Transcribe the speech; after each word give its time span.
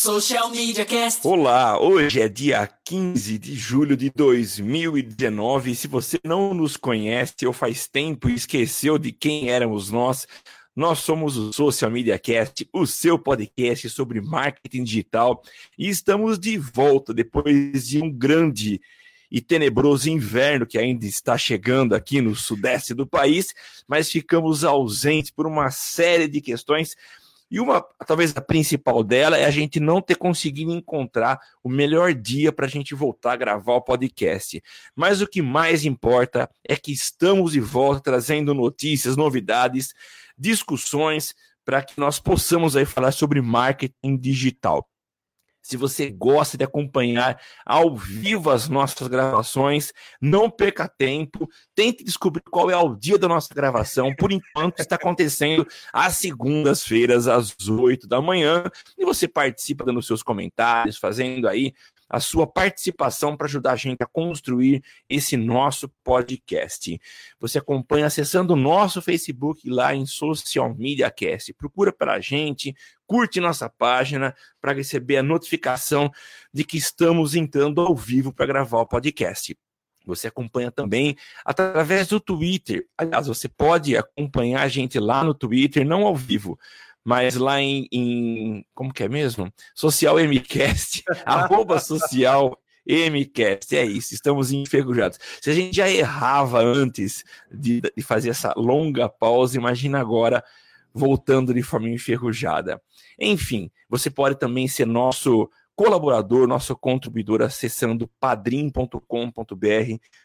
Social 0.00 0.48
Media 0.50 0.84
Cast. 0.84 1.26
Olá, 1.26 1.76
hoje 1.82 2.20
é 2.20 2.28
dia 2.28 2.70
15 2.84 3.36
de 3.36 3.56
julho 3.56 3.96
de 3.96 4.10
2019. 4.10 5.74
Se 5.74 5.88
você 5.88 6.20
não 6.24 6.54
nos 6.54 6.76
conhece 6.76 7.44
ou 7.44 7.52
faz 7.52 7.88
tempo 7.88 8.28
e 8.28 8.34
esqueceu 8.34 8.96
de 8.96 9.10
quem 9.10 9.50
éramos 9.50 9.90
nós, 9.90 10.24
nós 10.74 11.00
somos 11.00 11.36
o 11.36 11.52
Social 11.52 11.90
Media 11.90 12.16
Cast, 12.16 12.68
o 12.72 12.86
seu 12.86 13.18
podcast 13.18 13.90
sobre 13.90 14.20
marketing 14.20 14.84
digital, 14.84 15.42
e 15.76 15.88
estamos 15.88 16.38
de 16.38 16.56
volta 16.56 17.12
depois 17.12 17.88
de 17.88 18.00
um 18.00 18.08
grande 18.08 18.80
e 19.28 19.40
tenebroso 19.40 20.08
inverno 20.08 20.64
que 20.64 20.78
ainda 20.78 21.06
está 21.06 21.36
chegando 21.36 21.96
aqui 21.96 22.20
no 22.20 22.36
sudeste 22.36 22.94
do 22.94 23.04
país, 23.04 23.52
mas 23.88 24.08
ficamos 24.08 24.62
ausentes 24.62 25.32
por 25.32 25.44
uma 25.44 25.72
série 25.72 26.28
de 26.28 26.40
questões 26.40 26.94
e 27.50 27.58
uma, 27.60 27.80
talvez 28.06 28.36
a 28.36 28.40
principal 28.40 29.02
dela 29.02 29.36
é 29.36 29.44
a 29.44 29.50
gente 29.50 29.80
não 29.80 30.02
ter 30.02 30.16
conseguido 30.16 30.72
encontrar 30.72 31.40
o 31.62 31.68
melhor 31.68 32.12
dia 32.12 32.52
para 32.52 32.66
a 32.66 32.68
gente 32.68 32.94
voltar 32.94 33.32
a 33.32 33.36
gravar 33.36 33.74
o 33.74 33.80
podcast. 33.80 34.62
Mas 34.94 35.22
o 35.22 35.26
que 35.26 35.40
mais 35.40 35.84
importa 35.84 36.50
é 36.68 36.76
que 36.76 36.92
estamos 36.92 37.52
de 37.52 37.60
volta 37.60 38.02
trazendo 38.02 38.52
notícias, 38.52 39.16
novidades, 39.16 39.94
discussões 40.36 41.34
para 41.64 41.82
que 41.82 41.98
nós 41.98 42.18
possamos 42.18 42.76
aí 42.76 42.84
falar 42.84 43.12
sobre 43.12 43.40
marketing 43.40 44.16
digital. 44.18 44.86
Se 45.68 45.76
você 45.76 46.08
gosta 46.08 46.56
de 46.56 46.64
acompanhar 46.64 47.38
ao 47.66 47.94
vivo 47.94 48.48
as 48.48 48.70
nossas 48.70 49.06
gravações, 49.06 49.92
não 50.18 50.50
perca 50.50 50.88
tempo, 50.88 51.46
tente 51.74 52.02
descobrir 52.02 52.40
qual 52.50 52.70
é 52.70 52.76
o 52.78 52.94
dia 52.96 53.18
da 53.18 53.28
nossa 53.28 53.54
gravação. 53.54 54.14
Por 54.16 54.32
enquanto, 54.32 54.80
está 54.80 54.96
acontecendo 54.96 55.68
às 55.92 56.16
segundas-feiras, 56.16 57.28
às 57.28 57.54
8 57.68 58.08
da 58.08 58.18
manhã, 58.18 58.64
e 58.96 59.04
você 59.04 59.28
participa 59.28 59.84
dando 59.84 60.00
seus 60.00 60.22
comentários, 60.22 60.96
fazendo 60.96 61.46
aí 61.46 61.74
a 62.08 62.20
sua 62.20 62.46
participação 62.46 63.36
para 63.36 63.46
ajudar 63.46 63.72
a 63.72 63.76
gente 63.76 64.02
a 64.02 64.06
construir 64.06 64.82
esse 65.08 65.36
nosso 65.36 65.88
podcast. 66.02 67.00
Você 67.38 67.58
acompanha 67.58 68.06
acessando 68.06 68.54
o 68.54 68.56
nosso 68.56 69.02
Facebook 69.02 69.68
lá 69.68 69.94
em 69.94 70.06
Social 70.06 70.74
Media 70.74 71.10
Cast. 71.10 71.52
Procura 71.52 71.92
para 71.92 72.14
a 72.14 72.20
gente, 72.20 72.74
curte 73.06 73.40
nossa 73.40 73.68
página 73.68 74.34
para 74.60 74.72
receber 74.72 75.18
a 75.18 75.22
notificação 75.22 76.10
de 76.52 76.64
que 76.64 76.78
estamos 76.78 77.34
entrando 77.34 77.80
ao 77.80 77.94
vivo 77.94 78.32
para 78.32 78.46
gravar 78.46 78.80
o 78.80 78.86
podcast. 78.86 79.56
Você 80.08 80.28
acompanha 80.28 80.70
também 80.70 81.16
através 81.44 82.08
do 82.08 82.18
Twitter. 82.18 82.86
Aliás, 82.96 83.26
você 83.26 83.46
pode 83.46 83.94
acompanhar 83.94 84.62
a 84.62 84.68
gente 84.68 84.98
lá 84.98 85.22
no 85.22 85.34
Twitter, 85.34 85.86
não 85.86 86.06
ao 86.06 86.16
vivo, 86.16 86.58
mas 87.08 87.36
lá 87.36 87.58
em, 87.58 87.88
em 87.90 88.66
como 88.74 88.92
que 88.92 89.02
é 89.02 89.08
mesmo? 89.08 89.50
Social 89.74 90.16
MCast, 90.18 91.02
arroba 91.24 91.80
social 91.80 92.60
MCast, 92.86 93.74
é 93.74 93.86
isso, 93.86 94.12
estamos 94.12 94.52
enferrujados. 94.52 95.18
Se 95.40 95.48
a 95.48 95.54
gente 95.54 95.74
já 95.74 95.88
errava 95.88 96.60
antes 96.62 97.24
de, 97.50 97.80
de 97.80 98.02
fazer 98.02 98.28
essa 98.28 98.52
longa 98.54 99.08
pausa, 99.08 99.56
imagina 99.56 99.98
agora 99.98 100.44
voltando 100.92 101.54
de 101.54 101.62
forma 101.62 101.88
enferrujada. 101.88 102.78
Enfim, 103.18 103.70
você 103.88 104.10
pode 104.10 104.38
também 104.38 104.68
ser 104.68 104.86
nosso 104.86 105.48
colaborador, 105.74 106.46
nosso 106.46 106.76
contribuidor, 106.76 107.40
acessando 107.40 108.06
padrim.com.br 108.20 109.00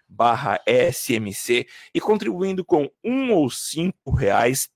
barra 0.09 0.59
SMC 0.91 1.65
e 1.95 2.01
contribuindo 2.01 2.65
com 2.65 2.89
um 3.01 3.31
ou 3.31 3.49
cinco 3.49 4.11
reais 4.11 4.67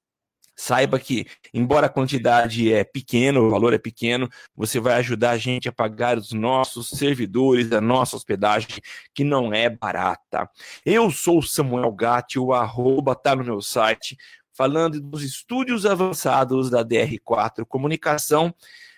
Saiba 0.60 1.00
que, 1.00 1.28
embora 1.54 1.86
a 1.86 1.90
quantidade 1.90 2.74
é 2.74 2.84
pequena, 2.84 3.40
o 3.40 3.50
valor 3.52 3.76
é 3.76 3.78
pequeno, 3.78 4.28
você 4.56 4.80
vai 4.80 4.96
ajudar 4.96 5.32
a 5.32 5.38
gente 5.38 5.70
a 5.70 5.72
pagar 5.72 6.18
os 6.18 6.32
nossos 6.32 6.90
servidores, 6.90 7.72
a 7.72 7.80
nossa 7.80 8.16
hospedagem, 8.16 8.82
que 9.14 9.24
não 9.24 9.54
é 9.54 9.70
barata. 9.70 10.50
Eu 10.84 11.12
sou 11.12 11.44
Samuel 11.44 11.92
Gatti, 11.92 12.40
o 12.40 12.54
arroba 12.54 13.14
tá 13.14 13.36
no 13.36 13.44
meu 13.44 13.62
site, 13.62 14.18
falando 14.52 15.00
dos 15.00 15.22
estúdios 15.22 15.86
avançados 15.86 16.72
da 16.72 16.84
DR4 16.84 17.64
Comunicação, 17.64 18.52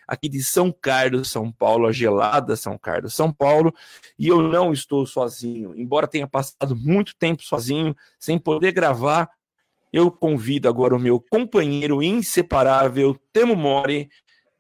aqui 0.08 0.30
de 0.30 0.42
São 0.42 0.72
Carlos, 0.72 1.30
São 1.30 1.52
Paulo, 1.52 1.88
a 1.88 1.92
gelada 1.92 2.56
São 2.56 2.78
Carlos, 2.78 3.14
São 3.14 3.34
Paulo, 3.34 3.74
e 4.18 4.30
eu 4.30 4.42
não 4.42 4.72
estou 4.72 5.06
sozinho. 5.06 5.74
Embora 5.76 6.08
tenha 6.08 6.26
passado 6.26 6.74
muito 6.74 7.14
tempo 7.18 7.44
sozinho, 7.44 7.94
sem 8.18 8.40
poder 8.40 8.72
gravar, 8.72 9.30
eu 9.92 10.12
convido 10.12 10.70
agora 10.70 10.96
o 10.96 11.00
meu 11.00 11.20
companheiro 11.20 12.02
inseparável, 12.04 13.16
Temo 13.34 13.56
Mori. 13.56 14.10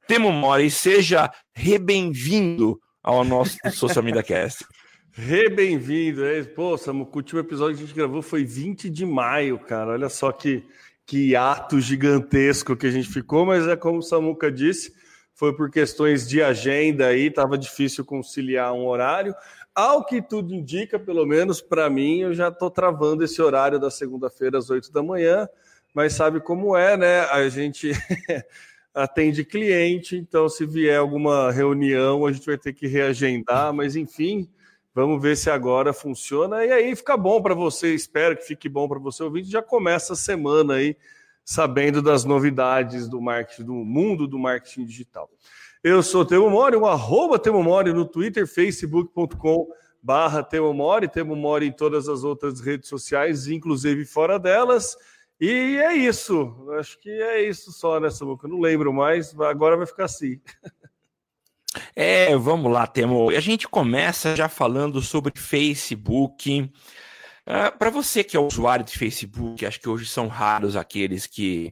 Temo 0.07 0.31
Mori, 0.31 0.71
seja 0.71 1.31
re-bem-vindo 1.53 2.79
ao 3.03 3.23
nosso 3.23 3.57
Social 3.71 4.03
Media 4.03 4.23
Cast. 4.23 4.65
Re-bem-vindo. 5.11 6.25
É, 6.25 6.43
pô, 6.43 6.77
Samu, 6.77 7.03
o 7.11 7.15
último 7.15 7.39
episódio 7.39 7.75
que 7.77 7.83
a 7.83 7.85
gente 7.85 7.95
gravou 7.95 8.21
foi 8.21 8.43
20 8.43 8.89
de 8.89 9.05
maio, 9.05 9.59
cara. 9.59 9.91
Olha 9.91 10.09
só 10.09 10.31
que, 10.31 10.63
que 11.05 11.35
ato 11.35 11.79
gigantesco 11.79 12.75
que 12.75 12.87
a 12.87 12.91
gente 12.91 13.09
ficou, 13.09 13.45
mas 13.45 13.67
é 13.67 13.75
como 13.75 13.99
o 13.99 14.01
Samuca 14.01 14.51
disse, 14.51 14.93
foi 15.35 15.55
por 15.55 15.69
questões 15.69 16.27
de 16.27 16.41
agenda 16.41 17.07
aí, 17.07 17.27
estava 17.27 17.57
difícil 17.57 18.05
conciliar 18.05 18.73
um 18.73 18.87
horário. 18.87 19.33
Ao 19.73 20.05
que 20.05 20.21
tudo 20.21 20.53
indica, 20.53 20.99
pelo 20.99 21.25
menos 21.25 21.61
para 21.61 21.89
mim, 21.89 22.19
eu 22.19 22.33
já 22.33 22.49
estou 22.49 22.69
travando 22.69 23.23
esse 23.23 23.41
horário 23.41 23.79
da 23.79 23.89
segunda-feira 23.89 24.57
às 24.57 24.69
8 24.69 24.91
da 24.91 25.01
manhã, 25.01 25.47
mas 25.93 26.13
sabe 26.13 26.39
como 26.39 26.75
é, 26.75 26.97
né? 26.97 27.21
A 27.21 27.47
gente 27.49 27.91
atende 28.93 29.45
cliente, 29.45 30.17
então 30.17 30.49
se 30.49 30.65
vier 30.65 30.97
alguma 30.97 31.51
reunião, 31.51 32.25
a 32.25 32.31
gente 32.31 32.45
vai 32.45 32.57
ter 32.57 32.73
que 32.73 32.87
reagendar, 32.87 33.73
mas 33.73 33.95
enfim, 33.95 34.49
vamos 34.93 35.21
ver 35.21 35.37
se 35.37 35.49
agora 35.49 35.93
funciona. 35.93 36.65
E 36.65 36.71
aí 36.71 36.95
fica 36.95 37.15
bom 37.15 37.41
para 37.41 37.53
você, 37.53 37.93
espero 37.93 38.35
que 38.35 38.43
fique 38.43 38.67
bom 38.67 38.87
para 38.87 38.99
você 38.99 39.23
ouvir. 39.23 39.43
Já 39.43 39.61
começa 39.61 40.13
a 40.13 40.15
semana 40.15 40.75
aí 40.75 40.97
sabendo 41.45 42.01
das 42.01 42.25
novidades 42.25 43.07
do 43.07 43.21
marketing, 43.21 43.63
do 43.63 43.73
mundo 43.73 44.27
do 44.27 44.37
marketing 44.37 44.85
digital. 44.85 45.29
Eu 45.81 46.03
sou 46.03 46.25
Temo 46.25 46.49
Mori, 46.49 46.75
o 46.75 46.85
arroba 46.85 47.39
Temo 47.39 47.63
Mori 47.63 47.93
no 47.93 48.05
Twitter, 48.05 48.45
facebook.com 48.45 49.69
barra 50.03 50.43
Temo 50.43 50.73
Mori, 50.73 51.07
Temo 51.07 51.37
Mori 51.37 51.67
em 51.67 51.71
todas 51.71 52.09
as 52.09 52.25
outras 52.25 52.59
redes 52.59 52.89
sociais, 52.89 53.47
inclusive 53.47 54.03
fora 54.03 54.37
delas. 54.37 54.97
E 55.39 55.77
é 55.77 55.95
isso. 55.95 56.69
Acho 56.77 56.99
que 56.99 57.09
é 57.09 57.47
isso 57.47 57.71
só 57.71 57.97
nessa 57.97 58.25
boca. 58.25 58.45
Não 58.45 58.59
lembro 58.59 58.91
mais, 58.91 59.33
agora 59.39 59.77
vai 59.77 59.85
ficar 59.85 60.05
assim. 60.05 60.39
É, 61.95 62.35
vamos 62.35 62.71
lá, 62.71 62.87
Temo. 62.87 63.29
A 63.29 63.39
gente 63.39 63.67
começa 63.67 64.35
já 64.35 64.49
falando 64.49 65.01
sobre 65.03 65.31
Facebook. 65.35 66.67
Ah, 67.45 67.71
Para 67.71 67.91
você 67.91 68.23
que 68.23 68.35
é 68.35 68.39
usuário 68.39 68.83
de 68.83 68.97
Facebook, 68.97 69.63
acho 69.63 69.79
que 69.79 69.87
hoje 69.87 70.07
são 70.07 70.27
raros 70.27 70.75
aqueles 70.75 71.27
que 71.27 71.71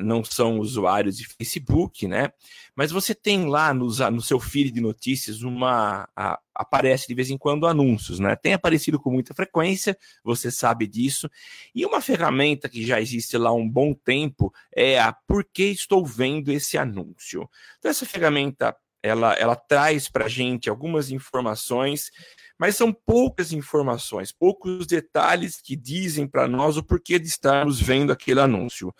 não 0.00 0.24
são 0.24 0.58
usuários 0.58 1.16
de 1.16 1.26
Facebook, 1.26 2.08
né? 2.08 2.32
Mas 2.74 2.90
você 2.90 3.14
tem 3.14 3.46
lá 3.46 3.72
no, 3.74 3.86
no 4.10 4.22
seu 4.22 4.40
feed 4.40 4.70
de 4.70 4.80
notícias 4.80 5.42
uma. 5.42 6.08
A, 6.16 6.38
aparece 6.54 7.08
de 7.08 7.14
vez 7.14 7.30
em 7.30 7.36
quando 7.36 7.66
anúncios, 7.66 8.18
né? 8.18 8.36
Tem 8.36 8.54
aparecido 8.54 8.98
com 8.98 9.10
muita 9.10 9.34
frequência, 9.34 9.96
você 10.22 10.50
sabe 10.50 10.86
disso. 10.86 11.28
E 11.74 11.84
uma 11.84 12.00
ferramenta 12.00 12.68
que 12.68 12.86
já 12.86 13.00
existe 13.00 13.36
lá 13.36 13.50
há 13.50 13.54
um 13.54 13.68
bom 13.68 13.92
tempo 13.92 14.52
é 14.74 14.98
a 14.98 15.12
Por 15.12 15.44
que 15.44 15.64
estou 15.64 16.04
vendo 16.06 16.50
esse 16.50 16.78
anúncio? 16.78 17.48
Então, 17.78 17.90
essa 17.90 18.06
ferramenta 18.06 18.74
ela, 19.02 19.34
ela 19.34 19.54
traz 19.54 20.08
para 20.08 20.24
a 20.24 20.28
gente 20.28 20.70
algumas 20.70 21.10
informações 21.10 22.10
mas 22.58 22.76
são 22.76 22.92
poucas 22.92 23.52
informações, 23.52 24.32
poucos 24.32 24.86
detalhes 24.86 25.60
que 25.60 25.74
dizem 25.76 26.26
para 26.26 26.46
nós 26.46 26.76
o 26.76 26.84
porquê 26.84 27.18
de 27.18 27.26
estarmos 27.26 27.80
vendo 27.80 28.12
aquele 28.12 28.40
anúncio 28.40 28.94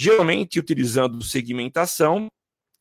geralmente 0.00 0.58
utilizando 0.58 1.22
segmentação, 1.22 2.26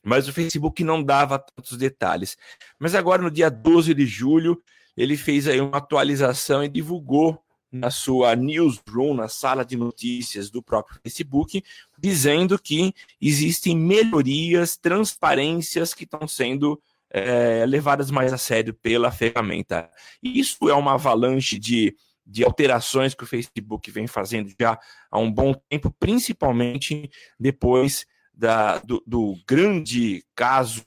mas 0.01 0.29
o 0.29 0.33
Facebook 0.33 0.85
não 0.85 1.03
dava 1.03 1.37
tantos 1.37 1.77
detalhes. 1.77 2.37
Mas 2.79 2.95
agora, 2.95 3.21
no 3.21 3.29
dia 3.29 3.49
12 3.49 3.93
de 3.93 4.05
julho, 4.05 4.63
ele 4.95 5.17
fez 5.17 5.45
aí 5.45 5.59
uma 5.59 5.79
atualização 5.79 6.63
e 6.63 6.69
divulgou 6.69 7.37
na 7.69 7.91
sua 7.91 8.37
newsroom, 8.37 9.13
na 9.13 9.27
sala 9.27 9.65
de 9.65 9.75
notícias 9.75 10.49
do 10.49 10.63
próprio 10.63 10.97
Facebook, 11.03 11.61
dizendo 11.97 12.57
que 12.57 12.93
existem 13.19 13.75
melhorias, 13.75 14.77
transparências 14.77 15.93
que 15.93 16.05
estão 16.05 16.25
sendo 16.25 16.81
é, 17.09 17.65
levadas 17.65 18.09
mais 18.09 18.31
a 18.31 18.37
sério 18.37 18.73
pela 18.73 19.11
ferramenta. 19.11 19.89
Isso 20.23 20.69
é 20.69 20.73
uma 20.73 20.93
avalanche 20.93 21.59
de 21.59 21.97
de 22.29 22.45
alterações 22.45 23.15
que 23.15 23.23
o 23.23 23.27
Facebook 23.27 23.89
vem 23.89 24.05
fazendo 24.05 24.53
já 24.59 24.79
há 25.09 25.17
um 25.17 25.31
bom 25.31 25.53
tempo, 25.67 25.93
principalmente 25.99 27.09
depois 27.39 28.05
da, 28.33 28.77
do, 28.77 29.03
do 29.05 29.35
grande 29.47 30.23
caso 30.35 30.83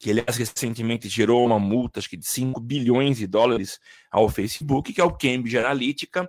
que, 0.00 0.10
aliás, 0.10 0.36
recentemente 0.36 1.08
gerou 1.08 1.46
uma 1.46 1.58
multa 1.58 1.98
acho 1.98 2.08
que 2.08 2.16
de 2.16 2.26
5 2.26 2.60
bilhões 2.60 3.18
de 3.18 3.26
dólares 3.26 3.78
ao 4.10 4.28
Facebook, 4.28 4.92
que 4.92 5.00
é 5.00 5.04
o 5.04 5.16
Cambridge 5.16 5.58
Analytica, 5.58 6.28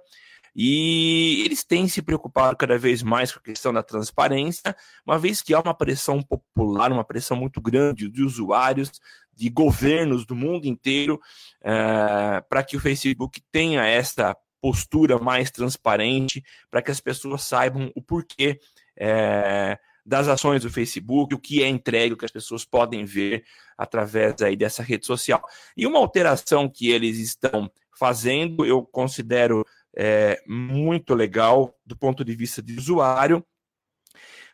E 0.55 1.43
eles 1.45 1.63
têm 1.65 1.87
se 1.87 2.01
preocupado 2.01 2.55
cada 2.55 2.77
vez 2.77 3.03
mais 3.03 3.31
com 3.31 3.39
a 3.39 3.43
questão 3.43 3.73
da 3.73 3.83
transparência, 3.83 4.75
uma 5.05 5.19
vez 5.19 5.41
que 5.41 5.53
há 5.53 5.59
uma 5.59 5.73
pressão 5.73 6.21
popular, 6.21 6.91
uma 6.91 7.03
pressão 7.03 7.35
muito 7.35 7.59
grande 7.59 8.09
de 8.09 8.23
usuários, 8.23 8.91
de 9.33 9.49
governos 9.49 10.25
do 10.25 10.33
mundo 10.33 10.65
inteiro, 10.65 11.19
é, 11.61 12.41
para 12.47 12.63
que 12.63 12.77
o 12.77 12.79
Facebook 12.79 13.41
tenha 13.51 13.85
essa 13.85 14.35
postura 14.61 15.19
mais 15.19 15.51
transparente, 15.51 16.41
para 16.71 16.81
que 16.81 16.89
as 16.89 17.01
pessoas 17.01 17.43
saibam 17.43 17.91
o 17.93 18.01
porquê. 18.01 18.59
É, 18.97 19.77
das 20.05 20.27
ações 20.27 20.61
do 20.61 20.69
Facebook, 20.69 21.33
o 21.33 21.39
que 21.39 21.63
é 21.63 21.67
entregue, 21.67 22.13
o 22.13 22.17
que 22.17 22.25
as 22.25 22.31
pessoas 22.31 22.63
podem 22.63 23.03
ver 23.05 23.43
através 23.75 24.39
aí 24.41 24.55
dessa 24.55 24.83
rede 24.83 25.05
social. 25.05 25.43
E 25.75 25.87
uma 25.87 25.97
alteração 25.97 26.69
que 26.69 26.91
eles 26.91 27.17
estão 27.17 27.71
fazendo, 27.97 28.63
eu 28.65 28.83
considero 28.83 29.65
é, 29.95 30.41
muito 30.47 31.13
legal 31.13 31.73
do 31.85 31.95
ponto 31.95 32.23
de 32.23 32.35
vista 32.35 32.61
de 32.61 32.77
usuário, 32.77 33.45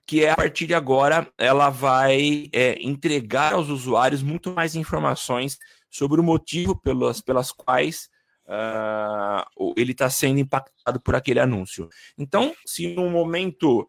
que 0.06 0.24
é 0.24 0.32
a 0.32 0.36
partir 0.36 0.68
de 0.68 0.74
agora 0.74 1.32
ela 1.38 1.70
vai 1.70 2.50
é, 2.54 2.78
entregar 2.82 3.54
aos 3.54 3.70
usuários 3.70 4.22
muito 4.22 4.52
mais 4.52 4.76
informações 4.76 5.58
sobre 5.90 6.20
o 6.20 6.24
motivo 6.24 6.76
pelas, 6.76 7.22
pelas 7.22 7.52
quais 7.52 8.10
uh, 8.46 9.74
ele 9.78 9.92
está 9.92 10.10
sendo 10.10 10.40
impactado 10.40 11.00
por 11.00 11.16
aquele 11.16 11.40
anúncio. 11.40 11.90
Então, 12.18 12.54
se 12.66 12.94
no 12.94 13.10
momento 13.10 13.88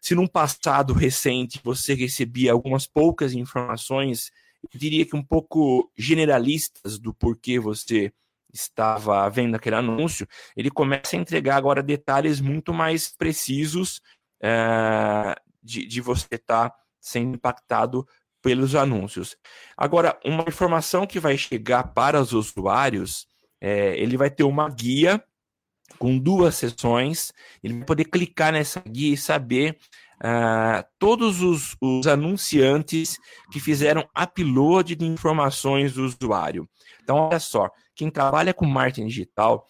se 0.00 0.14
num 0.14 0.26
passado 0.26 0.92
recente 0.92 1.60
você 1.64 1.92
recebia 1.92 2.52
algumas 2.52 2.86
poucas 2.86 3.32
informações, 3.32 4.30
eu 4.62 4.78
diria 4.78 5.04
que 5.04 5.16
um 5.16 5.22
pouco 5.22 5.90
generalistas 5.96 6.96
do 6.96 7.12
porquê 7.12 7.58
você 7.58 8.12
estava 8.56 9.28
vendo 9.28 9.54
aquele 9.54 9.76
anúncio, 9.76 10.26
ele 10.56 10.70
começa 10.70 11.16
a 11.16 11.18
entregar 11.18 11.56
agora 11.56 11.82
detalhes 11.82 12.40
muito 12.40 12.72
mais 12.72 13.08
precisos 13.08 14.00
é, 14.42 15.34
de, 15.62 15.86
de 15.86 16.00
você 16.00 16.34
estar 16.34 16.70
tá 16.70 16.76
sendo 17.00 17.36
impactado 17.36 18.06
pelos 18.42 18.74
anúncios. 18.74 19.36
Agora, 19.76 20.18
uma 20.24 20.44
informação 20.46 21.06
que 21.06 21.18
vai 21.18 21.36
chegar 21.36 21.92
para 21.92 22.20
os 22.20 22.32
usuários, 22.32 23.26
é, 23.60 23.98
ele 23.98 24.16
vai 24.16 24.30
ter 24.30 24.44
uma 24.44 24.68
guia 24.68 25.22
com 25.98 26.18
duas 26.18 26.54
sessões, 26.54 27.32
ele 27.62 27.74
vai 27.74 27.84
poder 27.84 28.04
clicar 28.04 28.52
nessa 28.52 28.80
guia 28.80 29.14
e 29.14 29.16
saber 29.16 29.78
uh, 30.16 30.84
todos 30.98 31.42
os, 31.42 31.76
os, 31.80 32.06
anunciantes 32.06 33.18
que 33.50 33.60
fizeram 33.60 34.08
upload 34.16 34.94
de 34.94 35.04
informações 35.04 35.94
do 35.94 36.04
usuário. 36.04 36.68
Então, 37.02 37.16
olha 37.16 37.40
só, 37.40 37.70
quem 37.96 38.10
trabalha 38.10 38.54
com 38.54 38.66
marketing 38.66 39.06
digital 39.08 39.66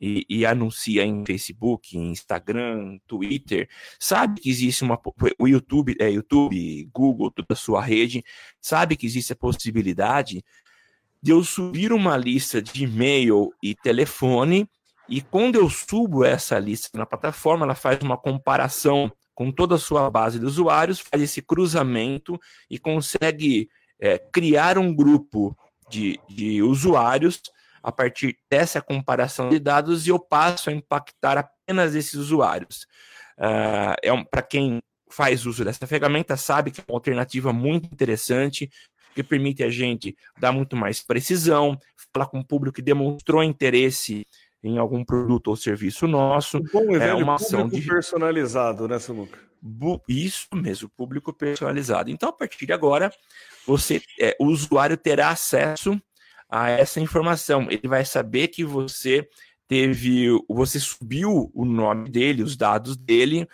e, 0.00 0.26
e, 0.28 0.44
anuncia 0.44 1.04
em 1.04 1.24
Facebook, 1.24 1.96
Instagram, 1.96 2.98
Twitter, 3.06 3.68
sabe 4.00 4.40
que 4.40 4.50
existe 4.50 4.82
uma 4.82 5.00
o 5.38 5.46
YouTube, 5.46 5.96
é, 6.00 6.10
YouTube, 6.10 6.88
Google, 6.92 7.30
toda 7.30 7.46
a 7.50 7.56
sua 7.56 7.80
rede, 7.80 8.24
sabe 8.60 8.96
que 8.96 9.06
existe 9.06 9.32
a 9.32 9.36
possibilidade 9.36 10.44
de 11.22 11.30
eu 11.30 11.44
subir 11.44 11.92
uma 11.92 12.16
lista 12.16 12.60
de 12.60 12.82
e-mail 12.82 13.52
e 13.62 13.76
telefone 13.76 14.68
e 15.08 15.20
quando 15.20 15.56
eu 15.56 15.70
subo 15.70 16.24
essa 16.24 16.58
lista 16.58 16.96
na 16.98 17.06
plataforma, 17.06 17.64
ela 17.64 17.74
faz 17.74 18.00
uma 18.02 18.16
comparação 18.16 19.12
com 19.34 19.52
toda 19.52 19.76
a 19.76 19.78
sua 19.78 20.10
base 20.10 20.38
de 20.38 20.44
usuários, 20.44 21.00
faz 21.00 21.22
esse 21.22 21.40
cruzamento 21.40 22.40
e 22.68 22.78
consegue 22.78 23.68
é, 24.00 24.18
criar 24.18 24.78
um 24.78 24.94
grupo 24.94 25.56
de, 25.88 26.18
de 26.28 26.62
usuários 26.62 27.40
a 27.82 27.90
partir 27.90 28.36
dessa 28.50 28.80
comparação 28.80 29.48
de 29.48 29.58
dados 29.58 30.06
e 30.06 30.10
eu 30.10 30.18
passo 30.18 30.70
a 30.70 30.72
impactar 30.72 31.38
apenas 31.38 31.94
esses 31.94 32.14
usuários. 32.14 32.86
Uh, 33.38 33.96
é 34.02 34.12
um, 34.12 34.24
Para 34.24 34.42
quem 34.42 34.80
faz 35.10 35.44
uso 35.44 35.64
dessa 35.64 35.86
ferramenta, 35.86 36.36
sabe 36.36 36.70
que 36.70 36.80
é 36.80 36.84
uma 36.88 36.96
alternativa 36.96 37.52
muito 37.52 37.86
interessante, 37.92 38.70
que 39.14 39.22
permite 39.22 39.62
a 39.62 39.70
gente 39.70 40.16
dar 40.38 40.52
muito 40.52 40.74
mais 40.74 41.02
precisão, 41.02 41.78
falar 42.12 42.26
com 42.26 42.40
o 42.40 42.44
público 42.44 42.76
que 42.76 42.82
demonstrou 42.82 43.42
interesse 43.42 44.26
em 44.62 44.78
algum 44.78 45.04
produto 45.04 45.48
ou 45.48 45.56
serviço 45.56 46.06
nosso. 46.06 46.60
bom 46.72 46.94
é 46.94 47.12
uma 47.14 47.34
ação 47.34 47.68
de 47.68 47.82
personalizado, 47.82 48.86
né, 48.86 48.98
Samuca? 48.98 49.38
Isso 50.08 50.48
mesmo, 50.52 50.88
público 50.88 51.32
personalizado. 51.32 52.10
Então, 52.10 52.30
a 52.30 52.32
partir 52.32 52.66
de 52.66 52.72
agora, 52.72 53.12
você, 53.66 54.02
é, 54.20 54.36
o 54.40 54.46
usuário 54.46 54.96
terá 54.96 55.30
acesso 55.30 56.00
a 56.52 56.68
essa 56.68 57.00
informação. 57.00 57.66
Ele 57.70 57.88
vai 57.88 58.04
saber 58.04 58.48
que 58.48 58.62
você 58.62 59.26
teve, 59.66 60.26
você 60.46 60.78
subiu 60.78 61.50
o 61.54 61.64
nome 61.64 62.10
dele, 62.10 62.42
os 62.42 62.56
dados 62.58 62.94
dele, 62.94 63.48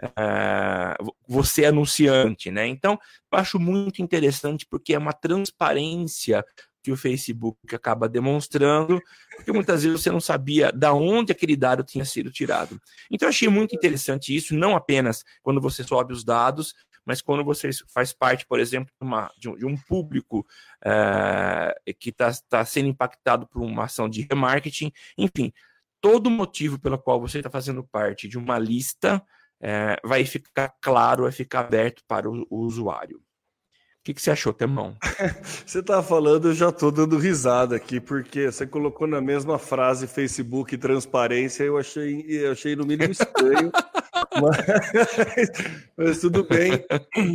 uh, 0.00 1.12
você 1.26 1.64
é 1.64 1.66
anunciante, 1.66 2.52
né? 2.52 2.68
Então, 2.68 2.96
eu 3.32 3.38
acho 3.38 3.58
muito 3.58 4.00
interessante 4.00 4.64
porque 4.70 4.94
é 4.94 4.98
uma 4.98 5.12
transparência 5.12 6.44
que 6.80 6.92
o 6.92 6.96
Facebook 6.96 7.58
acaba 7.74 8.08
demonstrando, 8.08 9.00
porque 9.34 9.50
muitas 9.50 9.82
vezes 9.82 10.02
você 10.02 10.10
não 10.10 10.20
sabia 10.20 10.70
da 10.70 10.92
onde 10.92 11.32
aquele 11.32 11.56
dado 11.56 11.82
tinha 11.82 12.04
sido 12.04 12.30
tirado. 12.30 12.78
Então 13.10 13.26
eu 13.26 13.30
achei 13.30 13.48
muito 13.48 13.74
interessante 13.74 14.36
isso, 14.36 14.54
não 14.54 14.76
apenas 14.76 15.24
quando 15.42 15.62
você 15.62 15.82
sobe 15.82 16.12
os 16.12 16.22
dados, 16.22 16.74
mas 17.04 17.20
quando 17.20 17.44
você 17.44 17.70
faz 17.92 18.12
parte, 18.12 18.46
por 18.46 18.58
exemplo, 18.58 18.92
de, 19.00 19.06
uma, 19.06 19.30
de, 19.36 19.48
um, 19.48 19.56
de 19.56 19.66
um, 19.66 19.76
público 19.76 20.46
é, 20.84 21.74
que 21.98 22.10
está 22.10 22.32
tá 22.48 22.64
sendo 22.64 22.88
impactado 22.88 23.46
por 23.46 23.62
uma 23.62 23.84
ação 23.84 24.08
de 24.08 24.26
remarketing, 24.28 24.92
enfim, 25.18 25.52
todo 26.00 26.30
motivo 26.30 26.78
pelo 26.78 26.98
qual 26.98 27.20
você 27.20 27.38
está 27.38 27.50
fazendo 27.50 27.84
parte 27.84 28.28
de 28.28 28.38
uma 28.38 28.58
lista 28.58 29.22
é, 29.60 29.96
vai 30.04 30.24
ficar 30.24 30.74
claro, 30.80 31.22
vai 31.22 31.32
ficar 31.32 31.60
aberto 31.60 32.02
para 32.06 32.30
o, 32.30 32.46
o 32.50 32.58
usuário. 32.58 33.18
O 33.18 34.04
que, 34.04 34.12
que 34.12 34.20
você 34.20 34.30
achou, 34.30 34.52
Temão? 34.52 34.94
você 35.64 35.82
tá 35.82 36.02
falando, 36.02 36.48
eu 36.48 36.54
já 36.54 36.70
tô 36.70 36.90
dando 36.90 37.16
risada 37.16 37.74
aqui, 37.74 37.98
porque 37.98 38.52
você 38.52 38.66
colocou 38.66 39.06
na 39.06 39.18
mesma 39.18 39.58
frase 39.58 40.06
Facebook 40.06 40.76
transparência, 40.76 41.64
eu 41.64 41.78
achei, 41.78 42.26
eu 42.28 42.52
achei 42.52 42.76
no 42.76 42.84
mínimo 42.84 43.12
estranho. 43.12 43.72
mas, 44.40 45.50
mas, 45.96 46.20
tudo 46.20 46.44
bem. 46.44 46.84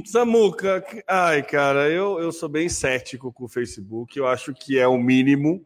Samuca, 0.05 0.83
ai, 1.07 1.43
cara, 1.43 1.89
eu, 1.89 2.19
eu 2.19 2.31
sou 2.31 2.49
bem 2.49 2.69
cético 2.69 3.31
com 3.31 3.45
o 3.45 3.49
Facebook, 3.49 4.17
eu 4.17 4.27
acho 4.27 4.53
que 4.53 4.77
é 4.77 4.87
o 4.87 4.97
mínimo, 4.97 5.65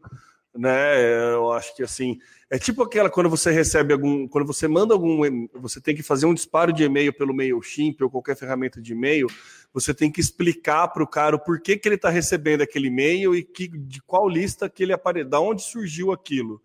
né? 0.54 1.32
Eu 1.34 1.52
acho 1.52 1.74
que 1.74 1.82
assim, 1.82 2.18
é 2.50 2.58
tipo 2.58 2.82
aquela 2.82 3.10
quando 3.10 3.28
você 3.28 3.50
recebe 3.50 3.92
algum, 3.92 4.28
quando 4.28 4.46
você 4.46 4.68
manda 4.68 4.94
algum, 4.94 5.20
você 5.54 5.80
tem 5.80 5.94
que 5.94 6.02
fazer 6.02 6.26
um 6.26 6.34
disparo 6.34 6.72
de 6.72 6.84
e-mail 6.84 7.12
pelo 7.12 7.34
MailChimp 7.34 8.02
ou 8.02 8.10
qualquer 8.10 8.36
ferramenta 8.36 8.80
de 8.80 8.92
e-mail 8.92 9.26
você 9.74 9.92
tem 9.92 10.08
que 10.08 10.20
explicar 10.20 10.86
para 10.88 11.02
o 11.02 11.06
cara 11.06 11.34
o 11.34 11.38
porquê 11.38 11.76
que 11.76 11.88
ele 11.88 11.96
está 11.96 12.08
recebendo 12.08 12.62
aquele 12.62 12.86
e-mail 12.86 13.34
e 13.34 13.42
que, 13.42 13.66
de 13.66 14.00
qual 14.02 14.28
lista 14.28 14.70
que 14.70 14.84
ele 14.84 14.92
apareceu, 14.92 15.28
da 15.28 15.40
onde 15.40 15.62
surgiu 15.62 16.12
aquilo, 16.12 16.62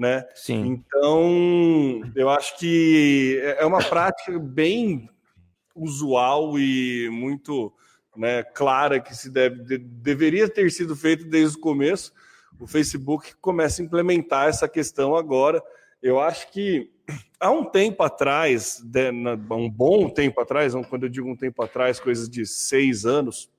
né? 0.00 0.24
Sim. 0.34 0.64
Então, 0.64 2.10
eu 2.16 2.30
acho 2.30 2.58
que 2.58 3.38
é, 3.42 3.62
é 3.62 3.66
uma 3.66 3.84
prática 3.84 4.38
bem 4.38 5.10
usual 5.74 6.58
e 6.58 7.10
muito 7.12 7.70
né, 8.16 8.42
clara 8.42 8.98
que 8.98 9.14
se 9.14 9.28
deve, 9.28 9.62
de, 9.62 9.76
deveria 9.76 10.48
ter 10.48 10.70
sido 10.70 10.96
feito 10.96 11.26
desde 11.26 11.58
o 11.58 11.60
começo. 11.60 12.14
O 12.58 12.66
Facebook 12.66 13.34
começa 13.42 13.82
a 13.82 13.84
implementar 13.84 14.48
essa 14.48 14.66
questão 14.66 15.14
agora. 15.14 15.62
Eu 16.02 16.18
acho 16.18 16.50
que 16.50 16.90
há 17.38 17.50
um 17.50 17.66
tempo 17.66 18.02
atrás, 18.02 18.82
um 19.50 19.68
bom 19.68 20.08
tempo 20.08 20.40
atrás, 20.40 20.72
quando 20.88 21.02
eu 21.02 21.10
digo 21.10 21.28
um 21.28 21.36
tempo 21.36 21.62
atrás, 21.62 22.00
coisas 22.00 22.26
de 22.26 22.46
seis 22.46 23.04
anos, 23.04 23.50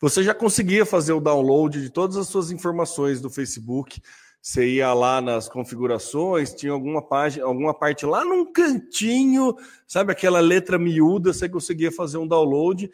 você 0.00 0.22
já 0.22 0.32
conseguia 0.32 0.86
fazer 0.86 1.12
o 1.12 1.20
download 1.20 1.82
de 1.82 1.90
todas 1.90 2.16
as 2.16 2.28
suas 2.28 2.52
informações 2.52 3.20
do 3.20 3.28
Facebook. 3.28 4.00
Você 4.44 4.66
ia 4.66 4.92
lá 4.92 5.22
nas 5.22 5.48
configurações, 5.48 6.52
tinha 6.52 6.70
alguma 6.70 7.00
página, 7.00 7.46
alguma 7.46 7.72
parte 7.72 8.04
lá 8.04 8.22
num 8.26 8.44
cantinho, 8.44 9.56
sabe 9.86 10.12
aquela 10.12 10.38
letra 10.38 10.78
miúda, 10.78 11.32
você 11.32 11.48
conseguia 11.48 11.90
fazer 11.90 12.18
um 12.18 12.28
download 12.28 12.90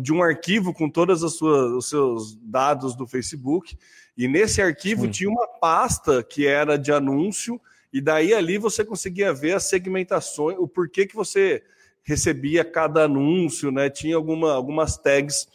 de 0.00 0.10
um 0.10 0.22
arquivo 0.22 0.72
com 0.72 0.88
todas 0.88 1.22
as 1.22 1.34
suas, 1.34 1.70
os 1.72 1.90
seus 1.90 2.34
dados 2.36 2.96
do 2.96 3.06
Facebook. 3.06 3.76
E 4.16 4.26
nesse 4.26 4.62
arquivo 4.62 5.02
Sim. 5.04 5.10
tinha 5.10 5.28
uma 5.28 5.46
pasta 5.46 6.24
que 6.24 6.46
era 6.46 6.78
de 6.78 6.90
anúncio 6.90 7.60
e 7.92 8.00
daí 8.00 8.32
ali 8.32 8.56
você 8.56 8.82
conseguia 8.82 9.34
ver 9.34 9.56
as 9.56 9.64
segmentações, 9.64 10.56
o 10.58 10.66
porquê 10.66 11.06
que 11.06 11.14
você 11.14 11.62
recebia 12.02 12.64
cada 12.64 13.04
anúncio, 13.04 13.70
né? 13.70 13.90
Tinha 13.90 14.16
alguma, 14.16 14.54
algumas 14.54 14.96
tags, 14.96 15.46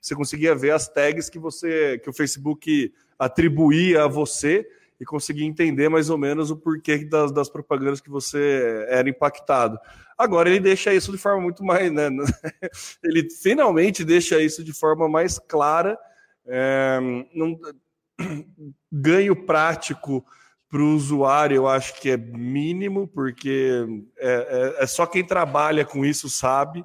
você 0.00 0.16
conseguia 0.16 0.56
ver 0.56 0.72
as 0.72 0.88
tags 0.88 1.30
que 1.30 1.38
você 1.38 2.00
que 2.00 2.10
o 2.10 2.12
Facebook 2.12 2.92
atribuía 3.18 4.04
a 4.04 4.08
você 4.08 4.66
e 4.98 5.04
conseguia 5.04 5.46
entender 5.46 5.88
mais 5.88 6.08
ou 6.10 6.16
menos 6.16 6.50
o 6.50 6.56
porquê 6.56 7.04
das, 7.04 7.30
das 7.30 7.48
propagandas 7.48 8.00
que 8.00 8.10
você 8.10 8.86
era 8.88 9.08
impactado. 9.08 9.78
Agora 10.16 10.48
ele 10.48 10.60
deixa 10.60 10.94
isso 10.94 11.12
de 11.12 11.18
forma 11.18 11.42
muito 11.42 11.62
mais, 11.62 11.92
né? 11.92 12.08
Ele 13.04 13.28
finalmente 13.30 14.02
deixa 14.02 14.40
isso 14.40 14.64
de 14.64 14.72
forma 14.72 15.06
mais 15.08 15.38
clara, 15.38 15.98
é, 16.46 16.98
num, 17.34 17.58
ganho 18.90 19.36
prático 19.44 20.24
Para 20.68 20.80
o 20.80 20.94
usuário, 20.94 21.56
eu 21.56 21.68
acho 21.68 22.00
que 22.00 22.10
é 22.10 22.16
mínimo, 22.16 23.06
porque 23.06 23.86
é, 24.18 24.76
é, 24.78 24.82
é, 24.82 24.86
só 24.86 25.06
quem 25.06 25.24
trabalha 25.24 25.84
com 25.84 26.04
isso 26.04 26.30
sabe. 26.30 26.84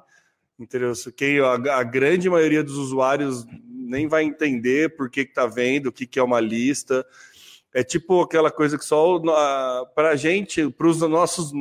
Entendeu? 0.58 0.92
Quem, 1.16 1.40
a, 1.40 1.54
a 1.78 1.82
grande 1.82 2.28
maioria 2.28 2.62
dos 2.62 2.76
usuários 2.76 3.46
nem 3.92 4.06
vai 4.06 4.24
entender 4.24 4.96
por 4.96 5.10
que 5.10 5.20
está 5.20 5.46
vendo, 5.46 5.88
o 5.88 5.92
que, 5.92 6.06
que 6.06 6.18
é 6.18 6.22
uma 6.22 6.40
lista. 6.40 7.04
É 7.74 7.82
tipo 7.82 8.20
aquela 8.20 8.50
coisa 8.50 8.76
que 8.78 8.84
só 8.84 9.20
para 9.94 10.10
a 10.10 10.16
gente, 10.16 10.68
para 10.70 10.86
os 10.86 11.00
nossos 11.00 11.52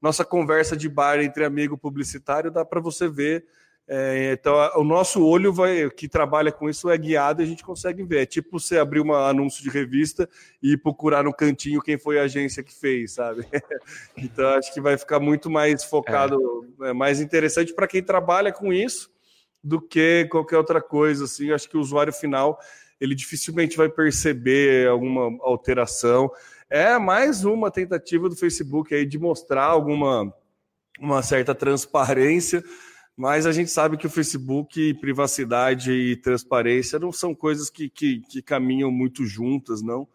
nossa 0.00 0.24
conversa 0.24 0.76
de 0.76 0.88
bar 0.88 1.20
entre 1.20 1.44
amigo 1.44 1.76
publicitário, 1.76 2.50
dá 2.50 2.64
para 2.64 2.80
você 2.80 3.08
ver. 3.08 3.44
É, 3.88 4.32
então, 4.32 4.54
o 4.74 4.82
nosso 4.82 5.24
olho 5.24 5.52
vai, 5.52 5.88
que 5.90 6.08
trabalha 6.08 6.50
com 6.50 6.68
isso 6.68 6.90
é 6.90 6.98
guiado 6.98 7.40
e 7.40 7.44
a 7.44 7.46
gente 7.46 7.62
consegue 7.62 8.02
ver. 8.02 8.22
É 8.22 8.26
tipo 8.26 8.58
você 8.58 8.78
abrir 8.78 9.00
um 9.00 9.14
anúncio 9.14 9.62
de 9.62 9.70
revista 9.70 10.28
e 10.60 10.76
procurar 10.76 11.22
no 11.22 11.32
cantinho 11.32 11.80
quem 11.80 11.96
foi 11.96 12.18
a 12.18 12.24
agência 12.24 12.64
que 12.64 12.74
fez, 12.74 13.12
sabe? 13.12 13.46
então, 14.16 14.48
acho 14.50 14.74
que 14.74 14.80
vai 14.80 14.98
ficar 14.98 15.20
muito 15.20 15.48
mais 15.48 15.84
focado, 15.84 16.36
é. 16.82 16.92
Mais 16.92 17.20
interessante 17.20 17.72
para 17.72 17.86
quem 17.86 18.02
trabalha 18.02 18.52
com 18.52 18.72
isso 18.72 19.10
do 19.62 19.80
que 19.80 20.26
qualquer 20.30 20.58
outra 20.58 20.80
coisa. 20.80 21.24
Assim, 21.24 21.52
acho 21.52 21.68
que 21.68 21.76
o 21.76 21.80
usuário 21.80 22.12
final 22.12 22.58
ele 23.00 23.14
dificilmente 23.14 23.76
vai 23.76 23.88
perceber 23.88 24.88
alguma 24.88 25.36
alteração. 25.42 26.30
É 26.68 26.98
mais 26.98 27.44
uma 27.44 27.70
tentativa 27.70 28.28
do 28.28 28.34
Facebook 28.34 28.94
aí 28.94 29.06
de 29.06 29.18
mostrar 29.18 29.64
alguma 29.64 30.34
uma 30.98 31.22
certa 31.22 31.54
transparência, 31.54 32.64
mas 33.16 33.46
a 33.46 33.52
gente 33.52 33.70
sabe 33.70 33.96
que 33.96 34.06
o 34.06 34.10
Facebook, 34.10 34.92
privacidade 34.94 35.90
e 35.90 36.16
transparência 36.16 36.98
não 36.98 37.10
são 37.10 37.34
coisas 37.34 37.70
que, 37.70 37.88
que, 37.88 38.20
que 38.20 38.42
caminham 38.42 38.90
muito 38.90 39.24
juntas, 39.24 39.80
não. 39.80 40.06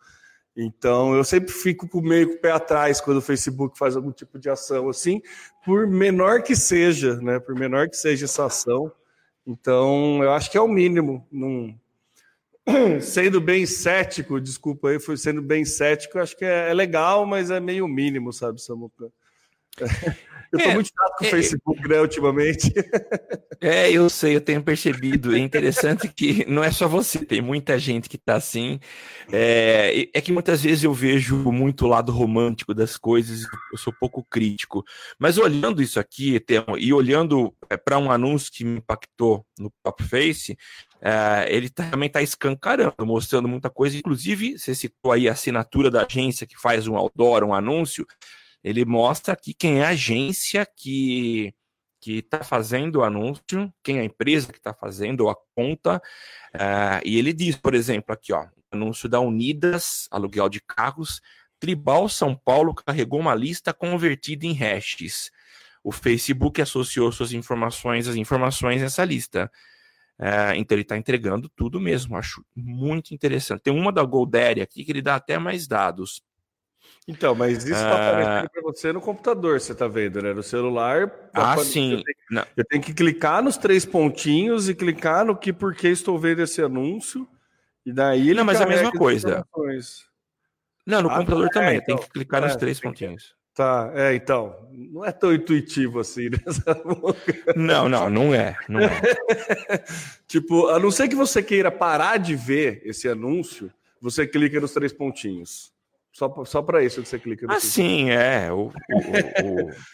Então, 0.56 1.16
eu 1.16 1.24
sempre 1.24 1.52
fico 1.52 1.88
com 1.88 2.02
meio 2.02 2.28
com 2.28 2.34
o 2.36 2.38
pé 2.40 2.52
atrás 2.52 3.02
quando 3.02 3.18
o 3.18 3.22
Facebook 3.22 3.78
faz 3.78 3.96
algum 3.96 4.12
tipo 4.12 4.38
de 4.38 4.50
ação 4.50 4.90
assim, 4.90 5.22
por 5.66 5.88
menor 5.88 6.44
que 6.44 6.56
seja, 6.56 7.16
né? 7.16 7.40
Por 7.40 7.56
menor 7.56 7.90
que 7.90 7.96
seja 7.96 8.26
essa 8.26 8.46
ação. 8.46 8.92
Então, 9.48 10.22
eu 10.22 10.32
acho 10.32 10.52
que 10.52 10.58
é 10.58 10.62
o 10.62 10.68
mínimo. 10.68 11.26
Num, 11.32 11.76
sendo 13.02 13.42
bem 13.42 13.66
cético, 13.66 14.40
desculpa 14.40 14.90
aí, 14.90 15.00
foi 15.00 15.18
sendo 15.18 15.42
bem 15.42 15.66
cético, 15.66 16.20
acho 16.20 16.38
que 16.38 16.46
é, 16.46 16.70
é 16.70 16.74
legal, 16.74 17.26
mas 17.26 17.50
é 17.50 17.60
meio 17.60 17.88
mínimo, 17.88 18.32
sabe, 18.32 18.62
Samuca? 18.62 19.12
Eu 20.52 20.60
tô 20.60 20.66
é, 20.66 20.74
muito 20.74 20.88
chato 20.88 21.18
com 21.18 21.24
o 21.24 21.28
é, 21.28 21.30
Facebook, 21.30 21.88
né, 21.88 22.02
ultimamente. 22.02 22.74
É, 23.64 23.92
eu 23.92 24.10
sei, 24.10 24.36
eu 24.36 24.42
tenho 24.42 24.64
percebido. 24.64 25.36
É 25.36 25.38
interessante 25.38 26.08
que 26.08 26.44
não 26.50 26.64
é 26.64 26.72
só 26.72 26.88
você, 26.88 27.24
tem 27.24 27.42
muita 27.42 27.78
gente 27.78 28.10
que 28.10 28.18
tá 28.18 28.36
assim. 28.36 28.80
É, 29.32 30.10
é 30.12 30.20
que 30.20 30.32
muitas 30.32 30.64
vezes 30.64 30.84
eu 30.84 30.92
vejo 30.92 31.38
muito 31.52 31.86
o 31.86 31.88
lado 31.88 32.12
romântico 32.12 32.74
das 32.74 32.98
coisas, 32.98 33.44
eu 33.72 33.78
sou 33.78 33.94
pouco 33.94 34.26
crítico. 34.28 34.84
Mas 35.20 35.38
olhando 35.38 35.80
isso 35.80 36.00
aqui, 36.00 36.44
e 36.80 36.92
olhando 36.92 37.54
é, 37.70 37.78
para 37.78 38.00
um 38.00 38.10
anúncio 38.12 38.52
que 38.52 38.66
me 38.66 38.80
impactou 38.80 39.46
no 39.60 39.72
Top 39.84 40.04
Face, 40.06 40.58
é, 41.00 41.46
ele 41.48 41.70
tá, 41.70 41.88
também 41.88 42.08
está 42.08 42.22
escancarando, 42.22 43.06
mostrando 43.06 43.48
muita 43.48 43.70
coisa. 43.70 43.96
Inclusive, 43.96 44.58
você 44.58 44.74
citou 44.74 45.12
aí 45.12 45.30
a 45.30 45.34
assinatura 45.34 45.92
da 45.92 46.04
agência 46.04 46.48
que 46.48 46.60
faz 46.60 46.88
um 46.88 46.96
outdoor, 46.96 47.44
um 47.44 47.54
anúncio. 47.54 48.08
Ele 48.64 48.86
mostra 48.86 49.34
aqui 49.34 49.54
quem 49.54 49.80
é 49.80 49.86
a 49.86 49.90
agência 49.90 50.66
que 50.66 51.54
que 52.02 52.18
está 52.18 52.44
fazendo 52.44 52.98
o 52.98 53.04
anúncio, 53.04 53.72
quem 53.84 54.00
é 54.00 54.02
a 54.02 54.06
empresa 54.06 54.52
que 54.52 54.58
está 54.58 54.74
fazendo, 54.74 55.30
a 55.30 55.36
conta, 55.56 56.02
uh, 56.56 57.00
e 57.06 57.20
ele 57.20 57.32
diz, 57.32 57.56
por 57.56 57.76
exemplo, 57.76 58.12
aqui, 58.12 58.34
ó, 58.34 58.48
anúncio 58.72 59.08
da 59.08 59.20
Unidas, 59.20 60.08
aluguel 60.10 60.50
de 60.50 60.60
carros, 60.60 61.22
Tribal 61.60 62.10
São 62.10 62.36
Paulo 62.36 62.74
carregou 62.74 63.20
uma 63.20 63.36
lista 63.36 63.72
convertida 63.72 64.48
em 64.48 64.54
hashes. 64.54 65.30
O 65.84 65.92
Facebook 65.92 66.60
associou 66.60 67.12
suas 67.12 67.34
informações 67.34 68.08
às 68.08 68.16
informações 68.16 68.82
nessa 68.82 69.06
lista. 69.06 69.52
Uh, 70.20 70.54
então 70.56 70.76
ele 70.76 70.82
está 70.82 70.98
entregando 70.98 71.50
tudo 71.50 71.80
mesmo, 71.80 72.18
acho 72.18 72.44
muito 72.56 73.14
interessante. 73.14 73.62
Tem 73.62 73.74
uma 73.74 73.92
da 73.92 74.04
Goldere 74.04 74.62
aqui 74.62 74.84
que 74.84 74.92
ele 74.92 75.02
dá 75.04 75.16
até 75.16 75.38
mais 75.38 75.68
dados. 75.68 76.24
Então, 77.08 77.34
mas 77.34 77.60
isso 77.64 77.74
está 77.74 77.90
ah. 77.90 78.10
aparecendo 78.10 78.50
para 78.50 78.62
você 78.62 78.94
no 78.94 79.02
computador, 79.02 79.60
você 79.60 79.72
está 79.72 79.88
vendo, 79.88 80.22
né? 80.22 80.34
No 80.34 80.44
celular. 80.44 81.12
Ah, 81.34 81.58
sim. 81.58 81.94
Eu 81.94 82.04
tenho, 82.04 82.46
eu 82.58 82.66
tenho, 82.66 82.84
que 82.84 82.94
clicar 82.94 83.42
nos 83.44 83.58
três 83.58 83.86
pontinhos 83.86 84.70
e 84.70 84.76
clicar 84.76 85.26
no 85.26 85.36
que 85.36 85.52
porque 85.52 85.88
estou 85.88 86.20
vendo 86.20 86.42
esse 86.42 86.62
anúncio. 86.62 87.28
E 87.86 87.92
daí 87.92 88.30
ele. 88.30 88.36
Não, 88.36 88.46
mas 88.46 88.62
é 88.62 88.64
a 88.64 88.68
mesma 88.68 88.92
coisa. 88.92 89.46
Não, 90.86 91.02
no 91.02 91.10
ah, 91.10 91.18
computador 91.18 91.48
é, 91.48 91.50
também. 91.50 91.78
Então, 91.78 91.98
tem 91.98 92.06
que 92.06 92.12
clicar 92.12 92.44
é, 92.44 92.46
nos 92.46 92.56
três 92.56 92.80
pontinhos. 92.80 93.36
Tá, 93.54 93.92
é, 93.96 94.16
então. 94.16 94.56
Não 94.72 95.04
é 95.04 95.12
tão 95.12 95.34
intuitivo 95.34 96.00
assim, 96.00 96.30
né? 96.30 96.38
Não, 97.56 97.90
não, 97.90 98.10
não 98.10 98.34
é. 98.34 98.56
Não 98.70 98.80
é. 98.80 98.90
tipo, 100.26 100.68
a 100.68 100.80
não 100.80 100.90
ser 100.90 101.08
que 101.10 101.16
você 101.16 101.44
queira 101.44 101.70
parar 101.70 102.18
de 102.18 102.36
ver 102.36 102.82
esse 102.86 103.10
anúncio, 103.10 103.72
você 104.00 104.26
clica 104.26 104.60
nos 104.60 104.74
três 104.74 104.94
pontinhos. 104.94 105.72
Só, 106.14 106.44
só 106.46 106.62
para 106.62 106.84
isso 106.84 107.02
que 107.02 107.08
você 107.08 107.18
clica. 107.18 107.48
No 107.48 107.54
assim, 107.54 108.10
é. 108.10 108.52
O, 108.52 108.66
o, 108.66 108.70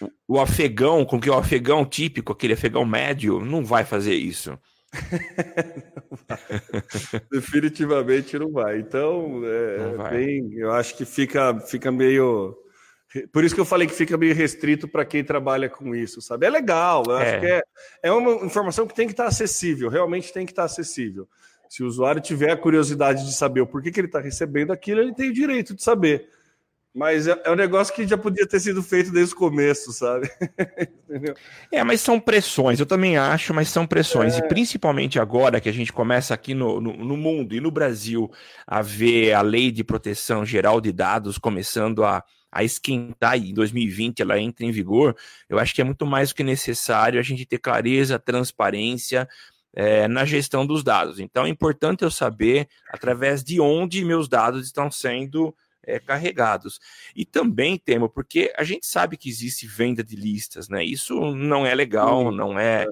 o, 0.05 0.11
o, 0.27 0.39
afegão, 0.39 1.05
com 1.05 1.19
que 1.19 1.29
o 1.29 1.35
afegão 1.35 1.85
típico, 1.85 2.33
aquele 2.33 2.53
afegão 2.53 2.83
médio, 2.83 3.39
não 3.39 3.63
vai 3.63 3.85
fazer 3.85 4.15
isso. 4.15 4.57
Definitivamente 7.31 8.39
não 8.39 8.51
vai. 8.51 8.79
Então, 8.79 9.41
é, 9.43 9.77
não 9.77 9.97
vai. 9.97 10.17
bem, 10.17 10.51
eu 10.53 10.71
acho 10.71 10.97
que 10.97 11.05
fica, 11.05 11.59
fica 11.59 11.91
meio. 11.91 12.57
Por 13.31 13.43
isso 13.43 13.53
que 13.55 13.61
eu 13.61 13.65
falei 13.65 13.87
que 13.87 13.93
fica 13.93 14.17
meio 14.17 14.35
restrito 14.35 14.87
para 14.87 15.05
quem 15.05 15.23
trabalha 15.23 15.69
com 15.69 15.93
isso, 15.95 16.21
sabe? 16.21 16.47
É 16.47 16.49
legal, 16.49 17.03
eu 17.07 17.17
é. 17.17 17.21
acho 17.21 17.39
que 17.39 17.45
é, 17.45 17.61
é 18.03 18.11
uma 18.11 18.45
informação 18.45 18.87
que 18.87 18.95
tem 18.95 19.07
que 19.07 19.13
estar 19.13 19.27
acessível, 19.27 19.89
realmente 19.89 20.33
tem 20.33 20.45
que 20.45 20.51
estar 20.51 20.65
acessível. 20.65 21.27
Se 21.69 21.83
o 21.83 21.87
usuário 21.87 22.21
tiver 22.21 22.51
a 22.51 22.57
curiosidade 22.57 23.25
de 23.25 23.33
saber 23.33 23.61
o 23.61 23.67
porquê 23.67 23.91
que 23.91 23.99
ele 23.99 24.07
está 24.07 24.19
recebendo 24.19 24.71
aquilo, 24.71 25.01
ele 25.01 25.13
tem 25.13 25.29
o 25.29 25.33
direito 25.33 25.75
de 25.75 25.83
saber. 25.83 26.29
Mas 26.97 27.27
é, 27.27 27.39
é 27.45 27.51
um 27.51 27.55
negócio 27.55 27.93
que 27.93 28.07
já 28.07 28.17
podia 28.17 28.47
ter 28.47 28.59
sido 28.59 28.81
feito 28.81 29.11
desde 29.11 29.35
o 29.35 29.37
começo, 29.37 29.93
sabe? 29.93 30.31
é, 31.71 31.83
mas 31.83 32.01
são 32.01 32.19
pressões, 32.19 32.79
eu 32.79 32.87
também 32.87 33.17
acho, 33.17 33.53
mas 33.53 33.69
são 33.69 33.85
pressões. 33.85 34.33
É. 34.33 34.39
E 34.39 34.47
principalmente 34.47 35.19
agora 35.19 35.61
que 35.61 35.69
a 35.69 35.71
gente 35.71 35.93
começa 35.93 36.33
aqui 36.33 36.55
no, 36.55 36.81
no, 36.81 36.93
no, 36.97 37.15
mundo 37.15 37.53
e 37.53 37.61
no 37.61 37.69
Brasil 37.69 38.31
a 38.65 38.81
ver 38.81 39.33
a 39.33 39.41
lei 39.41 39.69
de 39.71 39.83
proteção 39.83 40.43
geral 40.43 40.81
de 40.81 40.91
dados 40.91 41.37
começando 41.37 42.03
a, 42.03 42.23
a 42.51 42.63
esquentar 42.63 43.37
e 43.37 43.51
em 43.51 43.53
2020 43.53 44.23
ela 44.23 44.39
entra 44.39 44.65
em 44.65 44.71
vigor, 44.71 45.15
eu 45.47 45.59
acho 45.59 45.75
que 45.75 45.81
é 45.81 45.83
muito 45.83 46.03
mais 46.03 46.29
do 46.29 46.35
que 46.35 46.43
necessário 46.43 47.19
a 47.19 47.23
gente 47.23 47.45
ter 47.45 47.59
clareza, 47.59 48.17
transparência 48.17 49.29
é, 49.73 50.07
na 50.07 50.25
gestão 50.25 50.65
dos 50.65 50.83
dados. 50.83 51.19
Então 51.19 51.45
é 51.45 51.49
importante 51.49 52.03
eu 52.03 52.11
saber 52.11 52.67
através 52.89 53.43
de 53.43 53.59
onde 53.59 54.03
meus 54.03 54.27
dados 54.27 54.65
estão 54.65 54.89
sendo 54.89 55.55
é, 55.83 55.99
carregados. 55.99 56.79
E 57.15 57.25
também, 57.25 57.77
Temo, 57.77 58.09
porque 58.09 58.53
a 58.57 58.63
gente 58.63 58.85
sabe 58.85 59.17
que 59.17 59.29
existe 59.29 59.65
venda 59.65 60.03
de 60.03 60.15
listas, 60.15 60.67
né? 60.67 60.83
Isso 60.83 61.33
não 61.33 61.65
é 61.65 61.73
legal, 61.73 62.31
não 62.31 62.59
é, 62.59 62.85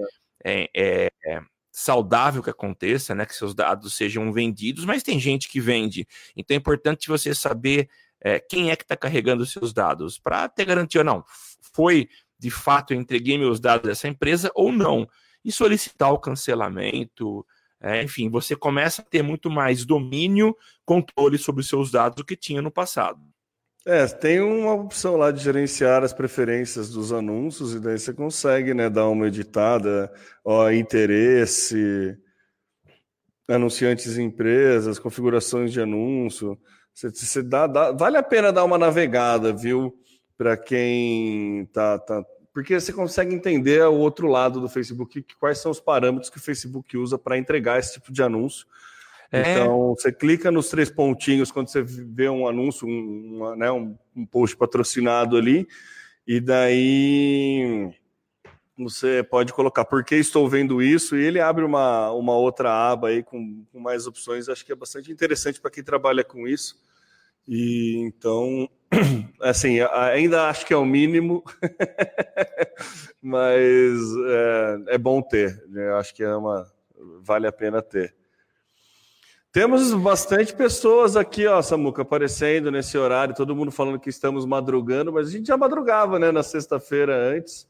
é, 0.43 0.69
é, 0.73 1.11
é 1.25 1.41
saudável 1.71 2.41
que 2.41 2.49
aconteça, 2.49 3.13
né? 3.13 3.25
Que 3.25 3.35
seus 3.35 3.53
dados 3.53 3.95
sejam 3.95 4.31
vendidos, 4.31 4.85
mas 4.85 5.03
tem 5.03 5.19
gente 5.19 5.49
que 5.49 5.59
vende. 5.59 6.07
Então 6.35 6.55
é 6.55 6.57
importante 6.57 7.09
você 7.09 7.35
saber 7.35 7.89
é, 8.21 8.39
quem 8.39 8.71
é 8.71 8.75
que 8.75 8.83
está 8.83 8.95
carregando 8.95 9.43
os 9.43 9.51
seus 9.51 9.73
dados, 9.73 10.17
para 10.17 10.47
ter 10.47 10.65
garantia, 10.65 11.03
não, 11.03 11.23
foi 11.73 12.07
de 12.39 12.49
fato 12.49 12.93
eu 12.93 12.99
entreguei 12.99 13.37
meus 13.37 13.59
dados 13.59 13.87
dessa 13.87 14.07
empresa 14.07 14.51
ou 14.55 14.71
não 14.71 15.07
e 15.45 15.51
solicitar 15.51 16.11
o 16.11 16.19
cancelamento. 16.19 17.45
É, 17.79 18.01
enfim, 18.03 18.29
você 18.29 18.55
começa 18.55 19.03
a 19.03 19.05
ter 19.05 19.21
muito 19.21 19.49
mais 19.49 19.85
domínio, 19.85 20.57
controle 20.83 21.37
sobre 21.37 21.61
os 21.61 21.69
seus 21.69 21.91
dados 21.91 22.15
do 22.15 22.25
que 22.25 22.35
tinha 22.35 22.61
no 22.61 22.71
passado. 22.71 23.21
É, 23.87 24.07
tem 24.07 24.41
uma 24.41 24.73
opção 24.73 25.15
lá 25.15 25.29
de 25.29 25.43
gerenciar 25.43 26.03
as 26.03 26.11
preferências 26.11 26.89
dos 26.89 27.13
anúncios, 27.13 27.75
e 27.75 27.79
daí 27.79 27.99
você 27.99 28.11
consegue 28.11 28.73
né, 28.73 28.89
dar 28.89 29.07
uma 29.07 29.27
editada, 29.27 30.11
ó, 30.43 30.71
interesse, 30.71 32.17
anunciantes 33.47 34.17
e 34.17 34.23
empresas, 34.23 34.97
configurações 34.97 35.71
de 35.71 35.79
anúncio. 35.79 36.59
Você, 36.91 37.11
você 37.11 37.43
dá, 37.43 37.67
dá, 37.67 37.91
vale 37.91 38.17
a 38.17 38.23
pena 38.23 38.51
dar 38.51 38.63
uma 38.63 38.79
navegada, 38.79 39.53
viu? 39.53 39.93
Para 40.35 40.57
quem 40.57 41.67
tá, 41.67 41.99
tá, 41.99 42.25
porque 42.55 42.79
você 42.79 42.93
consegue 42.93 43.35
entender 43.35 43.85
o 43.85 43.95
outro 43.95 44.27
lado 44.27 44.61
do 44.61 44.69
Facebook, 44.69 45.25
quais 45.37 45.57
são 45.57 45.69
os 45.69 45.81
parâmetros 45.81 46.29
que 46.29 46.37
o 46.37 46.41
Facebook 46.41 46.95
usa 46.95 47.17
para 47.17 47.37
entregar 47.37 47.77
esse 47.77 47.95
tipo 47.95 48.13
de 48.13 48.23
anúncio. 48.23 48.65
É. 49.29 49.41
Então, 49.41 49.93
você 49.93 50.09
clica 50.09 50.49
nos 50.49 50.69
três 50.69 50.89
pontinhos 50.89 51.51
quando 51.51 51.67
você 51.67 51.83
vê 51.83 52.29
um 52.29 52.47
anúncio, 52.47 52.87
um, 52.87 53.35
uma, 53.35 53.55
né, 53.57 53.69
um, 53.69 53.97
um 54.15 54.25
post 54.25 54.55
patrocinado 54.55 55.35
ali, 55.35 55.67
e 56.25 56.39
daí 56.39 57.91
você 58.77 59.21
pode 59.21 59.51
colocar 59.51 59.83
por 59.83 60.05
que 60.05 60.15
estou 60.15 60.47
vendo 60.47 60.81
isso, 60.81 61.17
e 61.17 61.25
ele 61.25 61.41
abre 61.41 61.65
uma, 61.65 62.09
uma 62.11 62.37
outra 62.37 62.71
aba 62.71 63.09
aí 63.09 63.21
com, 63.21 63.65
com 63.69 63.81
mais 63.81 64.07
opções. 64.07 64.47
Acho 64.47 64.65
que 64.65 64.71
é 64.71 64.75
bastante 64.75 65.11
interessante 65.11 65.59
para 65.59 65.71
quem 65.71 65.83
trabalha 65.83 66.23
com 66.23 66.47
isso. 66.47 66.81
E 67.45 67.97
então, 67.97 68.69
assim, 69.41 69.79
ainda 69.81 70.47
acho 70.49 70.65
que 70.65 70.73
é 70.73 70.77
o 70.77 70.85
mínimo, 70.85 71.43
mas 73.21 73.99
é, 74.27 74.95
é, 74.95 74.97
bom 74.97 75.21
ter. 75.21 75.63
Né? 75.67 75.91
Acho 75.93 76.13
que 76.13 76.23
é 76.23 76.35
uma 76.35 76.65
vale 77.21 77.47
a 77.47 77.51
pena 77.51 77.81
ter. 77.81 78.15
Temos 79.51 79.93
bastante 79.93 80.53
pessoas 80.53 81.15
aqui, 81.15 81.47
ó, 81.47 81.61
Samuca, 81.61 82.01
aparecendo 82.01 82.69
nesse 82.69 82.97
horário, 82.97 83.33
todo 83.33 83.55
mundo 83.55 83.71
falando 83.71 83.99
que 83.99 84.09
estamos 84.09 84.45
madrugando, 84.45 85.13
mas 85.13 85.29
a 85.29 85.31
gente 85.31 85.47
já 85.47 85.55
madrugava, 85.55 86.19
né, 86.19 86.29
na 86.29 86.43
sexta-feira 86.43 87.15
antes. 87.15 87.65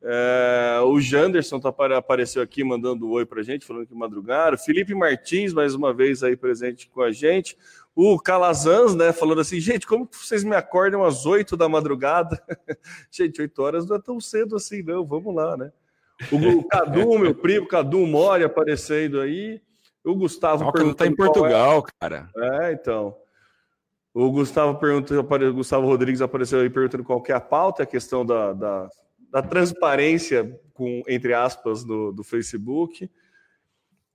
É, 0.00 0.80
o 0.84 0.98
Janderson 1.00 1.58
tá, 1.58 1.74
apareceu 1.96 2.40
aqui 2.40 2.62
mandando 2.62 3.06
um 3.06 3.10
oi 3.10 3.26
pra 3.26 3.42
gente, 3.42 3.66
falando 3.66 3.86
que 3.86 3.94
madrugaram. 3.94 4.56
Felipe 4.56 4.94
Martins, 4.94 5.52
mais 5.52 5.74
uma 5.74 5.92
vez 5.92 6.22
aí 6.22 6.36
presente 6.36 6.88
com 6.88 7.02
a 7.02 7.10
gente. 7.10 7.58
O 7.94 8.18
Calazans, 8.18 8.94
né, 8.94 9.12
falando 9.12 9.40
assim, 9.40 9.58
gente, 9.58 9.86
como 9.86 10.08
vocês 10.10 10.44
me 10.44 10.54
acordam 10.54 11.04
às 11.04 11.26
oito 11.26 11.56
da 11.56 11.68
madrugada? 11.68 12.40
gente, 13.10 13.40
oito 13.40 13.60
horas 13.60 13.86
não 13.86 13.96
é 13.96 14.00
tão 14.00 14.20
cedo 14.20 14.54
assim, 14.54 14.82
não, 14.82 15.04
vamos 15.04 15.34
lá, 15.34 15.56
né? 15.56 15.72
O 16.32 16.62
Cadu, 16.64 17.18
meu 17.18 17.34
primo, 17.34 17.66
Cadu 17.66 18.06
Mori 18.06 18.44
aparecendo 18.44 19.20
aí. 19.20 19.60
O 20.04 20.14
Gustavo 20.14 20.72
perguntou. 20.72 20.94
tá 20.94 21.06
em 21.06 21.14
Portugal, 21.14 21.84
é... 21.86 21.90
cara. 22.00 22.30
É, 22.36 22.72
então. 22.72 23.16
O 24.14 24.30
Gustavo 24.32 24.78
perguntou, 24.78 25.18
o 25.18 25.52
Gustavo 25.54 25.86
Rodrigues 25.86 26.20
apareceu 26.20 26.60
aí 26.60 26.70
perguntando 26.70 27.04
qual 27.04 27.22
que 27.22 27.30
é 27.30 27.34
a 27.34 27.40
pauta, 27.40 27.82
a 27.82 27.86
questão 27.86 28.24
da, 28.24 28.52
da, 28.52 28.88
da 29.30 29.42
transparência, 29.42 30.58
com, 30.74 31.02
entre 31.06 31.34
aspas, 31.34 31.84
do, 31.84 32.10
do 32.10 32.24
Facebook. 32.24 33.08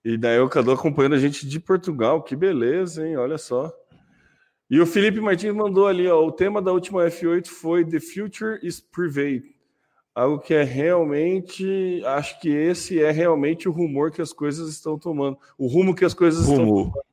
E 0.03 0.17
daí 0.17 0.39
o 0.39 0.49
Cadu 0.49 0.71
acompanhando 0.71 1.15
a 1.15 1.19
gente 1.19 1.47
de 1.47 1.59
Portugal, 1.59 2.21
que 2.21 2.35
beleza, 2.35 3.07
hein? 3.07 3.17
Olha 3.17 3.37
só. 3.37 3.71
E 4.69 4.79
o 4.79 4.85
Felipe 4.85 5.21
Martins 5.21 5.53
mandou 5.53 5.87
ali, 5.87 6.07
ó, 6.07 6.25
o 6.25 6.31
tema 6.31 6.61
da 6.61 6.71
última 6.71 7.05
F8 7.05 7.47
foi 7.47 7.85
The 7.85 7.99
Future 7.99 8.59
is 8.61 8.79
Private 8.79 9.53
algo 10.13 10.39
que 10.39 10.53
é 10.53 10.63
realmente, 10.63 12.01
acho 12.05 12.39
que 12.39 12.49
esse 12.49 13.01
é 13.01 13.11
realmente 13.11 13.67
o 13.67 13.71
rumor 13.71 14.11
que 14.11 14.21
as 14.21 14.31
coisas 14.31 14.69
estão 14.69 14.97
tomando, 14.97 15.37
o 15.57 15.67
rumo 15.67 15.95
que 15.95 16.05
as 16.05 16.13
coisas 16.13 16.45
rumo. 16.45 16.61
estão 16.61 16.67
tomando. 16.67 17.03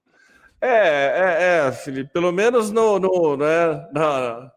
É, 0.61 0.68
é, 0.68 1.66
é, 1.68 1.73
Felipe, 1.73 2.12
pelo 2.12 2.30
menos 2.30 2.70
no, 2.70 2.99
no 2.99 3.37
né, 3.37 3.88
na, 3.94 4.52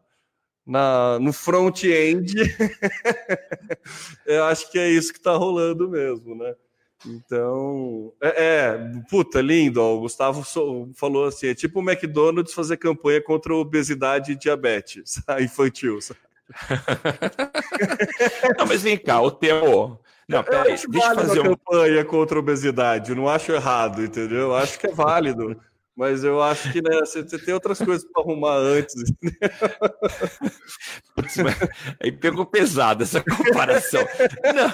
na, 0.65 1.19
no 1.19 1.31
front-end, 1.31 2.33
eu 4.27 4.43
acho 4.45 4.69
que 4.69 4.77
é 4.77 4.89
isso 4.89 5.13
que 5.13 5.19
está 5.19 5.33
rolando 5.33 5.89
mesmo, 5.89 6.35
né? 6.35 6.53
Então, 7.05 8.13
é, 8.21 8.45
é, 8.45 8.77
puta, 9.09 9.41
lindo. 9.41 9.81
Ó, 9.81 9.95
o 9.95 10.01
Gustavo 10.01 10.43
falou 10.95 11.25
assim: 11.25 11.47
é 11.47 11.55
tipo 11.55 11.79
o 11.79 11.83
McDonald's 11.83 12.53
fazer 12.53 12.77
campanha 12.77 13.21
contra 13.21 13.53
obesidade 13.53 14.31
e 14.31 14.35
diabetes 14.35 15.21
infantil. 15.41 15.99
Não, 18.57 18.65
mas 18.67 18.83
vem 18.83 18.97
cá, 18.97 19.21
o 19.21 19.31
teu. 19.31 19.99
Não, 20.27 20.43
peraí, 20.43 20.77
deixa 20.87 20.87
eu 20.87 21.15
fazer 21.15 21.39
uma 21.41 21.57
campanha 21.57 22.05
contra 22.05 22.37
a 22.37 22.39
obesidade, 22.39 23.13
não 23.13 23.27
acho 23.27 23.51
errado, 23.51 24.01
entendeu? 24.01 24.39
Eu 24.39 24.55
acho 24.55 24.79
que 24.79 24.87
é 24.87 24.91
válido. 24.91 25.59
Mas 25.95 26.23
eu 26.23 26.41
acho 26.41 26.71
que 26.71 26.81
né, 26.81 26.99
você, 26.99 27.23
tem 27.23 27.53
outras 27.53 27.77
coisas 27.77 28.03
para 28.11 28.23
arrumar 28.23 28.55
antes. 28.55 28.95
Putz, 31.15 31.37
aí 32.01 32.11
pegou 32.11 32.45
pesado 32.45 33.03
essa 33.03 33.23
comparação. 33.23 34.01
Não. 34.55 34.73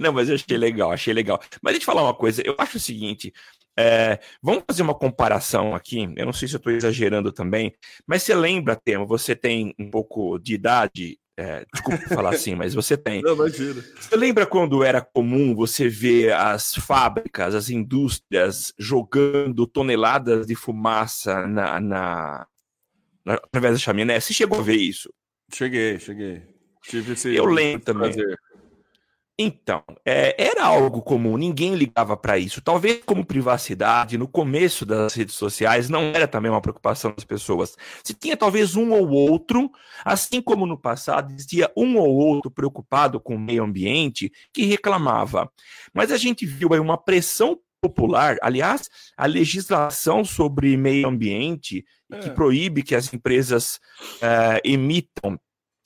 Não, 0.00 0.12
mas 0.12 0.28
eu 0.28 0.34
achei 0.34 0.56
legal, 0.56 0.90
achei 0.90 1.12
legal. 1.12 1.40
Mas 1.62 1.74
deixa 1.74 1.84
eu 1.84 1.94
falar 1.94 2.02
uma 2.02 2.14
coisa, 2.14 2.42
eu 2.44 2.54
acho 2.58 2.78
o 2.78 2.80
seguinte: 2.80 3.32
é, 3.78 4.18
vamos 4.42 4.64
fazer 4.66 4.82
uma 4.82 4.94
comparação 4.94 5.74
aqui. 5.74 6.12
Eu 6.16 6.26
não 6.26 6.32
sei 6.32 6.48
se 6.48 6.54
eu 6.54 6.58
estou 6.58 6.72
exagerando 6.72 7.32
também, 7.32 7.74
mas 8.06 8.22
você 8.22 8.34
lembra, 8.34 8.76
Tema, 8.76 9.04
você 9.04 9.34
tem 9.34 9.74
um 9.78 9.90
pouco 9.90 10.38
de 10.38 10.54
idade. 10.54 11.18
É, 11.36 11.64
desculpa 11.72 11.98
falar 12.14 12.34
assim, 12.34 12.54
mas 12.54 12.74
você 12.74 12.96
tem. 12.96 13.22
Não, 13.22 13.34
imagina. 13.34 13.82
Você 13.98 14.16
lembra 14.16 14.46
quando 14.46 14.84
era 14.84 15.00
comum 15.00 15.54
você 15.54 15.88
ver 15.88 16.32
as 16.34 16.74
fábricas, 16.74 17.54
as 17.54 17.70
indústrias 17.70 18.72
jogando 18.78 19.66
toneladas 19.66 20.46
de 20.46 20.54
fumaça 20.54 21.46
na, 21.46 21.80
na, 21.80 22.46
na 23.24 23.34
através 23.34 23.74
da 23.74 23.78
chaminé? 23.78 24.20
Você 24.20 24.34
chegou 24.34 24.58
a 24.58 24.62
ver 24.62 24.76
isso? 24.76 25.12
Cheguei, 25.50 25.98
cheguei. 25.98 26.42
Tive 26.82 27.12
esse 27.12 27.34
eu 27.34 27.46
lembro 27.46 27.84
também. 27.84 28.12
Prazer. 28.12 28.38
Então, 29.38 29.82
é, 30.04 30.34
era 30.38 30.64
algo 30.64 31.00
comum, 31.00 31.38
ninguém 31.38 31.74
ligava 31.74 32.16
para 32.16 32.38
isso. 32.38 32.60
Talvez 32.60 33.00
como 33.04 33.24
privacidade, 33.24 34.18
no 34.18 34.28
começo 34.28 34.84
das 34.84 35.14
redes 35.14 35.34
sociais, 35.34 35.88
não 35.88 36.02
era 36.14 36.28
também 36.28 36.50
uma 36.50 36.60
preocupação 36.60 37.12
das 37.12 37.24
pessoas. 37.24 37.74
Se 38.04 38.12
tinha 38.12 38.36
talvez 38.36 38.76
um 38.76 38.92
ou 38.92 39.08
outro, 39.08 39.70
assim 40.04 40.42
como 40.42 40.66
no 40.66 40.78
passado 40.78 41.32
existia 41.32 41.72
um 41.76 41.96
ou 41.96 42.10
outro 42.10 42.50
preocupado 42.50 43.18
com 43.18 43.36
o 43.36 43.40
meio 43.40 43.64
ambiente 43.64 44.30
que 44.52 44.66
reclamava. 44.66 45.50
Mas 45.94 46.12
a 46.12 46.18
gente 46.18 46.44
viu 46.44 46.72
aí 46.72 46.80
uma 46.80 46.98
pressão 46.98 47.58
popular, 47.80 48.36
aliás, 48.42 48.88
a 49.16 49.26
legislação 49.26 50.24
sobre 50.24 50.76
meio 50.76 51.08
ambiente 51.08 51.84
é. 52.12 52.18
que 52.18 52.30
proíbe 52.30 52.82
que 52.82 52.94
as 52.94 53.12
empresas 53.12 53.80
uh, 54.22 54.60
emitam 54.62 55.38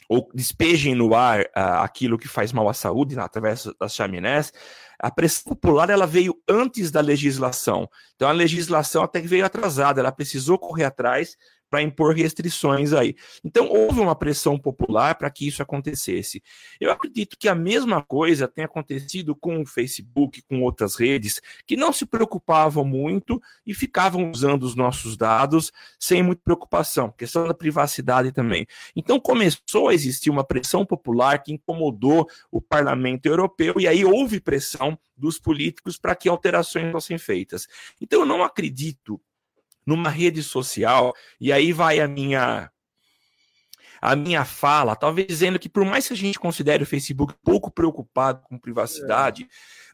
ou 0.08 0.30
despejem 0.34 0.94
no 0.94 1.14
ar 1.14 1.40
uh, 1.40 1.82
aquilo 1.82 2.18
que 2.18 2.28
faz 2.28 2.52
mal 2.52 2.68
à 2.68 2.74
saúde 2.74 3.16
né, 3.16 3.22
através 3.22 3.68
das 3.78 3.94
chaminés, 3.94 4.52
a 4.98 5.10
pressão 5.10 5.52
popular 5.52 5.90
ela 5.90 6.06
veio 6.06 6.34
antes 6.48 6.90
da 6.90 7.00
legislação. 7.00 7.88
Então 8.14 8.28
a 8.28 8.32
legislação 8.32 9.02
até 9.02 9.20
que 9.20 9.28
veio 9.28 9.44
atrasada, 9.44 10.00
ela 10.00 10.12
precisou 10.12 10.58
correr 10.58 10.84
atrás 10.84 11.36
para 11.76 11.82
impor 11.82 12.14
restrições 12.14 12.94
aí. 12.94 13.14
Então, 13.44 13.68
houve 13.68 14.00
uma 14.00 14.16
pressão 14.16 14.58
popular 14.58 15.14
para 15.16 15.30
que 15.30 15.46
isso 15.46 15.62
acontecesse. 15.62 16.42
Eu 16.80 16.90
acredito 16.90 17.36
que 17.38 17.50
a 17.50 17.54
mesma 17.54 18.02
coisa 18.02 18.48
tem 18.48 18.64
acontecido 18.64 19.36
com 19.36 19.60
o 19.60 19.66
Facebook, 19.66 20.40
com 20.48 20.62
outras 20.62 20.96
redes, 20.96 21.38
que 21.66 21.76
não 21.76 21.92
se 21.92 22.06
preocupavam 22.06 22.82
muito 22.82 23.38
e 23.66 23.74
ficavam 23.74 24.30
usando 24.30 24.62
os 24.62 24.74
nossos 24.74 25.18
dados 25.18 25.70
sem 26.00 26.22
muita 26.22 26.40
preocupação, 26.42 27.10
questão 27.10 27.46
da 27.46 27.52
privacidade 27.52 28.32
também. 28.32 28.66
Então, 28.94 29.20
começou 29.20 29.88
a 29.88 29.94
existir 29.94 30.30
uma 30.30 30.44
pressão 30.44 30.86
popular 30.86 31.42
que 31.42 31.52
incomodou 31.52 32.26
o 32.50 32.58
parlamento 32.58 33.26
europeu, 33.26 33.74
e 33.76 33.86
aí 33.86 34.02
houve 34.02 34.40
pressão 34.40 34.98
dos 35.14 35.38
políticos 35.38 35.98
para 35.98 36.16
que 36.16 36.26
alterações 36.26 36.90
fossem 36.90 37.18
feitas. 37.18 37.68
Então, 38.00 38.20
eu 38.20 38.26
não 38.26 38.42
acredito 38.42 39.20
numa 39.86 40.10
rede 40.10 40.42
social, 40.42 41.14
e 41.40 41.52
aí 41.52 41.72
vai 41.72 42.00
a 42.00 42.08
minha 42.08 42.70
a 44.00 44.14
minha 44.14 44.44
fala, 44.44 44.94
talvez 44.94 45.26
dizendo 45.26 45.58
que 45.58 45.68
por 45.68 45.84
mais 45.84 46.06
que 46.06 46.12
a 46.12 46.16
gente 46.16 46.38
considere 46.38 46.82
o 46.82 46.86
Facebook 46.86 47.34
pouco 47.42 47.70
preocupado 47.70 48.42
com 48.42 48.58
privacidade, 48.58 49.44
é. 49.44 49.46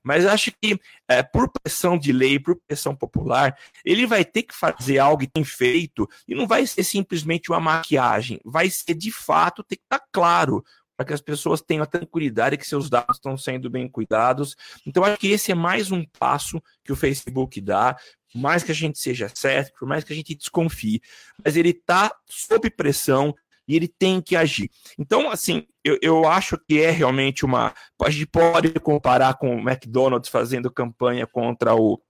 mas 0.03 0.27
acho 0.27 0.53
que 0.61 0.79
é, 1.09 1.23
por 1.23 1.49
pressão 1.49 1.97
de 1.97 2.13
lei, 2.13 2.39
por 2.39 2.57
pressão 2.67 2.95
popular, 2.95 3.57
ele 3.85 4.07
vai 4.07 4.25
ter 4.25 4.43
que 4.43 4.55
fazer 4.55 4.99
algo 4.99 5.23
e 5.23 5.29
tem 5.29 5.45
feito, 5.45 6.09
e 6.27 6.35
não 6.35 6.47
vai 6.47 6.67
ser 6.67 6.83
simplesmente 6.83 7.51
uma 7.51 7.61
maquiagem, 7.61 8.41
vai 8.45 8.69
ser 8.69 8.95
de 8.95 9.13
fato, 9.13 9.63
ter 9.63 9.77
que 9.77 9.85
estar 9.85 10.01
tá 10.01 10.07
claro 10.13 10.65
para 10.97 11.07
que 11.07 11.13
as 11.15 11.21
pessoas 11.21 11.61
tenham 11.61 11.83
a 11.83 11.87
tranquilidade 11.87 12.57
que 12.57 12.67
seus 12.67 12.89
dados 12.91 13.17
estão 13.17 13.37
sendo 13.37 13.71
bem 13.71 13.89
cuidados. 13.89 14.55
Então, 14.87 15.03
acho 15.03 15.19
que 15.19 15.29
esse 15.29 15.51
é 15.51 15.55
mais 15.55 15.91
um 15.91 16.05
passo 16.19 16.63
que 16.85 16.93
o 16.93 16.97
Facebook 16.97 17.61
dá 17.61 17.97
por 18.33 18.41
mais 18.41 18.63
que 18.63 18.73
a 18.73 18.75
gente 18.75 18.99
seja 18.99 19.31
certo, 19.35 19.73
por 19.79 19.87
mais 19.87 20.05
que 20.05 20.13
a 20.13 20.17
gente 20.17 20.35
desconfie, 20.35 21.03
mas 21.45 21.57
ele 21.57 21.71
está 21.71 22.11
sob 22.27 22.71
pressão 22.71 23.35
e 23.67 23.77
ele 23.77 23.87
tem 23.87 24.21
que 24.21 24.35
agir. 24.35 24.71
Então, 24.99 25.31
assim, 25.31 25.67
eu, 25.85 25.99
eu 26.03 26.27
acho 26.27 26.59
que 26.59 26.81
é 26.81 26.91
realmente 26.91 27.45
uma. 27.45 27.75
A 28.01 28.11
gente 28.11 28.27
pode 28.27 28.71
comparar 28.81 29.35
com 29.35 29.57
o 29.57 29.61
McDonald's 29.61 30.31
fazendo 30.31 30.71
campanha 30.71 31.27
contra 31.27 31.75
o, 31.75 32.01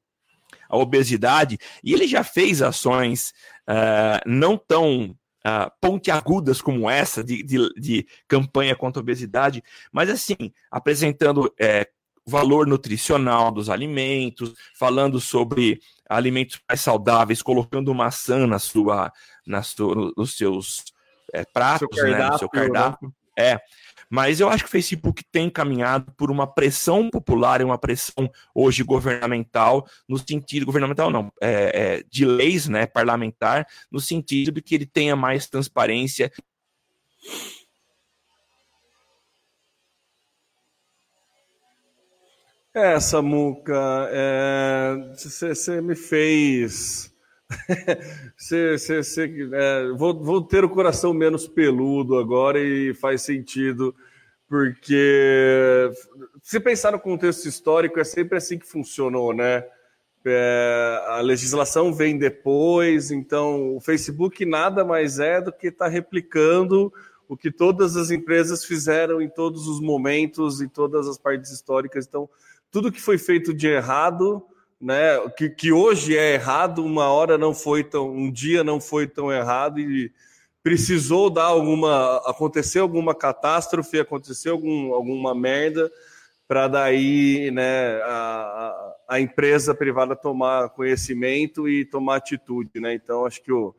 a 0.69 0.77
obesidade, 0.77 1.59
e 1.83 1.93
ele 1.93 2.07
já 2.07 2.25
fez 2.25 2.63
ações 2.63 3.33
uh, 3.69 4.21
não 4.27 4.57
tão 4.57 5.17
Uh, 5.45 5.67
pontiagudas 5.81 6.63
como 6.63 6.89
essa 6.89 7.25
de, 7.25 7.43
de, 7.43 7.69
de, 7.77 8.07
campanha 8.29 8.77
contra 8.77 9.01
a 9.01 9.03
obesidade, 9.03 9.61
mas 9.91 10.09
assim, 10.09 10.37
apresentando 10.71 11.53
é, 11.61 11.89
valor 12.25 12.67
nutricional 12.67 13.51
dos 13.51 13.69
alimentos, 13.69 14.55
falando 14.79 15.21
sobre 15.21 15.81
alimentos 16.17 16.61
mais 16.69 16.81
saudáveis, 16.81 17.43
colocando 17.43 17.95
maçã 17.95 18.47
na 18.47 18.59
sua, 18.59 19.13
na 19.47 19.63
sua, 19.63 20.13
nos 20.17 20.37
seus 20.37 20.85
é, 21.33 21.45
pratos, 21.45 21.89
seu 21.95 22.05
cardápio, 22.05 22.25
né, 22.25 22.31
no 22.31 22.39
seu 22.39 22.49
cardápio. 22.49 23.09
Né? 23.09 23.15
É. 23.39 23.61
Mas 24.11 24.41
eu 24.41 24.51
acho 24.51 24.65
que 24.65 24.69
o 24.69 24.73
Facebook 24.73 25.25
tem 25.33 25.49
caminhado 25.49 26.13
por 26.13 26.31
uma 26.31 26.47
pressão 26.47 27.09
popular 27.09 27.63
e 27.63 27.65
uma 27.65 27.79
pressão 27.79 28.31
hoje 28.55 28.83
governamental, 28.83 29.89
no 30.07 30.19
sentido, 30.19 30.67
governamental 30.67 31.11
não, 31.11 31.33
é, 31.41 31.51
é, 31.75 32.05
de 32.11 32.27
leis, 32.27 32.69
né, 32.69 32.85
parlamentar, 32.85 33.67
no 33.91 33.99
sentido 33.99 34.53
de 34.53 34.61
que 34.61 34.75
ele 34.75 34.85
tenha 34.85 35.17
mais 35.17 35.49
transparência 35.49 36.31
É, 42.75 42.99
Samuca, 42.99 44.09
você 45.15 45.73
é, 45.73 45.81
me 45.83 45.95
fez 45.95 47.15
cê, 48.35 48.79
cê, 48.79 49.03
cê, 49.03 49.51
é, 49.53 49.89
vou, 49.91 50.19
vou 50.19 50.41
ter 50.41 50.65
o 50.65 50.71
coração 50.71 51.13
menos 51.13 51.47
peludo 51.47 52.17
agora 52.17 52.59
e 52.59 52.95
faz 52.95 53.21
sentido, 53.21 53.95
porque 54.49 55.91
se 56.43 56.59
pensar 56.61 56.93
no 56.93 56.99
contexto 56.99 57.47
histórico, 57.47 58.01
é 58.01 58.05
sempre 58.05 58.39
assim 58.39 58.59
que 58.59 58.67
funcionou, 58.67 59.35
né? 59.35 59.67
É, 60.25 61.05
a 61.09 61.21
legislação 61.21 61.93
vem 61.93 62.17
depois, 62.17 63.11
então 63.11 63.77
o 63.77 63.81
Facebook 63.81 64.47
nada 64.47 64.83
mais 64.83 65.19
é 65.19 65.43
do 65.43 65.53
que 65.53 65.67
está 65.67 65.89
replicando 65.89 66.91
o 67.29 67.37
que 67.37 67.51
todas 67.51 67.97
as 67.97 68.11
empresas 68.11 68.65
fizeram 68.65 69.21
em 69.21 69.29
todos 69.29 69.67
os 69.67 69.79
momentos, 69.79 70.63
em 70.63 70.69
todas 70.69 71.07
as 71.09 71.19
partes 71.19 71.51
históricas. 71.51 72.07
Então, 72.07 72.31
tudo 72.73 72.91
que 72.91 73.01
foi 73.01 73.19
feito 73.19 73.55
de 73.55 73.69
errado, 73.69 74.43
né, 74.81 75.19
que, 75.37 75.49
que 75.49 75.71
hoje 75.71 76.17
é 76.17 76.35
errado, 76.35 76.85
uma 76.85 77.09
hora 77.13 77.39
não 77.39 77.55
foi 77.55 77.85
tão, 77.85 78.11
um 78.11 78.33
dia 78.33 78.65
não 78.65 78.81
foi 78.81 79.07
tão 79.07 79.31
errado 79.31 79.79
e 79.79 80.11
precisou 80.63 81.31
dar 81.31 81.45
alguma, 81.45 82.17
acontecer 82.29 82.81
alguma 82.81 83.15
catástrofe, 83.15 84.01
acontecer 84.01 84.49
algum, 84.49 84.95
alguma 84.95 85.35
merda 85.35 85.93
para 86.49 86.67
daí, 86.67 87.51
né, 87.51 88.01
a, 88.03 88.95
a 89.09 89.21
empresa 89.21 89.75
privada 89.75 90.17
tomar 90.17 90.71
conhecimento 90.71 91.69
e 91.69 91.85
tomar 91.85 92.17
atitude, 92.17 92.81
né? 92.81 92.95
Então 92.95 93.25
acho 93.25 93.43
que 93.43 93.53
o 93.53 93.75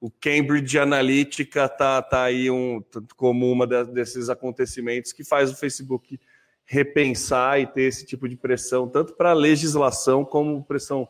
o 0.00 0.10
Cambridge 0.10 0.78
Analytica 0.78 1.68
tá, 1.68 2.02
tá 2.02 2.24
aí 2.24 2.50
um, 2.50 2.84
como 3.16 3.50
uma 3.50 3.66
desses 3.66 4.28
acontecimentos 4.28 5.12
que 5.12 5.24
faz 5.24 5.50
o 5.50 5.56
Facebook 5.56 6.20
repensar 6.66 7.60
e 7.60 7.66
ter 7.66 7.82
esse 7.82 8.04
tipo 8.04 8.28
de 8.28 8.36
pressão, 8.36 8.88
tanto 8.88 9.14
para 9.14 9.32
legislação 9.32 10.24
como 10.24 10.64
pressão 10.64 11.08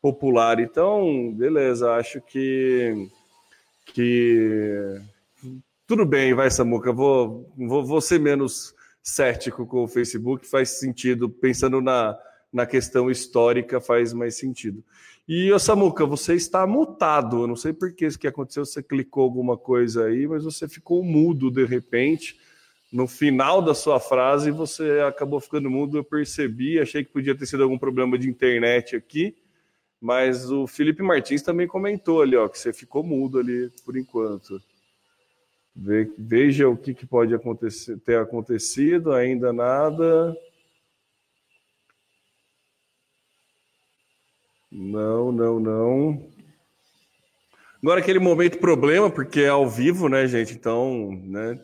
popular. 0.00 0.60
Então, 0.60 1.32
beleza, 1.34 1.92
acho 1.92 2.20
que, 2.20 3.08
que 3.86 5.00
tudo 5.86 6.06
bem, 6.06 6.32
vai, 6.32 6.50
Samuca, 6.50 6.92
vou, 6.92 7.52
vou, 7.56 7.84
vou 7.84 8.00
ser 8.00 8.20
menos 8.20 8.74
cético 9.02 9.66
com 9.66 9.84
o 9.84 9.88
Facebook, 9.88 10.46
faz 10.46 10.70
sentido, 10.70 11.28
pensando 11.28 11.80
na, 11.80 12.16
na 12.52 12.64
questão 12.64 13.10
histórica, 13.10 13.80
faz 13.80 14.12
mais 14.12 14.36
sentido. 14.36 14.82
E, 15.26 15.52
ô 15.52 15.58
Samuca, 15.58 16.04
você 16.04 16.34
está 16.34 16.66
mutado. 16.66 17.42
Eu 17.42 17.46
não 17.46 17.56
sei 17.56 17.72
por 17.72 17.92
que 17.92 18.04
isso 18.04 18.18
que 18.18 18.26
aconteceu. 18.26 18.64
Você 18.64 18.82
clicou 18.82 19.22
alguma 19.22 19.56
coisa 19.56 20.04
aí, 20.06 20.26
mas 20.26 20.44
você 20.44 20.68
ficou 20.68 21.02
mudo 21.04 21.50
de 21.50 21.64
repente. 21.64 22.38
No 22.92 23.08
final 23.08 23.62
da 23.62 23.74
sua 23.74 23.98
frase, 23.98 24.50
você 24.50 25.00
acabou 25.00 25.40
ficando 25.40 25.70
mudo. 25.70 25.96
Eu 25.96 26.04
percebi, 26.04 26.78
achei 26.78 27.02
que 27.02 27.10
podia 27.10 27.34
ter 27.34 27.46
sido 27.46 27.62
algum 27.62 27.78
problema 27.78 28.18
de 28.18 28.28
internet 28.28 28.94
aqui. 28.94 29.34
Mas 29.98 30.50
o 30.50 30.66
Felipe 30.66 31.02
Martins 31.02 31.42
também 31.42 31.66
comentou 31.66 32.20
ali, 32.20 32.36
ó, 32.36 32.46
que 32.48 32.58
você 32.58 32.70
ficou 32.70 33.02
mudo 33.02 33.38
ali 33.38 33.70
por 33.82 33.96
enquanto. 33.96 34.60
Veja 35.74 36.68
o 36.68 36.76
que, 36.76 36.92
que 36.92 37.06
pode 37.06 37.34
acontecer, 37.34 37.98
ter 38.00 38.18
acontecido, 38.18 39.12
ainda 39.12 39.54
nada. 39.54 40.36
Não, 44.70 45.32
não, 45.32 45.58
não. 45.58 46.31
Agora 47.82 47.98
aquele 47.98 48.20
momento 48.20 48.58
problema, 48.58 49.10
porque 49.10 49.40
é 49.40 49.48
ao 49.48 49.68
vivo, 49.68 50.08
né, 50.08 50.24
gente? 50.28 50.54
Então, 50.54 51.10
né, 51.24 51.58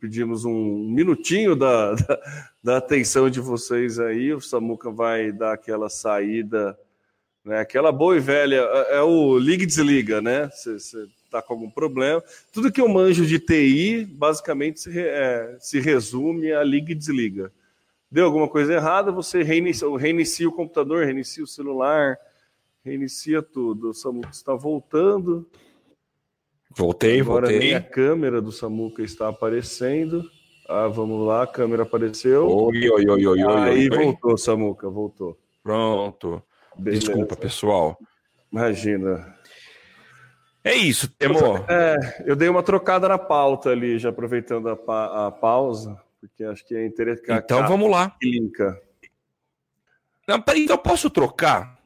pedimos 0.00 0.44
um 0.44 0.90
minutinho 0.90 1.54
da, 1.54 1.94
da, 1.94 2.20
da, 2.64 2.76
atenção 2.78 3.30
de 3.30 3.38
vocês 3.40 4.00
aí. 4.00 4.34
O 4.34 4.40
Samuca 4.40 4.90
vai 4.90 5.30
dar 5.30 5.52
aquela 5.52 5.88
saída, 5.88 6.76
né? 7.44 7.60
Aquela 7.60 7.92
boa 7.92 8.16
e 8.16 8.20
velha, 8.20 8.56
é, 8.56 8.96
é 8.96 9.02
o 9.02 9.38
liga 9.38 9.62
e 9.62 9.66
desliga, 9.66 10.20
né? 10.20 10.50
Você 10.50 10.74
está 11.24 11.40
com 11.40 11.52
algum 11.52 11.70
problema. 11.70 12.20
Tudo 12.52 12.72
que 12.72 12.80
eu 12.80 12.88
manjo 12.88 13.24
de 13.24 13.38
TI, 13.38 14.04
basicamente, 14.04 14.80
se, 14.80 14.98
é, 14.98 15.56
se 15.60 15.78
resume 15.78 16.52
a 16.52 16.64
liga 16.64 16.90
e 16.90 16.96
desliga. 16.96 17.52
Deu 18.10 18.24
alguma 18.24 18.48
coisa 18.48 18.74
errada, 18.74 19.12
você 19.12 19.44
reinicia, 19.44 19.86
reinicia 19.96 20.48
o 20.48 20.52
computador, 20.52 21.04
reinicia 21.04 21.44
o 21.44 21.46
celular, 21.46 22.18
Reinicia 22.84 23.42
tudo. 23.42 23.90
O 23.90 23.94
Samuca 23.94 24.30
está 24.30 24.54
voltando. 24.54 25.48
Voltei, 26.74 27.20
Agora 27.20 27.46
voltei. 27.46 27.58
Nem 27.58 27.74
a 27.74 27.82
câmera 27.82 28.40
do 28.40 28.50
Samuca 28.50 29.02
está 29.02 29.28
aparecendo. 29.28 30.28
Ah, 30.68 30.88
vamos 30.88 31.26
lá, 31.26 31.42
a 31.42 31.46
câmera 31.46 31.82
apareceu. 31.82 32.48
Oi, 32.48 32.90
oi, 32.90 33.08
oi, 33.08 33.26
oi, 33.26 33.44
oi. 33.44 33.58
Aí 33.58 33.88
oi, 33.90 34.04
voltou, 34.04 34.36
Samuca, 34.38 34.88
voltou. 34.88 35.38
Pronto. 35.62 36.42
Beleza. 36.76 37.06
Desculpa, 37.06 37.36
pessoal. 37.36 37.98
Imagina. 38.50 39.36
É 40.64 40.74
isso, 40.74 41.10
Temor. 41.16 41.64
É, 41.68 42.22
eu 42.24 42.36
dei 42.36 42.48
uma 42.48 42.62
trocada 42.62 43.08
na 43.08 43.18
pauta 43.18 43.70
ali, 43.70 43.98
já 43.98 44.10
aproveitando 44.10 44.68
a, 44.68 44.76
pa 44.76 45.26
a 45.26 45.30
pausa, 45.30 46.00
porque 46.20 46.44
acho 46.44 46.64
que 46.64 46.74
é 46.74 46.86
interessante. 46.86 47.44
Então 47.44 47.66
vamos 47.66 47.90
lá. 47.90 48.16
Linka. 48.22 48.80
Não, 50.26 50.40
peraí, 50.40 50.64
então 50.64 50.78
posso 50.78 51.10
trocar? 51.10 51.81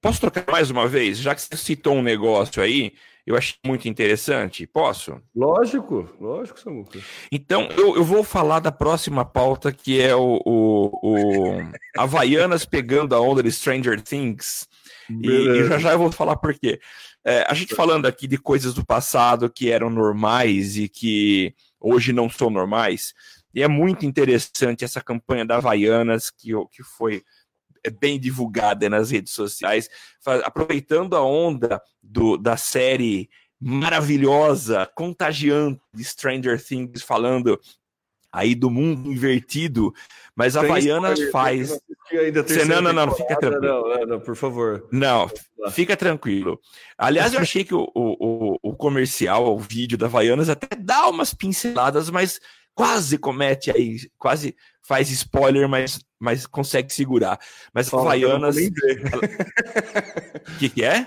Posso 0.00 0.20
trocar 0.20 0.44
mais 0.50 0.70
uma 0.70 0.88
vez? 0.88 1.18
Já 1.18 1.34
que 1.34 1.42
você 1.42 1.56
citou 1.56 1.94
um 1.94 2.02
negócio 2.02 2.62
aí, 2.62 2.92
eu 3.26 3.36
achei 3.36 3.56
muito 3.64 3.86
interessante. 3.86 4.66
Posso? 4.66 5.20
Lógico, 5.34 6.08
lógico, 6.18 6.58
Samuca. 6.58 6.98
Então, 7.30 7.68
eu, 7.76 7.96
eu 7.96 8.04
vou 8.04 8.24
falar 8.24 8.60
da 8.60 8.72
próxima 8.72 9.24
pauta, 9.24 9.70
que 9.70 10.00
é 10.00 10.14
o, 10.14 10.40
o, 10.44 10.90
o 11.02 11.58
Havaianas 11.96 12.64
pegando 12.64 13.14
a 13.14 13.20
onda 13.20 13.42
de 13.42 13.52
Stranger 13.52 14.00
Things. 14.00 14.66
E, 15.10 15.28
e, 15.28 15.64
já 15.64 15.78
já 15.78 15.92
eu 15.92 15.98
vou 15.98 16.10
falar 16.10 16.36
por 16.36 16.54
quê. 16.54 16.80
É, 17.24 17.44
a 17.46 17.52
gente 17.52 17.74
falando 17.74 18.06
aqui 18.06 18.26
de 18.26 18.38
coisas 18.38 18.72
do 18.72 18.86
passado 18.86 19.50
que 19.50 19.70
eram 19.70 19.90
normais 19.90 20.78
e 20.78 20.88
que 20.88 21.54
hoje 21.78 22.12
não 22.12 22.30
são 22.30 22.48
normais. 22.48 23.12
E 23.54 23.62
é 23.62 23.68
muito 23.68 24.06
interessante 24.06 24.84
essa 24.84 25.00
campanha 25.00 25.44
da 25.44 25.56
Havaianas, 25.56 26.30
que, 26.30 26.52
que 26.70 26.82
foi 26.82 27.22
bem 28.00 28.18
divulgada 28.18 28.88
nas 28.88 29.10
redes 29.10 29.32
sociais, 29.32 29.88
aproveitando 30.44 31.16
a 31.16 31.24
onda 31.24 31.80
do, 32.02 32.36
da 32.36 32.56
série 32.56 33.30
maravilhosa, 33.60 34.90
contagiante 34.94 35.80
de 35.94 36.02
Stranger 36.02 36.62
Things, 36.62 37.02
falando 37.02 37.60
aí 38.32 38.54
do 38.54 38.70
mundo 38.70 39.12
invertido, 39.12 39.92
mas 40.34 40.56
a 40.56 40.60
Havaianas 40.60 41.20
faz. 41.30 41.78
Você, 42.10 42.64
não, 42.64 42.80
não, 42.80 42.92
não, 42.92 43.12
fica 43.12 43.36
tranquilo. 43.36 43.88
Não, 43.88 44.06
não, 44.06 44.20
por 44.20 44.36
favor. 44.36 44.88
Não, 44.90 45.30
fica 45.72 45.96
tranquilo. 45.96 46.60
Aliás, 46.96 47.34
eu 47.34 47.40
achei 47.40 47.64
que 47.64 47.74
o, 47.74 47.88
o, 47.94 48.56
o 48.62 48.74
comercial, 48.74 49.54
o 49.54 49.58
vídeo 49.58 49.98
da 49.98 50.06
Havaianas 50.06 50.48
até 50.48 50.68
dá 50.76 51.08
umas 51.08 51.34
pinceladas, 51.34 52.08
mas 52.08 52.40
quase 52.74 53.18
comete 53.18 53.70
aí, 53.70 53.98
quase 54.18 54.56
faz 54.82 55.10
spoiler, 55.10 55.68
mas, 55.68 56.00
mas 56.18 56.46
consegue 56.46 56.92
segurar. 56.92 57.38
Mas 57.72 57.88
Fala, 57.88 58.02
Havaianas. 58.02 58.56
O 58.56 58.60
que, 60.58 60.68
que 60.68 60.84
é? 60.84 61.06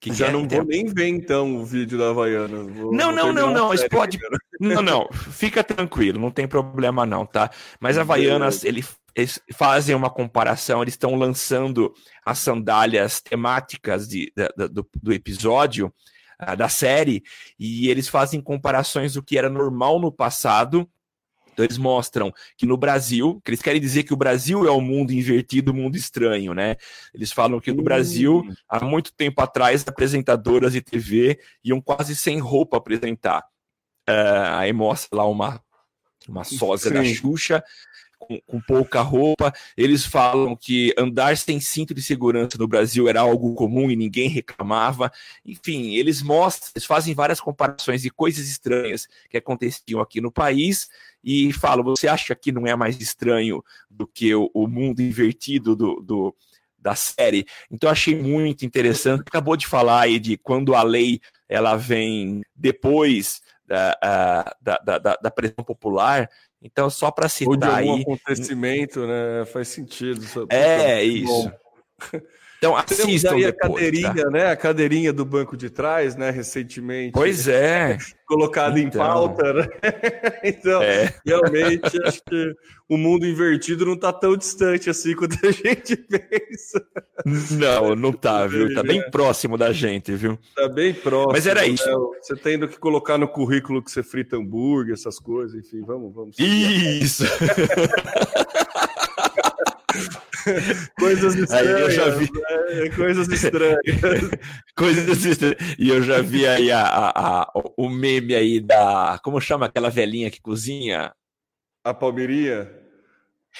Que 0.00 0.12
Já 0.12 0.26
que 0.26 0.30
é? 0.30 0.32
não 0.32 0.46
vou 0.46 0.64
nem 0.64 0.86
ver 0.86 1.08
então 1.08 1.56
o 1.56 1.64
vídeo 1.64 1.98
da 1.98 2.10
Havaianas. 2.10 2.66
Vou, 2.68 2.92
não, 2.92 3.10
não, 3.10 3.32
não, 3.32 3.50
não, 3.50 3.70
pode. 3.90 4.18
Não, 4.58 4.80
não, 4.80 5.06
fica 5.12 5.62
tranquilo, 5.62 6.18
não 6.18 6.30
tem 6.30 6.48
problema 6.48 7.04
não, 7.04 7.26
tá? 7.26 7.50
Mas 7.78 7.98
a 7.98 8.00
Havaianas, 8.00 8.64
ele, 8.64 8.82
eles 9.14 9.38
fazem 9.52 9.94
uma 9.94 10.08
comparação, 10.08 10.80
eles 10.80 10.94
estão 10.94 11.14
lançando 11.14 11.92
as 12.24 12.38
sandálias 12.38 13.20
temáticas 13.20 14.08
de, 14.08 14.32
de 14.34 14.68
do, 14.68 14.88
do 15.02 15.12
episódio 15.12 15.92
da 16.56 16.68
série, 16.68 17.22
e 17.58 17.88
eles 17.88 18.08
fazem 18.08 18.40
comparações 18.40 19.14
do 19.14 19.22
que 19.22 19.38
era 19.38 19.48
normal 19.48 19.98
no 19.98 20.12
passado. 20.12 20.88
Então 21.56 21.64
eles 21.64 21.78
mostram 21.78 22.30
que 22.54 22.66
no 22.66 22.76
Brasil, 22.76 23.40
que 23.42 23.50
eles 23.50 23.62
querem 23.62 23.80
dizer 23.80 24.02
que 24.02 24.12
o 24.12 24.16
Brasil 24.16 24.66
é 24.66 24.70
o 24.70 24.78
mundo 24.78 25.10
invertido, 25.10 25.72
o 25.72 25.74
mundo 25.74 25.96
estranho, 25.96 26.52
né? 26.52 26.76
Eles 27.14 27.32
falam 27.32 27.58
que 27.58 27.72
no 27.72 27.82
Brasil, 27.82 28.44
hum. 28.46 28.54
há 28.68 28.84
muito 28.84 29.10
tempo 29.14 29.40
atrás, 29.40 29.82
apresentadoras 29.88 30.74
de 30.74 30.82
TV 30.82 31.40
iam 31.64 31.80
quase 31.80 32.14
sem 32.14 32.38
roupa 32.38 32.76
apresentar. 32.76 33.42
Uh, 34.06 34.52
aí 34.58 34.70
mostra 34.70 35.16
lá 35.16 35.26
uma, 35.26 35.58
uma 36.28 36.44
sósia 36.44 36.90
da 36.90 37.02
Xuxa, 37.02 37.64
com, 38.26 38.40
com, 38.46 38.60
pouca 38.60 39.00
roupa. 39.00 39.52
Eles 39.76 40.04
falam 40.04 40.56
que 40.56 40.94
andar 40.98 41.36
sem 41.36 41.60
cinto 41.60 41.94
de 41.94 42.02
segurança 42.02 42.58
no 42.58 42.68
Brasil 42.68 43.08
era 43.08 43.20
algo 43.20 43.54
comum 43.54 43.90
e 43.90 43.96
ninguém 43.96 44.28
reclamava. 44.28 45.10
Enfim, 45.44 45.94
eles 45.94 46.22
mostram, 46.22 46.70
eles 46.74 46.84
fazem 46.84 47.14
várias 47.14 47.40
comparações 47.40 48.02
de 48.02 48.10
coisas 48.10 48.48
estranhas 48.48 49.08
que 49.30 49.36
aconteciam 49.36 50.00
aqui 50.00 50.20
no 50.20 50.32
país 50.32 50.88
e 51.22 51.52
falam: 51.52 51.84
você 51.84 52.08
acha 52.08 52.34
que 52.34 52.52
não 52.52 52.66
é 52.66 52.74
mais 52.74 53.00
estranho 53.00 53.62
do 53.90 54.06
que 54.06 54.34
o, 54.34 54.50
o 54.52 54.66
mundo 54.66 55.00
invertido 55.00 55.74
do, 55.76 56.00
do 56.00 56.34
da 56.78 56.94
série. 56.94 57.46
Então 57.70 57.90
achei 57.90 58.14
muito 58.14 58.64
interessante. 58.64 59.24
Acabou 59.26 59.56
de 59.56 59.66
falar 59.66 60.02
aí 60.02 60.20
de 60.20 60.36
quando 60.36 60.74
a 60.74 60.84
lei 60.84 61.20
ela 61.48 61.76
vem 61.76 62.42
depois 62.54 63.40
da, 63.66 64.54
da, 64.62 64.98
da, 64.98 65.16
da 65.16 65.30
pressão 65.30 65.64
popular. 65.64 66.30
Então, 66.62 66.88
só 66.90 67.10
para 67.10 67.28
citar 67.28 67.50
Ou 67.50 67.56
de 67.56 67.66
algum 67.66 67.94
aí. 67.94 68.02
acontecimento, 68.02 69.06
né? 69.06 69.44
Faz 69.46 69.68
sentido. 69.68 70.20
É, 70.50 71.02
isso. 71.02 71.52
Então 72.66 72.76
assistam 72.76 73.32
aí 73.32 73.44
depois, 73.44 73.54
a 73.54 73.68
cadeirinha, 73.68 74.24
tá? 74.24 74.30
né? 74.30 74.46
A 74.50 74.56
cadeirinha 74.56 75.12
do 75.12 75.24
banco 75.24 75.56
de 75.56 75.70
trás, 75.70 76.16
né? 76.16 76.30
Recentemente. 76.30 77.12
Pois 77.12 77.46
é. 77.46 77.96
Colocado 78.26 78.76
então. 78.76 79.00
em 79.00 79.06
pauta, 79.06 79.52
né? 79.52 79.68
então, 80.42 80.82
é. 80.82 81.14
realmente, 81.24 82.02
acho 82.04 82.20
que 82.24 82.54
o 82.88 82.96
mundo 82.96 83.24
invertido 83.24 83.86
não 83.86 83.94
está 83.94 84.12
tão 84.12 84.36
distante 84.36 84.90
assim 84.90 85.14
quanto 85.14 85.38
a 85.46 85.52
gente 85.52 85.94
pensa. 86.10 86.84
Não, 87.52 87.94
não 87.94 88.12
tá, 88.12 88.46
viu? 88.48 88.74
Tá 88.74 88.82
bem 88.82 89.08
próximo 89.10 89.56
da 89.56 89.72
gente, 89.72 90.12
viu? 90.12 90.36
Tá 90.56 90.68
bem 90.68 90.92
próximo. 90.92 91.32
Mas 91.32 91.46
era 91.46 91.64
isso. 91.66 91.88
Né? 91.88 91.94
Você 92.20 92.34
tendo 92.34 92.66
que 92.66 92.78
colocar 92.78 93.16
no 93.16 93.28
currículo 93.28 93.80
que 93.80 93.92
você 93.92 94.02
frita 94.02 94.36
hambúrguer, 94.36 94.94
essas 94.94 95.20
coisas, 95.20 95.54
enfim, 95.56 95.82
vamos, 95.84 96.12
vamos. 96.12 96.36
Isso! 96.38 97.24
Coisas 100.98 101.34
estranhas. 101.34 101.66
Aí 101.66 101.80
eu 101.82 101.90
já 101.90 102.08
vi... 102.10 102.30
Né? 102.32 102.90
Coisas 102.94 103.28
estranhas. 103.28 103.80
Coisas 104.76 105.24
estranhas. 105.24 105.56
E 105.78 105.88
eu 105.88 106.02
já 106.02 106.20
vi 106.20 106.46
aí 106.46 106.70
a, 106.70 106.82
a, 106.82 107.42
a, 107.42 107.52
o 107.76 107.88
meme 107.88 108.34
aí 108.34 108.60
da. 108.60 109.18
Como 109.22 109.40
chama 109.40 109.66
aquela 109.66 109.90
velhinha 109.90 110.30
que 110.30 110.40
cozinha? 110.40 111.12
A 111.84 111.94
Palmeirinha? 111.94 112.70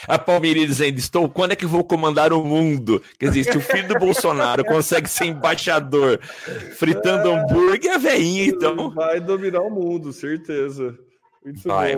A 0.07 0.19
Palmeirinha 0.19 0.67
dizendo: 0.67 0.99
Estou, 0.99 1.29
quando 1.29 1.53
é 1.53 1.57
que 1.57 1.65
vou 1.65 1.83
comandar 1.83 2.33
o 2.33 2.45
mundo? 2.45 3.03
Quer 3.19 3.31
dizer, 3.31 3.53
se 3.53 3.59
o 3.59 3.61
filho 3.61 3.89
do 3.89 3.95
Bolsonaro 4.01 4.65
consegue 4.65 5.09
ser 5.09 5.27
embaixador 5.27 6.21
fritando 6.77 7.31
é... 7.31 7.35
hambúrguer, 7.35 7.95
a 7.95 7.99
velhinha, 7.99 8.47
então. 8.47 8.91
Vai 8.91 9.21
dominar 9.21 9.63
o 9.63 9.71
mundo, 9.71 10.13
certeza. 10.13 10.99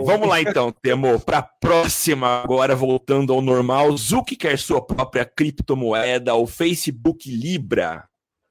Vamos 0.05 0.27
lá 0.27 0.41
então, 0.41 0.71
Temo, 0.71 1.19
para 1.19 1.39
a 1.39 1.43
próxima, 1.43 2.43
agora 2.43 2.75
voltando 2.75 3.33
ao 3.33 3.41
normal. 3.41 3.95
Zuki 3.97 4.35
quer 4.35 4.59
sua 4.59 4.79
própria 4.79 5.25
criptomoeda, 5.25 6.35
o 6.35 6.45
Facebook 6.45 7.29
Libra. 7.31 8.07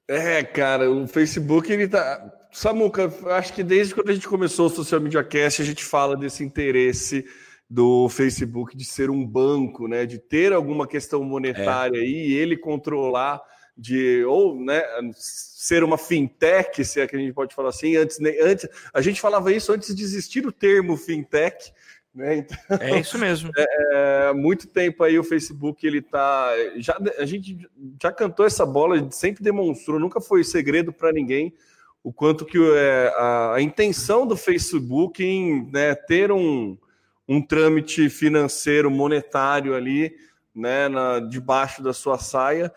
É, 0.09 0.43
cara, 0.43 0.91
o 0.91 1.07
Facebook 1.07 1.71
ele 1.71 1.87
tá. 1.87 2.35
Samuca, 2.51 3.13
acho 3.27 3.53
que 3.53 3.63
desde 3.63 3.93
quando 3.93 4.09
a 4.09 4.13
gente 4.13 4.27
começou 4.27 4.65
o 4.65 4.69
Social 4.69 4.99
Media 4.99 5.23
Cast, 5.23 5.61
a 5.61 5.65
gente 5.65 5.85
fala 5.85 6.17
desse 6.17 6.43
interesse 6.43 7.23
do 7.69 8.09
Facebook 8.09 8.75
de 8.75 8.83
ser 8.83 9.11
um 9.11 9.25
banco, 9.25 9.87
né? 9.87 10.05
De 10.05 10.17
ter 10.17 10.51
alguma 10.51 10.87
questão 10.87 11.23
monetária 11.23 11.97
é. 11.97 12.01
aí 12.01 12.29
e 12.29 12.33
ele 12.33 12.57
controlar 12.57 13.39
de 13.79 14.25
ou 14.25 14.59
né, 14.59 14.83
ser 15.13 15.83
uma 15.83 15.97
fintech, 15.97 16.83
se 16.83 16.99
é 16.99 17.07
que 17.07 17.15
a 17.15 17.19
gente 17.19 17.33
pode 17.33 17.55
falar 17.55 17.69
assim, 17.69 17.95
antes, 17.95 18.19
antes 18.41 18.67
a 18.93 19.01
gente 19.01 19.21
falava 19.21 19.53
isso 19.53 19.71
antes 19.71 19.95
de 19.95 20.03
existir 20.03 20.45
o 20.45 20.51
termo 20.51 20.97
fintech, 20.97 21.71
né? 22.13 22.45
Então, 22.69 22.77
é 22.81 22.99
isso 22.99 23.17
mesmo. 23.17 23.51
É, 23.55 24.33
muito 24.33 24.67
tempo 24.67 25.03
aí 25.03 25.17
o 25.17 25.23
Facebook 25.23 25.87
ele 25.87 26.01
tá 26.01 26.51
já 26.75 26.99
a 27.17 27.25
gente 27.25 27.69
já 28.01 28.11
cantou 28.11 28.45
essa 28.45 28.65
bola, 28.65 29.09
sempre 29.11 29.43
demonstrou, 29.43 29.97
nunca 29.97 30.19
foi 30.19 30.43
segredo 30.43 30.91
para 30.91 31.13
ninguém 31.13 31.53
o 32.03 32.11
quanto 32.11 32.45
que 32.45 32.57
é, 32.57 33.13
a, 33.15 33.53
a, 33.55 33.61
intenção 33.61 34.25
do 34.25 34.35
Facebook 34.35 35.23
em 35.23 35.69
né, 35.71 35.95
ter 35.95 36.31
um, 36.31 36.77
um 37.27 37.41
trâmite 37.41 38.09
financeiro 38.09 38.89
monetário 38.89 39.75
ali, 39.75 40.15
né, 40.55 40.87
na, 40.87 41.19
debaixo 41.19 41.83
da 41.83 41.93
sua 41.93 42.17
saia 42.17 42.71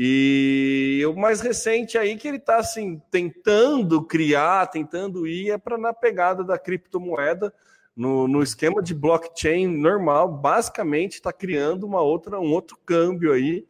e 0.00 1.04
o 1.06 1.12
mais 1.12 1.40
recente 1.40 1.98
aí 1.98 2.16
que 2.16 2.28
ele 2.28 2.36
está 2.36 2.58
assim 2.58 3.02
tentando 3.10 4.00
criar, 4.00 4.68
tentando 4.68 5.26
ir 5.26 5.50
é 5.50 5.58
para 5.58 5.76
na 5.76 5.92
pegada 5.92 6.44
da 6.44 6.56
criptomoeda, 6.56 7.52
no, 7.96 8.28
no 8.28 8.40
esquema 8.40 8.80
de 8.80 8.94
blockchain 8.94 9.66
normal, 9.66 10.28
basicamente 10.28 11.14
está 11.14 11.32
criando 11.32 11.82
uma 11.82 12.00
outra 12.00 12.38
um 12.38 12.52
outro 12.52 12.78
câmbio 12.86 13.32
aí 13.32 13.66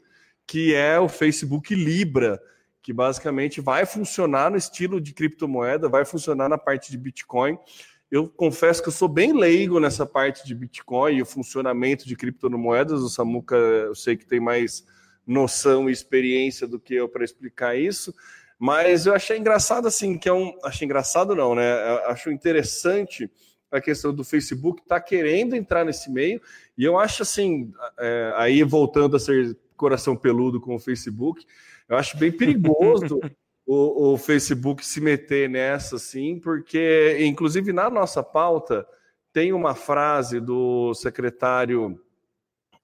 que 0.47 0.75
é 0.75 1.01
o 1.01 1.09
Facebook 1.09 1.75
Libra, 1.75 2.39
que 2.83 2.93
basicamente 2.93 3.63
vai 3.63 3.87
funcionar 3.87 4.51
no 4.51 4.59
estilo 4.59 5.01
de 5.01 5.15
criptomoeda, 5.15 5.89
vai 5.89 6.05
funcionar 6.05 6.51
na 6.51 6.59
parte 6.59 6.91
de 6.91 6.99
Bitcoin. 6.99 7.57
Eu 8.11 8.29
confesso 8.29 8.83
que 8.83 8.89
eu 8.89 8.93
sou 8.93 9.09
bem 9.09 9.33
leigo 9.33 9.81
nessa 9.81 10.05
parte 10.05 10.47
de 10.47 10.55
Bitcoin 10.55 11.17
e 11.17 11.23
o 11.23 11.27
funcionamento 11.27 12.07
de 12.07 12.15
criptomoedas. 12.17 13.01
O 13.01 13.09
Samuca, 13.09 13.57
eu 13.57 13.95
sei 13.95 14.15
que 14.15 14.27
tem 14.27 14.41
mais 14.41 14.85
noção 15.29 15.89
e 15.89 15.93
experiência 15.93 16.67
do 16.67 16.81
que 16.81 16.95
eu 16.95 17.09
para 17.09 17.25
explicar 17.25 17.77
isso, 17.77 18.15
mas 18.59 19.07
eu 19.07 19.15
achei 19.15 19.39
engraçado 19.39 19.87
assim, 19.87 20.19
que 20.19 20.29
é 20.29 20.33
um. 20.33 20.59
Achei 20.65 20.85
engraçado 20.85 21.35
não, 21.37 21.55
né? 21.55 21.91
Eu 21.91 22.11
acho 22.11 22.31
interessante 22.31 23.31
a 23.71 23.81
questão 23.81 24.13
do 24.13 24.25
Facebook 24.25 24.81
estar 24.81 24.99
tá 24.99 25.01
querendo 25.01 25.55
entrar 25.55 25.85
nesse 25.85 26.11
meio, 26.11 26.41
e 26.77 26.83
eu 26.83 26.99
acho 26.99 27.23
assim, 27.23 27.71
é, 27.99 28.33
aí 28.37 28.63
voltando 28.63 29.15
a 29.17 29.21
ser 29.21 29.57
coração 29.77 30.17
peludo 30.17 30.61
com 30.61 30.75
o 30.75 30.81
Facebook, 30.81 31.45
eu 31.89 31.97
acho 31.97 32.17
bem 32.17 32.33
perigoso 32.33 33.21
o, 33.67 34.15
o, 34.15 34.17
Facebook 34.17 34.85
se 34.85 35.01
meter 35.01 35.49
nessa, 35.49 35.97
assim, 35.97 36.41
porque, 36.41 37.19
inclusive, 37.21 37.73
na 37.73 37.91
nossa 37.91 38.23
pauta, 38.23 38.87
tem 39.33 39.53
uma 39.53 39.75
frase 39.75 40.41
do 40.41 40.95
secretário 40.95 42.01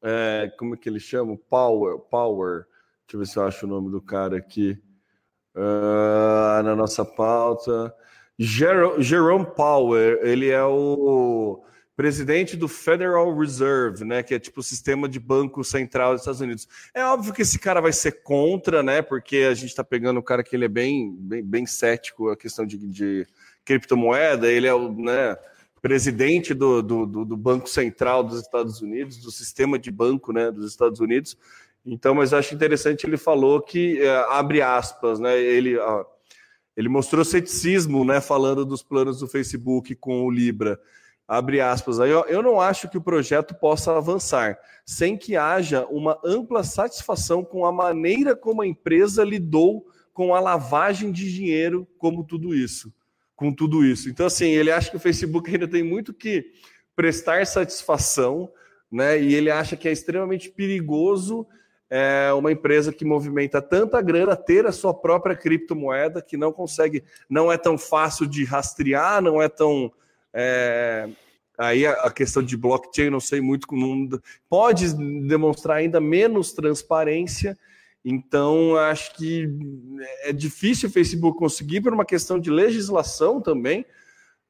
é, 0.04 0.52
como 0.58 0.74
é 0.74 0.76
que 0.76 0.88
ele 0.88 1.00
chama? 1.00 1.36
Power, 1.48 1.98
Power. 1.98 2.66
Deixa 3.06 3.14
eu 3.14 3.18
ver 3.18 3.26
se 3.26 3.36
eu 3.38 3.44
acho 3.44 3.64
o 3.64 3.68
nome 3.68 3.90
do 3.90 4.02
cara 4.02 4.36
aqui. 4.36 4.78
Uh, 5.54 6.62
na 6.62 6.76
nossa 6.76 7.04
pauta. 7.04 7.94
Jerome, 8.38 9.46
Power, 9.56 10.18
ele 10.22 10.50
é 10.50 10.62
o 10.62 11.64
presidente 11.96 12.56
do 12.56 12.66
Federal 12.66 13.32
Reserve, 13.38 14.04
né, 14.04 14.22
que 14.22 14.34
é 14.34 14.38
tipo 14.40 14.58
o 14.58 14.64
sistema 14.64 15.08
de 15.08 15.20
banco 15.20 15.62
central 15.62 16.12
dos 16.12 16.22
Estados 16.22 16.40
Unidos. 16.40 16.68
É 16.92 17.04
óbvio 17.04 17.32
que 17.32 17.42
esse 17.42 17.58
cara 17.58 17.80
vai 17.80 17.92
ser 17.92 18.24
contra, 18.24 18.82
né, 18.82 19.00
porque 19.00 19.46
a 19.48 19.54
gente 19.54 19.68
está 19.68 19.84
pegando 19.84 20.18
um 20.18 20.22
cara 20.22 20.42
que 20.42 20.56
ele 20.56 20.64
é 20.64 20.68
bem, 20.68 21.14
bem, 21.16 21.44
bem 21.44 21.66
cético 21.66 22.30
a 22.30 22.36
questão 22.36 22.66
de, 22.66 22.76
de 22.76 23.26
criptomoeda, 23.64 24.50
ele 24.50 24.66
é 24.66 24.74
o, 24.74 24.92
né, 24.92 25.36
presidente 25.84 26.54
do, 26.54 26.80
do, 26.82 27.04
do, 27.26 27.36
Banco 27.36 27.68
Central 27.68 28.24
dos 28.24 28.40
Estados 28.40 28.80
Unidos, 28.80 29.18
do 29.18 29.30
sistema 29.30 29.78
de 29.78 29.90
banco 29.90 30.32
né, 30.32 30.50
dos 30.50 30.70
Estados 30.70 30.98
Unidos. 30.98 31.36
Então, 31.84 32.14
mas 32.14 32.32
acho 32.32 32.54
interessante, 32.54 33.06
ele 33.06 33.18
falou 33.18 33.60
que, 33.60 34.00
é, 34.00 34.16
abre 34.30 34.62
aspas, 34.62 35.20
né, 35.20 35.38
ele, 35.38 35.76
ele 36.74 36.88
mostrou 36.88 37.22
ceticismo 37.22 38.02
né, 38.02 38.18
falando 38.18 38.64
dos 38.64 38.82
planos 38.82 39.18
do 39.18 39.28
Facebook 39.28 39.94
com 39.96 40.24
o 40.24 40.30
Libra. 40.30 40.80
Abre 41.28 41.60
aspas. 41.60 42.00
Aí, 42.00 42.14
ó, 42.14 42.24
eu 42.28 42.42
não 42.42 42.62
acho 42.62 42.88
que 42.88 42.96
o 42.96 43.02
projeto 43.02 43.54
possa 43.54 43.94
avançar 43.94 44.58
sem 44.86 45.18
que 45.18 45.36
haja 45.36 45.84
uma 45.90 46.18
ampla 46.24 46.64
satisfação 46.64 47.44
com 47.44 47.66
a 47.66 47.70
maneira 47.70 48.34
como 48.34 48.62
a 48.62 48.66
empresa 48.66 49.22
lidou 49.22 49.86
com 50.14 50.34
a 50.34 50.40
lavagem 50.40 51.12
de 51.12 51.30
dinheiro, 51.30 51.86
como 51.98 52.24
tudo 52.24 52.54
isso 52.54 52.90
com 53.34 53.52
tudo 53.52 53.84
isso. 53.84 54.08
Então, 54.08 54.26
assim, 54.26 54.50
ele 54.50 54.70
acha 54.70 54.90
que 54.90 54.96
o 54.96 55.00
Facebook 55.00 55.50
ainda 55.50 55.68
tem 55.68 55.82
muito 55.82 56.12
que 56.12 56.52
prestar 56.94 57.46
satisfação, 57.46 58.50
né? 58.90 59.20
E 59.20 59.34
ele 59.34 59.50
acha 59.50 59.76
que 59.76 59.88
é 59.88 59.92
extremamente 59.92 60.50
perigoso 60.50 61.46
é, 61.90 62.32
uma 62.32 62.50
empresa 62.50 62.92
que 62.92 63.04
movimenta 63.04 63.60
tanta 63.60 64.00
grana 64.00 64.34
ter 64.34 64.66
a 64.66 64.72
sua 64.72 64.94
própria 64.94 65.36
criptomoeda 65.36 66.22
que 66.22 66.36
não 66.36 66.52
consegue, 66.52 67.04
não 67.28 67.52
é 67.52 67.58
tão 67.58 67.76
fácil 67.76 68.26
de 68.26 68.44
rastrear, 68.44 69.22
não 69.22 69.40
é 69.40 69.48
tão. 69.48 69.92
É, 70.32 71.08
aí 71.56 71.86
a, 71.86 72.10
questão 72.10 72.42
de 72.42 72.56
blockchain, 72.56 73.10
não 73.10 73.20
sei 73.20 73.40
muito, 73.40 73.68
pode 74.48 74.92
demonstrar 75.26 75.76
ainda 75.76 76.00
menos 76.00 76.52
transparência 76.52 77.56
então, 78.04 78.76
acho 78.76 79.14
que 79.14 79.48
é 80.24 80.32
difícil 80.32 80.88
o 80.88 80.92
Facebook 80.92 81.38
conseguir 81.38 81.80
por 81.80 81.92
uma 81.92 82.04
questão 82.04 82.38
de 82.38 82.50
legislação 82.50 83.40
também, 83.40 83.86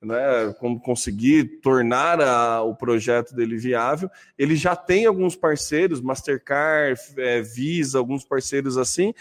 né, 0.02 0.52
como 0.58 0.80
conseguir 0.80 1.60
tornar 1.62 2.20
a, 2.20 2.62
o 2.62 2.74
projeto 2.74 3.34
dele 3.34 3.56
viável. 3.56 4.10
Ele 4.36 4.56
já 4.56 4.74
tem 4.74 5.06
alguns 5.06 5.36
parceiros, 5.36 6.00
Mastercard, 6.00 7.00
é, 7.16 7.40
Visa, 7.42 7.98
alguns 7.98 8.24
parceiros 8.24 8.76
assim, 8.76 9.14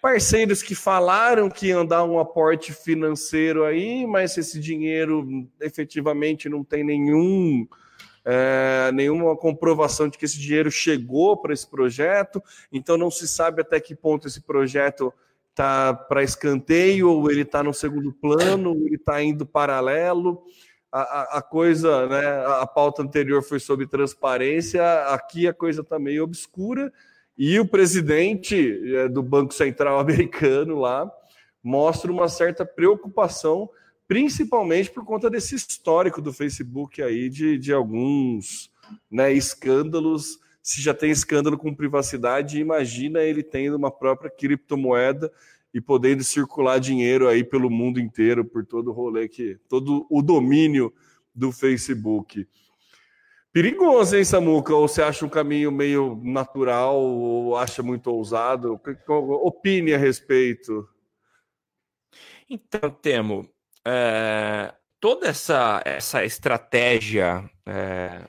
parceiros 0.00 0.62
que 0.62 0.74
falaram 0.74 1.50
que 1.50 1.68
iam 1.68 1.84
dar 1.84 2.04
um 2.04 2.18
aporte 2.18 2.72
financeiro 2.72 3.64
aí, 3.64 4.06
mas 4.06 4.36
esse 4.36 4.60
dinheiro 4.60 5.48
efetivamente 5.60 6.48
não 6.48 6.62
tem 6.64 6.84
nenhum 6.84 7.66
é, 8.24 8.90
nenhuma 8.92 9.36
comprovação 9.36 10.08
de 10.08 10.18
que 10.18 10.24
esse 10.24 10.38
dinheiro 10.38 10.70
chegou 10.70 11.36
para 11.36 11.52
esse 11.52 11.68
projeto, 11.68 12.42
então 12.72 12.96
não 12.96 13.10
se 13.10 13.26
sabe 13.26 13.62
até 13.62 13.80
que 13.80 13.94
ponto 13.94 14.26
esse 14.26 14.40
projeto 14.40 15.12
está 15.50 15.92
para 15.92 16.22
escanteio, 16.22 17.10
ou 17.10 17.30
ele 17.30 17.42
está 17.42 17.62
no 17.62 17.74
segundo 17.74 18.12
plano, 18.12 18.70
ou 18.70 18.86
ele 18.86 18.96
está 18.96 19.22
indo 19.22 19.46
paralelo. 19.46 20.42
A, 20.92 21.00
a, 21.00 21.38
a, 21.38 21.42
coisa, 21.42 22.06
né, 22.08 22.44
a 22.60 22.66
pauta 22.66 23.02
anterior 23.02 23.42
foi 23.42 23.60
sobre 23.60 23.86
transparência, 23.86 24.82
aqui 25.08 25.46
a 25.46 25.54
coisa 25.54 25.82
está 25.82 25.98
meio 25.98 26.24
obscura, 26.24 26.92
e 27.38 27.58
o 27.60 27.66
presidente 27.66 28.96
é, 28.96 29.08
do 29.08 29.22
Banco 29.22 29.54
Central 29.54 29.98
americano 30.00 30.78
lá 30.80 31.10
mostra 31.62 32.10
uma 32.10 32.28
certa 32.28 32.64
preocupação 32.64 33.70
principalmente 34.10 34.90
por 34.90 35.04
conta 35.04 35.30
desse 35.30 35.54
histórico 35.54 36.20
do 36.20 36.32
Facebook 36.32 37.00
aí 37.00 37.28
de, 37.28 37.56
de 37.56 37.72
alguns 37.72 38.68
né, 39.08 39.32
escândalos 39.32 40.40
se 40.60 40.82
já 40.82 40.92
tem 40.92 41.12
escândalo 41.12 41.56
com 41.56 41.72
privacidade, 41.72 42.58
imagina 42.58 43.20
ele 43.20 43.40
tendo 43.40 43.76
uma 43.76 43.88
própria 43.88 44.28
criptomoeda 44.28 45.32
e 45.72 45.80
podendo 45.80 46.24
circular 46.24 46.80
dinheiro 46.80 47.28
aí 47.28 47.44
pelo 47.44 47.70
mundo 47.70 48.00
inteiro, 48.00 48.44
por 48.44 48.66
todo 48.66 48.90
o 48.90 48.92
rolê 48.92 49.28
que, 49.28 49.60
todo 49.68 50.04
o 50.10 50.20
domínio 50.20 50.92
do 51.32 51.52
Facebook. 51.52 52.48
Perigoso, 53.52 54.16
hein, 54.16 54.24
Samuca? 54.24 54.74
Ou 54.74 54.88
você 54.88 55.02
acha 55.02 55.24
um 55.24 55.28
caminho 55.28 55.70
meio 55.70 56.20
natural 56.24 57.00
ou 57.00 57.56
acha 57.56 57.80
muito 57.80 58.10
ousado? 58.10 58.80
Opine 59.06 59.94
a 59.94 59.98
respeito. 59.98 60.88
Então, 62.48 62.90
Temo, 62.90 63.48
é, 63.86 64.72
toda 65.00 65.28
essa, 65.28 65.82
essa 65.84 66.24
estratégia 66.24 67.48
é, 67.66 68.22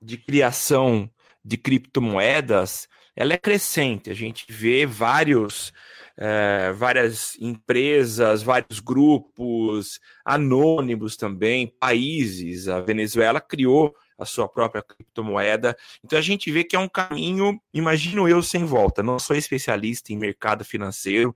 de 0.00 0.16
criação 0.18 1.10
de 1.44 1.56
criptomoedas, 1.56 2.88
ela 3.16 3.32
é 3.32 3.38
crescente. 3.38 4.10
A 4.10 4.14
gente 4.14 4.44
vê 4.48 4.84
vários, 4.86 5.72
é, 6.16 6.72
várias 6.72 7.36
empresas, 7.40 8.42
vários 8.42 8.80
grupos, 8.80 10.00
anônimos 10.24 11.16
também, 11.16 11.66
países. 11.66 12.68
A 12.68 12.80
Venezuela 12.80 13.40
criou 13.40 13.94
a 14.18 14.24
sua 14.24 14.48
própria 14.48 14.82
criptomoeda. 14.82 15.76
Então 16.04 16.18
a 16.18 16.22
gente 16.22 16.50
vê 16.50 16.64
que 16.64 16.74
é 16.74 16.78
um 16.78 16.88
caminho, 16.88 17.60
imagino 17.72 18.28
eu, 18.28 18.42
sem 18.42 18.64
volta. 18.64 19.02
Não 19.02 19.18
sou 19.18 19.36
especialista 19.36 20.12
em 20.12 20.18
mercado 20.18 20.64
financeiro, 20.64 21.34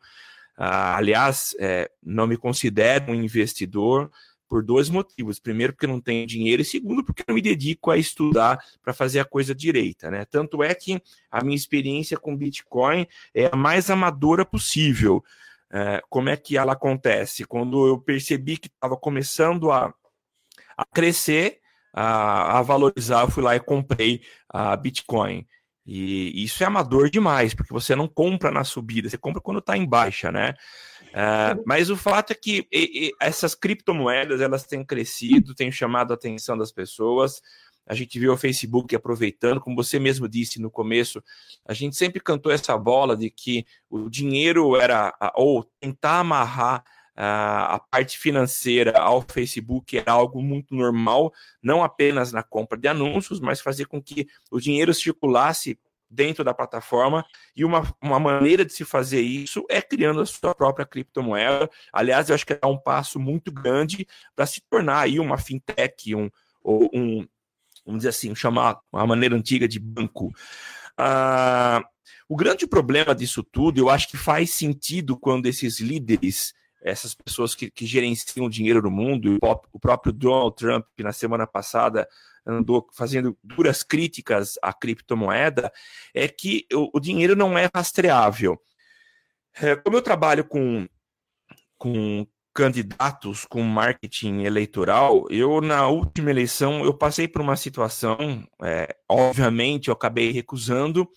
ah, 0.57 0.97
aliás, 0.97 1.55
é, 1.59 1.91
não 2.03 2.27
me 2.27 2.37
considero 2.37 3.13
um 3.13 3.15
investidor 3.15 4.11
por 4.53 4.63
dois 4.63 4.91
motivos. 4.91 5.39
Primeiro, 5.39 5.73
porque 5.73 5.87
não 5.87 5.99
tenho 5.99 6.27
dinheiro, 6.27 6.61
e 6.61 6.65
segundo, 6.65 7.03
porque 7.03 7.25
não 7.27 7.35
me 7.35 7.41
dedico 7.41 7.91
a 7.91 7.97
estudar 7.97 8.63
para 8.83 8.93
fazer 8.93 9.21
a 9.21 9.25
coisa 9.25 9.55
direita. 9.55 10.11
Né? 10.11 10.27
Tanto 10.27 10.63
é 10.63 10.75
que 10.75 11.01
a 11.31 11.43
minha 11.43 11.57
experiência 11.57 12.19
com 12.19 12.37
Bitcoin 12.37 13.07
é 13.35 13.49
a 13.51 13.57
mais 13.57 13.89
amadora 13.89 14.45
possível. 14.45 15.25
É, 15.73 16.03
como 16.11 16.29
é 16.29 16.37
que 16.37 16.59
ela 16.59 16.75
acontece? 16.75 17.47
Quando 17.47 17.87
eu 17.87 17.99
percebi 17.99 18.59
que 18.59 18.69
estava 18.69 18.95
começando 18.95 19.73
a, 19.73 19.95
a 20.77 20.85
crescer, 20.85 21.61
a, 21.91 22.59
a 22.59 22.63
valorizar, 22.63 23.23
eu 23.23 23.31
fui 23.31 23.43
lá 23.43 23.57
e 23.57 23.61
comprei 23.61 24.21
a 24.51 24.77
Bitcoin. 24.77 25.47
E 25.85 26.45
isso 26.45 26.63
é 26.63 26.67
amador 26.67 27.11
demais, 27.11 27.55
porque 27.55 27.73
você 27.73 27.97
não 27.97 28.07
compra 28.07 28.51
na 28.51 28.63
subida, 28.63 29.09
você 29.09 29.19
compra 29.19 29.41
quando 29.41 29.59
está 29.59 29.77
em 29.77 29.87
baixa, 29.87 30.31
né? 30.31 30.55
Uh, 31.09 31.63
mas 31.67 31.91
o 31.91 31.97
fato 31.97 32.33
é 32.33 32.35
que 32.35 32.67
e, 32.73 33.09
e, 33.09 33.13
essas 33.21 33.55
criptomoedas 33.55 34.41
elas 34.41 34.65
têm 34.65 34.85
crescido, 34.85 35.55
têm 35.55 35.71
chamado 35.71 36.13
a 36.13 36.15
atenção 36.15 36.57
das 36.57 36.73
pessoas. 36.73 37.43
A 37.87 37.95
gente 37.95 38.19
viu 38.19 38.33
o 38.33 38.37
Facebook 38.37 38.95
aproveitando, 38.95 39.61
como 39.61 39.77
você 39.77 39.99
mesmo 39.99 40.29
disse 40.29 40.61
no 40.61 40.71
começo, 40.71 41.23
a 41.67 41.75
gente 41.75 41.97
sempre 41.97 42.21
cantou 42.21 42.53
essa 42.53 42.79
bola 42.79 43.17
de 43.17 43.29
que 43.29 43.67
o 43.91 44.09
dinheiro 44.09 44.77
era, 44.77 45.13
ou 45.35 45.65
tentar 45.81 46.21
amarrar 46.21 46.85
a 47.15 47.79
parte 47.91 48.19
financeira 48.19 48.99
ao 48.99 49.23
Facebook 49.23 49.97
era 49.99 50.13
algo 50.13 50.43
muito 50.43 50.75
normal, 50.75 51.33
não 51.63 51.85
apenas 51.85 52.33
na 52.33 52.43
compra 52.43 52.79
de 52.79 52.89
anúncios, 52.89 53.39
mas 53.39 53.61
fazer 53.61 53.87
com 53.87 54.03
que 54.03 54.27
o 54.51 54.59
dinheiro 54.59 54.95
circulasse 54.95 55.79
dentro 56.09 56.45
da 56.45 56.55
plataforma. 56.55 57.25
E 57.57 57.65
uma, 57.65 57.83
uma 58.01 58.21
maneira 58.21 58.65
de 58.65 58.73
se 58.73 58.85
fazer 58.85 59.21
isso 59.21 59.65
é 59.69 59.81
criando 59.81 60.21
a 60.21 60.27
sua 60.27 60.55
própria 60.55 60.87
criptomoeda. 60.87 61.71
Aliás, 61.93 62.29
eu 62.29 62.35
acho 62.35 62.47
que 62.47 62.59
é 62.61 62.67
um 62.67 62.79
passo 62.79 63.19
muito 63.19 63.51
grande 63.51 64.07
para 64.37 64.47
se 64.47 64.61
tornar 64.69 65.01
aí 65.01 65.19
uma 65.19 65.39
fintech, 65.39 66.15
um, 66.15 66.31
ou 66.63 66.91
um, 66.93 67.27
vamos 67.85 68.01
dizer 68.01 68.11
assim, 68.11 68.35
chamar 68.35 68.79
uma 68.93 69.07
maneira 69.07 69.35
antiga 69.35 69.67
de 69.67 69.79
banco. 69.79 70.33
Ah, 70.97 71.83
o 72.29 72.37
grande 72.37 72.67
problema 72.67 73.15
disso 73.15 73.43
tudo, 73.43 73.79
eu 73.79 73.91
acho 73.91 74.09
que 74.09 74.17
faz 74.17 74.51
sentido 74.51 75.19
quando 75.19 75.47
esses 75.47 75.81
líderes 75.81 76.55
essas 76.83 77.15
pessoas 77.15 77.55
que, 77.55 77.71
que 77.71 77.87
gerenciam 77.87 78.47
o 78.47 78.51
dinheiro 78.51 78.83
no 78.83 78.91
mundo, 78.91 79.39
o 79.73 79.79
próprio 79.79 80.13
Donald 80.13 80.57
Trump, 80.57 80.85
que 80.97 81.03
na 81.03 81.13
semana 81.13 81.47
passada 81.47 82.09
andou 82.45 82.89
fazendo 82.93 83.39
duras 83.43 83.83
críticas 83.83 84.59
à 84.61 84.73
criptomoeda, 84.73 85.73
é 86.13 86.27
que 86.27 86.67
o, 86.73 86.91
o 86.97 87.01
dinheiro 87.01 87.37
não 87.37 87.57
é 87.57 87.69
rastreável. 87.75 88.61
É, 89.61 89.77
como 89.77 89.97
eu 89.97 90.03
trabalho 90.03 90.45
com, 90.45 90.89
com 91.79 92.27
candidatos 92.55 93.45
com 93.45 93.63
marketing 93.63 94.43
eleitoral, 94.43 95.27
eu 95.31 95.61
na 95.61 95.87
última 95.89 96.31
eleição 96.31 96.85
eu 96.85 96.93
passei 96.93 97.27
por 97.27 97.41
uma 97.41 97.57
situação, 97.57 98.47
é, 98.63 98.95
obviamente 99.09 99.89
eu 99.89 99.95
acabei 99.95 100.31
recusando, 100.31 101.09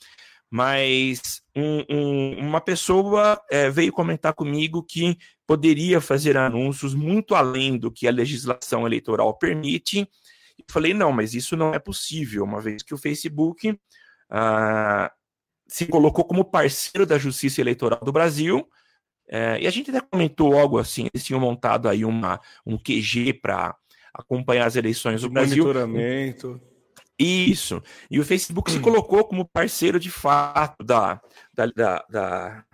mas 0.49 1.41
um, 1.55 1.83
um, 1.89 2.39
uma 2.39 2.61
pessoa 2.61 3.41
é, 3.49 3.69
veio 3.69 3.91
comentar 3.91 4.33
comigo 4.33 4.83
que 4.83 5.17
poderia 5.45 5.99
fazer 6.01 6.37
anúncios 6.37 6.93
muito 6.93 7.35
além 7.35 7.77
do 7.77 7.91
que 7.91 8.07
a 8.07 8.11
legislação 8.11 8.85
eleitoral 8.85 9.37
permite. 9.37 10.07
E 10.57 10.63
falei, 10.71 10.93
não, 10.93 11.11
mas 11.11 11.33
isso 11.33 11.55
não 11.55 11.73
é 11.73 11.79
possível, 11.79 12.43
uma 12.43 12.61
vez 12.61 12.81
que 12.81 12.93
o 12.93 12.97
Facebook 12.97 13.77
ah, 14.29 15.11
se 15.67 15.85
colocou 15.85 16.23
como 16.23 16.45
parceiro 16.45 17.05
da 17.05 17.17
Justiça 17.17 17.61
Eleitoral 17.61 17.99
do 18.03 18.11
Brasil, 18.11 18.67
é, 19.27 19.59
e 19.59 19.67
a 19.67 19.71
gente 19.71 19.89
até 19.89 19.99
comentou 19.99 20.57
algo 20.57 20.77
assim, 20.77 21.07
eles 21.13 21.25
tinham 21.25 21.39
montado 21.39 21.89
aí 21.89 22.05
uma, 22.05 22.39
um 22.65 22.77
QG 22.77 23.33
para 23.41 23.75
acompanhar 24.13 24.65
as 24.65 24.75
eleições 24.75 25.21
do 25.21 25.29
Brasil. 25.29 25.63
Monitoramento. 25.63 26.61
Isso. 27.17 27.81
E 28.11 28.19
o 28.19 28.25
Facebook 28.25 28.69
se 28.69 28.79
colocou 28.79 29.23
como 29.23 29.47
parceiro 29.47 29.99
de 29.99 30.11
fato 30.11 30.83
da, 30.83 31.21
da, 31.53 31.65
da, 31.67 32.05
da 32.09 32.65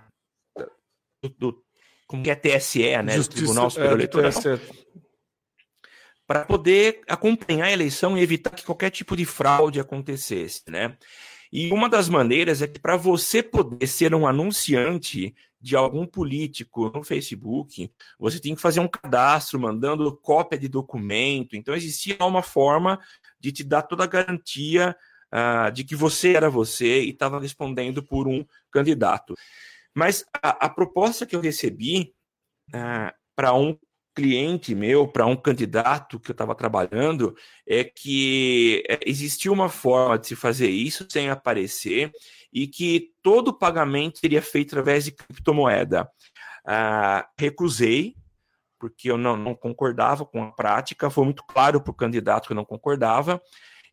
do, 1.21 1.29
do, 1.37 1.63
como 2.07 2.23
que 2.23 2.31
é 2.31 2.35
TSE, 2.35 3.01
né? 3.03 3.15
Justiça, 3.15 3.37
Tribunal 3.37 3.69
Superior 3.69 3.91
é, 3.91 3.95
Eleitoral. 3.95 4.31
Para 6.27 6.45
poder 6.45 7.01
acompanhar 7.07 7.65
a 7.65 7.71
eleição 7.71 8.17
e 8.17 8.21
evitar 8.21 8.51
que 8.51 8.65
qualquer 8.65 8.89
tipo 8.89 9.15
de 9.15 9.25
fraude 9.25 9.79
acontecesse, 9.79 10.63
né? 10.67 10.97
E 11.51 11.71
uma 11.71 11.89
das 11.89 12.07
maneiras 12.07 12.61
é 12.61 12.67
que 12.67 12.79
para 12.79 12.95
você 12.95 13.43
poder 13.43 13.85
ser 13.85 14.15
um 14.15 14.25
anunciante 14.25 15.35
de 15.59 15.75
algum 15.75 16.07
político 16.07 16.89
no 16.89 17.03
Facebook, 17.03 17.91
você 18.17 18.39
tem 18.39 18.55
que 18.55 18.61
fazer 18.61 18.79
um 18.79 18.87
cadastro 18.87 19.59
mandando 19.59 20.17
cópia 20.17 20.57
de 20.57 20.67
documento. 20.67 21.55
Então 21.55 21.75
existia 21.75 22.17
uma 22.21 22.41
forma 22.41 22.99
de 23.41 23.51
te 23.51 23.63
dar 23.63 23.81
toda 23.81 24.03
a 24.03 24.07
garantia 24.07 24.95
uh, 25.33 25.71
de 25.71 25.83
que 25.83 25.95
você 25.95 26.33
era 26.33 26.49
você 26.49 27.01
e 27.01 27.09
estava 27.09 27.39
respondendo 27.39 28.03
por 28.03 28.27
um 28.27 28.45
candidato. 28.71 29.35
Mas 29.93 30.23
a, 30.41 30.65
a 30.65 30.69
proposta 30.69 31.25
que 31.25 31.35
eu 31.35 31.41
recebi 31.41 32.13
uh, 32.69 33.11
para 33.35 33.53
um 33.53 33.77
cliente 34.13 34.75
meu, 34.75 35.07
para 35.07 35.25
um 35.25 35.35
candidato 35.35 36.19
que 36.19 36.31
eu 36.31 36.33
estava 36.33 36.53
trabalhando, 36.53 37.35
é 37.65 37.83
que 37.83 38.83
é, 38.89 38.99
existia 39.05 39.51
uma 39.51 39.69
forma 39.69 40.19
de 40.19 40.27
se 40.27 40.35
fazer 40.35 40.69
isso 40.69 41.07
sem 41.09 41.29
aparecer 41.29 42.11
e 42.51 42.67
que 42.67 43.11
todo 43.21 43.49
o 43.49 43.57
pagamento 43.57 44.19
seria 44.19 44.41
feito 44.41 44.71
através 44.71 45.05
de 45.05 45.11
criptomoeda. 45.11 46.09
Uh, 46.65 47.23
recusei, 47.39 48.15
porque 48.81 49.11
eu 49.11 49.17
não, 49.17 49.37
não 49.37 49.53
concordava 49.53 50.25
com 50.25 50.43
a 50.43 50.51
prática, 50.51 51.11
foi 51.11 51.23
muito 51.23 51.43
claro 51.43 51.79
para 51.79 51.91
o 51.91 51.93
candidato 51.93 52.47
que 52.47 52.53
eu 52.53 52.55
não 52.55 52.65
concordava, 52.65 53.39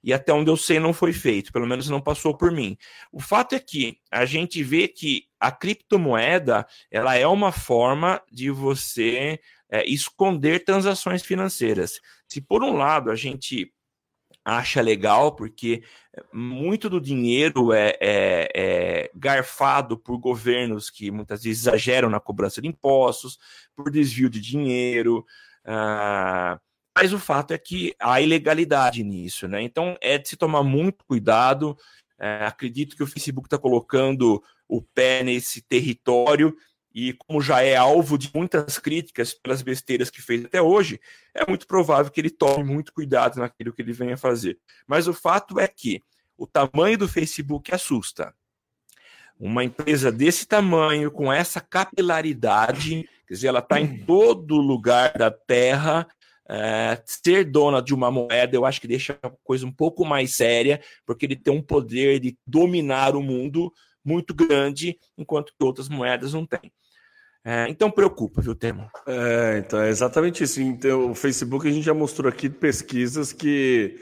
e 0.02 0.14
até 0.14 0.32
onde 0.32 0.50
eu 0.50 0.56
sei 0.56 0.80
não 0.80 0.94
foi 0.94 1.12
feito, 1.12 1.52
pelo 1.52 1.66
menos 1.66 1.90
não 1.90 2.00
passou 2.00 2.34
por 2.34 2.50
mim. 2.50 2.74
O 3.12 3.20
fato 3.20 3.54
é 3.54 3.60
que 3.60 3.98
a 4.10 4.24
gente 4.24 4.62
vê 4.62 4.88
que 4.88 5.24
a 5.38 5.52
criptomoeda 5.52 6.66
ela 6.90 7.14
é 7.16 7.26
uma 7.26 7.52
forma 7.52 8.22
de 8.32 8.50
você 8.50 9.38
é, 9.70 9.86
esconder 9.86 10.64
transações 10.64 11.22
financeiras. 11.22 12.00
Se 12.26 12.40
por 12.40 12.64
um 12.64 12.72
lado 12.72 13.10
a 13.10 13.14
gente 13.14 13.70
acha 14.48 14.80
legal, 14.80 15.32
porque 15.32 15.82
muito 16.32 16.88
do 16.88 16.98
dinheiro 16.98 17.70
é, 17.70 17.90
é, 18.00 18.48
é, 18.54 19.10
garfado 19.14 19.98
por 19.98 20.16
governos 20.16 20.88
que 20.88 21.10
muitas 21.10 21.42
vezes 21.42 21.66
exageram 21.66 22.08
na 22.08 22.18
cobrança 22.18 22.62
de 22.62 22.66
impostos, 22.66 23.38
por 23.76 23.90
desvio 23.90 24.30
de 24.30 24.40
dinheiro. 24.40 25.24
Ah, 25.66 26.58
mas 26.96 27.12
o 27.12 27.18
fato 27.18 27.52
é 27.52 27.58
que 27.58 27.94
há 28.00 28.22
ilegalidade 28.22 29.04
nisso, 29.04 29.46
né? 29.46 29.62
Então 29.62 29.96
é 30.00 30.16
de 30.16 30.30
se 30.30 30.36
tomar 30.36 30.62
muito 30.62 31.04
cuidado. 31.04 31.76
É, 32.18 32.46
acredito 32.46 32.96
que 32.96 33.02
o 33.02 33.06
Facebook 33.06 33.46
está 33.46 33.58
colocando 33.58 34.42
o 34.66 34.80
pé 34.80 35.22
nesse 35.22 35.60
território 35.60 36.56
e 36.98 37.12
como 37.12 37.40
já 37.40 37.62
é 37.62 37.76
alvo 37.76 38.18
de 38.18 38.30
muitas 38.34 38.78
críticas 38.78 39.34
pelas 39.34 39.62
besteiras 39.62 40.10
que 40.10 40.20
fez 40.20 40.44
até 40.44 40.60
hoje, 40.60 41.00
é 41.34 41.46
muito 41.46 41.66
provável 41.66 42.10
que 42.10 42.20
ele 42.20 42.30
tome 42.30 42.64
muito 42.64 42.92
cuidado 42.92 43.38
naquilo 43.38 43.72
que 43.72 43.82
ele 43.82 43.92
venha 43.92 44.16
fazer. 44.16 44.58
Mas 44.86 45.06
o 45.06 45.14
fato 45.14 45.60
é 45.60 45.68
que 45.68 46.02
o 46.36 46.46
tamanho 46.46 46.98
do 46.98 47.08
Facebook 47.08 47.72
assusta. 47.74 48.34
Uma 49.38 49.62
empresa 49.62 50.10
desse 50.10 50.46
tamanho, 50.46 51.10
com 51.10 51.32
essa 51.32 51.60
capilaridade, 51.60 53.08
quer 53.26 53.34
dizer, 53.34 53.48
ela 53.48 53.60
está 53.60 53.80
em 53.80 54.04
todo 54.04 54.56
lugar 54.56 55.12
da 55.16 55.30
Terra, 55.30 56.06
É, 56.50 56.98
ser 57.04 57.44
dona 57.44 57.82
de 57.82 57.92
uma 57.92 58.10
moeda, 58.10 58.56
eu 58.56 58.64
acho 58.64 58.80
que 58.80 58.88
deixa 58.88 59.18
a 59.22 59.30
coisa 59.44 59.66
um 59.66 59.70
pouco 59.70 60.02
mais 60.02 60.34
séria, 60.34 60.80
porque 61.04 61.26
ele 61.26 61.36
tem 61.36 61.52
um 61.52 61.60
poder 61.60 62.18
de 62.20 62.38
dominar 62.46 63.14
o 63.14 63.22
mundo 63.22 63.70
muito 64.02 64.32
grande, 64.34 64.96
enquanto 65.14 65.52
que 65.52 65.62
outras 65.62 65.90
moedas 65.90 66.32
não 66.32 66.46
têm. 66.46 66.72
É, 67.50 67.66
então 67.70 67.90
preocupa, 67.90 68.42
viu, 68.42 68.54
Temo? 68.54 68.90
É, 69.06 69.62
então 69.64 69.80
é 69.80 69.88
exatamente 69.88 70.44
isso. 70.44 70.60
Então, 70.60 71.12
o 71.12 71.14
Facebook 71.14 71.66
a 71.66 71.70
gente 71.70 71.82
já 71.82 71.94
mostrou 71.94 72.28
aqui 72.28 72.50
pesquisas 72.50 73.32
que 73.32 73.96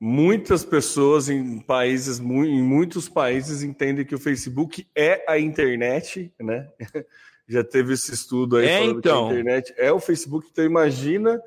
muitas 0.00 0.64
pessoas 0.64 1.28
em 1.28 1.60
países, 1.60 2.18
em 2.18 2.62
muitos 2.62 3.06
países 3.06 3.62
entendem 3.62 4.02
que 4.02 4.14
o 4.14 4.18
Facebook 4.18 4.86
é 4.94 5.22
a 5.28 5.38
internet, 5.38 6.32
né? 6.40 6.66
já 7.46 7.62
teve 7.62 7.92
esse 7.92 8.14
estudo 8.14 8.56
aí 8.56 8.66
é, 8.66 8.78
falando 8.78 8.98
então. 8.98 9.28
que 9.28 9.34
a 9.34 9.40
internet 9.40 9.74
é 9.76 9.92
o 9.92 10.00
Facebook. 10.00 10.48
Então 10.50 10.64
imagina, 10.64 11.38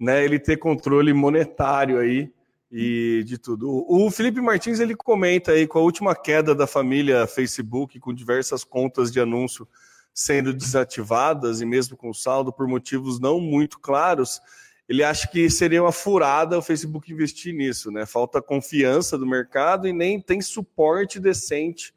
né, 0.00 0.24
ele 0.24 0.40
ter 0.40 0.56
controle 0.56 1.12
monetário 1.12 2.00
aí 2.00 2.32
e 2.68 3.22
de 3.24 3.38
tudo. 3.38 3.70
O 3.88 4.10
Felipe 4.10 4.40
Martins 4.40 4.80
ele 4.80 4.96
comenta 4.96 5.52
aí 5.52 5.68
com 5.68 5.78
a 5.78 5.82
última 5.82 6.16
queda 6.16 6.52
da 6.52 6.66
família 6.66 7.28
Facebook, 7.28 8.00
com 8.00 8.12
diversas 8.12 8.64
contas 8.64 9.12
de 9.12 9.20
anúncio 9.20 9.68
sendo 10.16 10.54
desativadas 10.54 11.60
e 11.60 11.66
mesmo 11.66 11.94
com 11.94 12.14
saldo 12.14 12.50
por 12.50 12.66
motivos 12.66 13.20
não 13.20 13.38
muito 13.38 13.78
claros, 13.78 14.40
ele 14.88 15.04
acha 15.04 15.28
que 15.28 15.50
seria 15.50 15.82
uma 15.82 15.92
furada 15.92 16.58
o 16.58 16.62
Facebook 16.62 17.12
investir 17.12 17.54
nisso, 17.54 17.90
né? 17.90 18.06
Falta 18.06 18.40
confiança 18.40 19.18
do 19.18 19.26
mercado 19.26 19.86
e 19.86 19.92
nem 19.92 20.18
tem 20.18 20.40
suporte 20.40 21.20
decente 21.20 21.94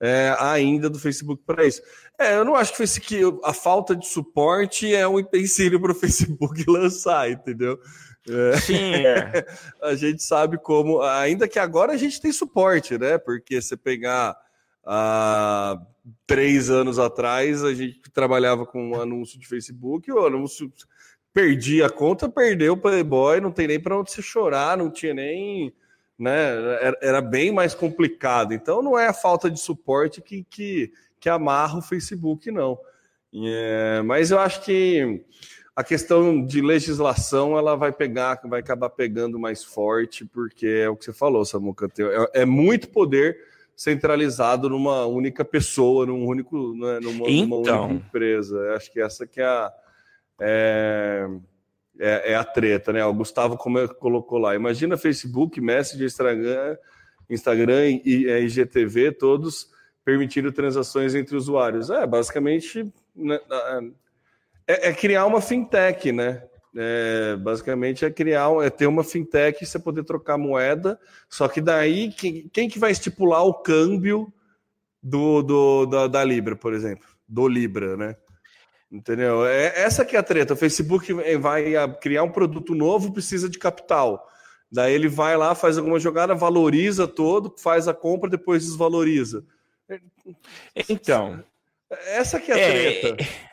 é, 0.00 0.34
ainda 0.40 0.90
do 0.90 0.98
Facebook 0.98 1.44
para 1.46 1.64
isso. 1.64 1.80
É, 2.18 2.34
eu 2.34 2.44
não 2.44 2.56
acho 2.56 2.74
que 3.00 3.20
a 3.44 3.52
falta 3.52 3.94
de 3.94 4.08
suporte 4.08 4.92
é 4.92 5.06
um 5.06 5.20
empecilho 5.20 5.80
para 5.80 5.92
o 5.92 5.94
Facebook 5.94 6.68
lançar, 6.68 7.30
entendeu? 7.30 7.78
É. 8.28 8.56
Sim. 8.56 8.92
É. 9.06 9.46
a 9.80 9.94
gente 9.94 10.20
sabe 10.22 10.58
como, 10.58 11.00
ainda 11.00 11.46
que 11.46 11.60
agora 11.60 11.92
a 11.92 11.96
gente 11.96 12.20
tem 12.20 12.32
suporte, 12.32 12.98
né? 12.98 13.18
Porque 13.18 13.62
você 13.62 13.76
pegar 13.76 14.36
há 14.84 15.80
três 16.26 16.70
anos 16.70 16.98
atrás, 16.98 17.62
a 17.62 17.72
gente 17.72 18.00
trabalhava 18.12 18.66
com 18.66 18.90
um 18.90 19.00
anúncio 19.00 19.38
de 19.38 19.46
Facebook, 19.46 20.10
o 20.10 20.26
anúncio 20.26 20.72
perdi 21.32 21.82
a 21.82 21.90
conta, 21.90 22.28
perdeu 22.28 22.74
o 22.74 22.76
Playboy, 22.76 23.40
não 23.40 23.50
tem 23.50 23.66
nem 23.66 23.80
para 23.80 23.98
onde 23.98 24.10
se 24.10 24.22
chorar, 24.22 24.76
não 24.76 24.90
tinha 24.90 25.14
nem. 25.14 25.72
Né, 26.18 26.94
era, 27.00 27.20
bem 27.20 27.50
mais 27.50 27.74
complicado. 27.74 28.52
Então 28.54 28.80
não 28.80 28.96
é 28.96 29.08
a 29.08 29.14
falta 29.14 29.50
de 29.50 29.58
suporte 29.58 30.20
que, 30.20 30.44
que, 30.48 30.92
que 31.18 31.28
amarra 31.28 31.78
o 31.78 31.82
Facebook, 31.82 32.50
não. 32.50 32.78
É, 33.34 34.02
mas 34.02 34.30
eu 34.30 34.38
acho 34.38 34.62
que 34.62 35.24
a 35.74 35.82
questão 35.82 36.44
de 36.44 36.60
legislação 36.60 37.56
ela 37.58 37.74
vai 37.74 37.90
pegar, 37.90 38.40
vai 38.44 38.60
acabar 38.60 38.90
pegando 38.90 39.38
mais 39.38 39.64
forte, 39.64 40.24
porque 40.24 40.66
é 40.66 40.88
o 40.88 40.96
que 40.96 41.06
você 41.06 41.12
falou, 41.12 41.44
Samuca. 41.44 41.90
É, 42.34 42.42
é 42.42 42.44
muito 42.44 42.90
poder 42.90 43.51
centralizado 43.82 44.68
numa 44.68 45.06
única 45.06 45.44
pessoa, 45.44 46.06
num 46.06 46.24
único, 46.24 46.72
né, 46.76 47.00
numa, 47.00 47.28
então, 47.28 47.58
numa 47.58 47.80
única 47.80 47.94
empresa. 47.94 48.56
Eu 48.56 48.76
acho 48.76 48.92
que 48.92 49.00
essa 49.00 49.26
que 49.26 49.40
é 49.40 49.44
a, 49.44 49.72
é, 50.40 51.28
é, 51.98 52.32
é, 52.32 52.34
a 52.36 52.44
treta, 52.44 52.92
né? 52.92 53.04
O 53.04 53.12
Gustavo 53.12 53.56
como 53.56 53.92
colocou 53.96 54.38
lá. 54.38 54.54
Imagina 54.54 54.96
Facebook, 54.96 55.60
Messenger, 55.60 56.06
Instagram, 56.06 56.76
Instagram 57.28 57.88
e 58.04 58.30
IGTV, 58.44 59.10
todos 59.12 59.68
permitindo 60.04 60.52
transações 60.52 61.16
entre 61.16 61.34
usuários. 61.34 61.90
É, 61.90 62.06
basicamente 62.06 62.88
né, 63.16 63.40
é, 64.64 64.90
é 64.90 64.92
criar 64.92 65.26
uma 65.26 65.40
fintech, 65.40 66.12
né? 66.12 66.44
É, 66.74 67.36
basicamente 67.36 68.04
é 68.04 68.10
criar, 68.10 68.48
é 68.64 68.70
ter 68.70 68.86
uma 68.86 69.04
fintech 69.04 69.62
e 69.62 69.66
você 69.66 69.78
poder 69.78 70.04
trocar 70.04 70.38
moeda. 70.38 70.98
Só 71.28 71.46
que 71.46 71.60
daí 71.60 72.10
quem, 72.12 72.48
quem 72.48 72.68
que 72.68 72.78
vai 72.78 72.90
estipular 72.90 73.44
o 73.44 73.54
câmbio 73.54 74.32
do, 75.02 75.42
do 75.42 75.86
da, 75.86 76.06
da, 76.06 76.24
Libra, 76.24 76.56
por 76.56 76.72
exemplo, 76.72 77.06
do 77.28 77.46
Libra, 77.46 77.96
né? 77.96 78.16
Entendeu? 78.90 79.46
É 79.46 79.80
essa 79.80 80.04
que 80.04 80.16
é 80.16 80.18
a 80.18 80.22
treta. 80.22 80.54
O 80.54 80.56
Facebook 80.56 81.12
vai 81.38 81.72
criar 81.96 82.22
um 82.22 82.30
produto 82.30 82.74
novo, 82.74 83.12
precisa 83.12 83.48
de 83.48 83.58
capital. 83.58 84.28
Daí 84.70 84.94
ele 84.94 85.08
vai 85.08 85.36
lá, 85.36 85.54
faz 85.54 85.76
alguma 85.76 85.98
jogada, 85.98 86.34
valoriza 86.34 87.06
todo, 87.06 87.54
faz 87.58 87.88
a 87.88 87.94
compra, 87.94 88.30
depois 88.30 88.64
desvaloriza. 88.64 89.44
Então, 90.88 91.42
essa 92.06 92.40
que 92.40 92.50
é 92.50 92.54
a 92.54 92.58
é, 92.58 92.70
treta. 92.70 93.22
É... 93.22 93.51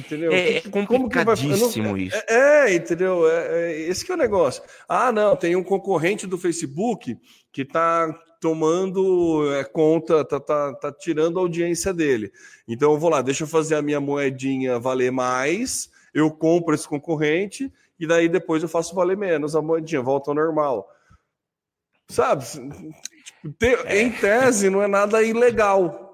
Entendeu? 0.00 0.32
É, 0.32 0.56
é 0.56 0.60
complicadíssimo 0.62 1.92
vai... 1.92 2.00
isso. 2.00 2.16
É, 2.26 2.70
é 2.70 2.74
entendeu? 2.74 3.28
É, 3.28 3.72
é, 3.72 3.80
esse 3.82 4.04
que 4.04 4.10
é 4.10 4.14
o 4.14 4.18
negócio. 4.18 4.62
Ah, 4.88 5.12
não, 5.12 5.36
tem 5.36 5.54
um 5.54 5.62
concorrente 5.62 6.26
do 6.26 6.38
Facebook 6.38 7.18
que 7.52 7.62
está 7.62 8.12
tomando 8.40 9.52
é, 9.54 9.64
conta, 9.64 10.24
tá, 10.24 10.40
tá, 10.40 10.74
tá 10.74 10.92
tirando 10.92 11.38
a 11.38 11.42
audiência 11.42 11.92
dele. 11.92 12.32
Então 12.66 12.92
eu 12.92 12.98
vou 12.98 13.10
lá, 13.10 13.20
deixa 13.20 13.44
eu 13.44 13.48
fazer 13.48 13.74
a 13.74 13.82
minha 13.82 14.00
moedinha 14.00 14.78
valer 14.78 15.12
mais, 15.12 15.90
eu 16.14 16.30
compro 16.30 16.74
esse 16.74 16.88
concorrente 16.88 17.70
e 17.98 18.06
daí 18.06 18.28
depois 18.28 18.62
eu 18.62 18.68
faço 18.68 18.94
valer 18.94 19.16
menos 19.16 19.54
a 19.54 19.60
moedinha, 19.60 20.00
volta 20.00 20.30
ao 20.30 20.34
normal. 20.34 20.90
Sabe? 22.08 22.44
Tipo, 22.44 23.66
é. 23.84 24.00
Em 24.00 24.10
tese, 24.10 24.70
não 24.70 24.82
é 24.82 24.88
nada 24.88 25.22
ilegal 25.22 26.06
é, 26.08 26.09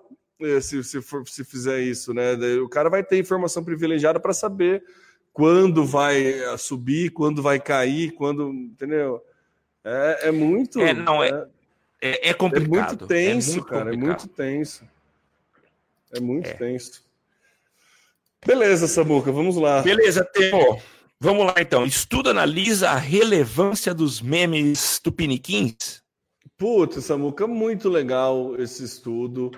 se, 0.60 0.84
se, 0.84 1.02
for, 1.02 1.26
se 1.26 1.44
fizer 1.44 1.80
isso, 1.80 2.12
né? 2.12 2.34
O 2.62 2.68
cara 2.68 2.88
vai 2.90 3.02
ter 3.02 3.18
informação 3.18 3.64
privilegiada 3.64 4.20
para 4.20 4.32
saber 4.32 4.84
quando 5.32 5.84
vai 5.84 6.26
eh, 6.26 6.56
subir, 6.56 7.10
quando 7.10 7.42
vai 7.42 7.60
cair, 7.60 8.12
quando. 8.12 8.52
Entendeu? 8.52 9.22
É, 9.84 10.28
é 10.28 10.30
muito. 10.30 10.80
É, 10.80 10.94
não, 10.94 11.22
é, 11.22 11.46
é, 12.00 12.30
é, 12.30 12.34
complicado. 12.34 12.68
É 12.68 12.78
muito 12.78 13.06
tenso, 13.06 13.50
é 13.50 13.52
muito 13.54 13.66
cara. 13.66 13.84
Complicado. 13.84 14.04
É 14.04 14.06
muito 14.06 14.28
tenso. 14.28 14.84
É 16.12 16.20
muito 16.20 16.48
é. 16.48 16.54
tenso. 16.54 17.04
Beleza, 18.46 18.86
Samuca, 18.86 19.32
vamos 19.32 19.56
lá. 19.56 19.82
Beleza, 19.82 20.24
Temo. 20.24 20.80
Vamos 21.18 21.46
lá 21.46 21.54
então. 21.58 21.84
Estudo 21.84 22.30
analisa 22.30 22.90
a 22.90 22.96
relevância 22.96 23.92
dos 23.92 24.20
memes 24.20 25.00
tupiniquins. 25.00 26.02
Putz, 26.58 27.04
Samuca, 27.04 27.46
muito 27.46 27.86
legal 27.90 28.56
esse 28.58 28.82
estudo. 28.82 29.50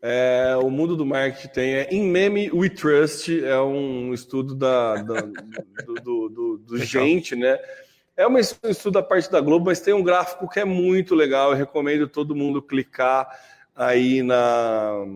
É, 0.00 0.56
o 0.60 0.68
mundo 0.70 0.96
do 0.96 1.06
marketing 1.06 1.48
tem. 1.48 1.74
É, 1.74 1.88
em 1.88 2.02
Meme 2.02 2.50
We 2.50 2.68
Trust 2.68 3.44
é 3.44 3.60
um 3.60 4.12
estudo 4.12 4.52
da, 4.52 4.96
da 4.96 5.20
do, 5.20 5.94
do, 5.94 6.28
do, 6.28 6.58
do 6.58 6.78
gente, 6.82 7.36
né? 7.36 7.60
É 8.16 8.26
um 8.26 8.36
estudo 8.38 8.90
da 8.90 9.02
parte 9.04 9.30
da 9.30 9.40
Globo, 9.40 9.66
mas 9.66 9.80
tem 9.80 9.94
um 9.94 10.02
gráfico 10.02 10.48
que 10.48 10.58
é 10.58 10.64
muito 10.64 11.14
legal. 11.14 11.52
Eu 11.52 11.56
recomendo 11.56 12.08
todo 12.08 12.34
mundo 12.34 12.60
clicar 12.60 13.28
aí 13.74 14.20
na, 14.20 15.06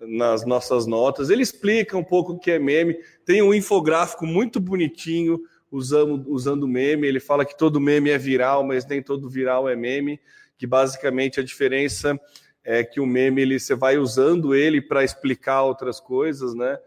nas 0.00 0.44
nossas 0.44 0.86
notas. 0.86 1.30
Ele 1.30 1.42
explica 1.42 1.96
um 1.96 2.04
pouco 2.04 2.32
o 2.32 2.38
que 2.38 2.50
é 2.50 2.58
meme. 2.58 2.98
Tem 3.24 3.40
um 3.40 3.54
infográfico 3.54 4.26
muito 4.26 4.58
bonitinho 4.58 5.40
usando, 5.70 6.28
usando 6.28 6.66
meme. 6.66 7.06
Ele 7.06 7.20
fala 7.20 7.44
que 7.44 7.56
todo 7.56 7.80
meme 7.80 8.10
é 8.10 8.18
viral, 8.18 8.64
mas 8.64 8.84
nem 8.84 9.00
todo 9.00 9.30
viral 9.30 9.68
é 9.68 9.76
meme 9.76 10.18
que 10.56 10.66
basicamente 10.66 11.40
a 11.40 11.42
diferença 11.42 12.18
é 12.64 12.82
que 12.82 12.98
o 12.98 13.06
meme 13.06 13.42
ele 13.42 13.60
você 13.60 13.74
vai 13.74 13.98
usando 13.98 14.54
ele 14.54 14.80
para 14.80 15.04
explicar 15.04 15.62
outras 15.62 16.00
coisas, 16.00 16.54
né? 16.54 16.78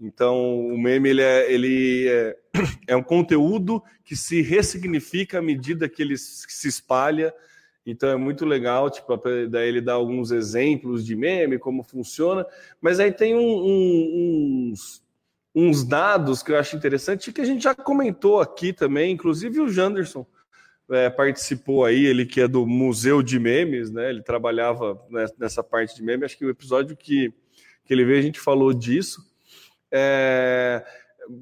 Então 0.00 0.66
o 0.68 0.78
meme 0.78 1.10
ele 1.10 1.22
é, 1.22 1.52
ele 1.52 2.08
é, 2.08 2.36
é 2.88 2.96
um 2.96 3.02
conteúdo 3.02 3.82
que 4.04 4.16
se 4.16 4.40
ressignifica 4.40 5.38
à 5.38 5.42
medida 5.42 5.88
que 5.88 6.02
ele 6.02 6.16
se 6.16 6.68
espalha. 6.68 7.34
Então 7.84 8.08
é 8.08 8.16
muito 8.16 8.44
legal, 8.44 8.90
tipo, 8.90 9.16
daí 9.48 9.68
ele 9.68 9.80
dá 9.80 9.92
alguns 9.92 10.32
exemplos 10.32 11.04
de 11.06 11.14
meme, 11.14 11.58
como 11.58 11.84
funciona, 11.84 12.44
mas 12.80 12.98
aí 12.98 13.12
tem 13.12 13.36
um, 13.36 13.38
um, 13.38 14.70
uns, 14.72 15.02
uns 15.54 15.84
dados 15.84 16.42
que 16.42 16.50
eu 16.50 16.58
acho 16.58 16.74
interessante 16.74 17.32
que 17.32 17.40
a 17.40 17.44
gente 17.44 17.62
já 17.62 17.76
comentou 17.76 18.40
aqui 18.40 18.72
também, 18.72 19.12
inclusive 19.12 19.60
o 19.60 19.68
Janderson 19.68 20.26
é, 20.90 21.10
participou 21.10 21.84
aí, 21.84 22.04
ele 22.04 22.24
que 22.24 22.40
é 22.40 22.48
do 22.48 22.66
Museu 22.66 23.22
de 23.22 23.38
Memes, 23.38 23.90
né? 23.90 24.10
Ele 24.10 24.22
trabalhava 24.22 25.00
nessa 25.38 25.62
parte 25.62 25.96
de 25.96 26.02
meme. 26.02 26.24
Acho 26.24 26.38
que 26.38 26.46
o 26.46 26.50
episódio 26.50 26.96
que, 26.96 27.32
que 27.84 27.92
ele 27.92 28.04
veio, 28.04 28.18
a 28.18 28.22
gente 28.22 28.40
falou 28.40 28.72
disso. 28.72 29.20
É, 29.90 30.84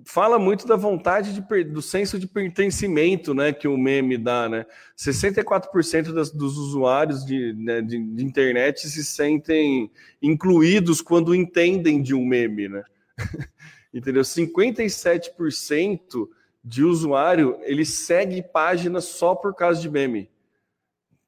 fala 0.04 0.38
muito 0.38 0.66
da 0.66 0.76
vontade 0.76 1.32
de, 1.32 1.64
do 1.64 1.82
senso 1.82 2.18
de 2.18 2.26
pertencimento 2.26 3.34
né, 3.34 3.52
que 3.52 3.68
o 3.68 3.76
meme 3.76 4.16
dá. 4.16 4.48
Né? 4.48 4.66
64% 4.96 6.12
das, 6.12 6.30
dos 6.30 6.56
usuários 6.56 7.24
de, 7.24 7.52
né, 7.54 7.82
de, 7.82 7.98
de, 7.98 8.24
internet 8.24 8.88
se 8.88 9.04
sentem 9.04 9.90
incluídos 10.22 11.00
quando 11.00 11.34
entendem 11.34 12.02
de 12.02 12.14
um 12.14 12.24
meme. 12.24 12.68
Né? 12.68 12.82
Entendeu? 13.92 14.22
57% 14.22 16.28
de 16.64 16.82
usuário, 16.82 17.58
ele 17.62 17.84
segue 17.84 18.42
páginas 18.42 19.04
só 19.04 19.34
por 19.34 19.54
causa 19.54 19.80
de 19.80 19.90
meme. 19.90 20.30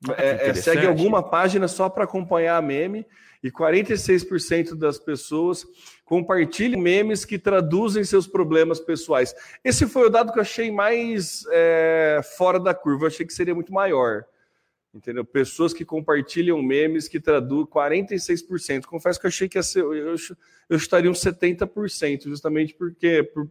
Ah, 0.08 0.14
é, 0.16 0.48
é, 0.48 0.54
segue 0.54 0.86
alguma 0.86 1.22
página 1.22 1.68
só 1.68 1.88
para 1.90 2.04
acompanhar 2.04 2.56
a 2.56 2.62
meme. 2.62 3.06
e 3.42 3.50
46% 3.50 4.74
das 4.74 4.98
pessoas 4.98 5.66
compartilham 6.04 6.80
memes 6.80 7.24
que 7.24 7.38
traduzem 7.38 8.02
seus 8.02 8.26
problemas 8.26 8.80
pessoais. 8.80 9.34
Esse 9.62 9.86
foi 9.86 10.06
o 10.06 10.10
dado 10.10 10.32
que 10.32 10.38
eu 10.38 10.42
achei 10.42 10.70
mais 10.70 11.44
é, 11.50 12.20
fora 12.36 12.58
da 12.58 12.74
curva, 12.74 13.04
eu 13.04 13.08
achei 13.08 13.26
que 13.26 13.32
seria 13.32 13.54
muito 13.54 13.72
maior. 13.72 14.24
Entendeu? 14.94 15.24
Pessoas 15.24 15.74
que 15.74 15.84
compartilham 15.84 16.62
memes 16.62 17.06
que 17.06 17.20
traduzem 17.20 17.66
46%. 17.66 18.86
Confesso 18.86 19.20
que 19.20 19.26
eu 19.26 19.28
achei 19.28 19.48
que 19.48 19.58
ia 19.58 19.62
ser, 19.62 19.80
eu, 19.80 20.16
eu 20.70 20.76
estaria 20.76 21.10
uns 21.10 21.20
70%, 21.20 22.24
justamente 22.24 22.74
porque 22.74 23.22
por, 23.22 23.50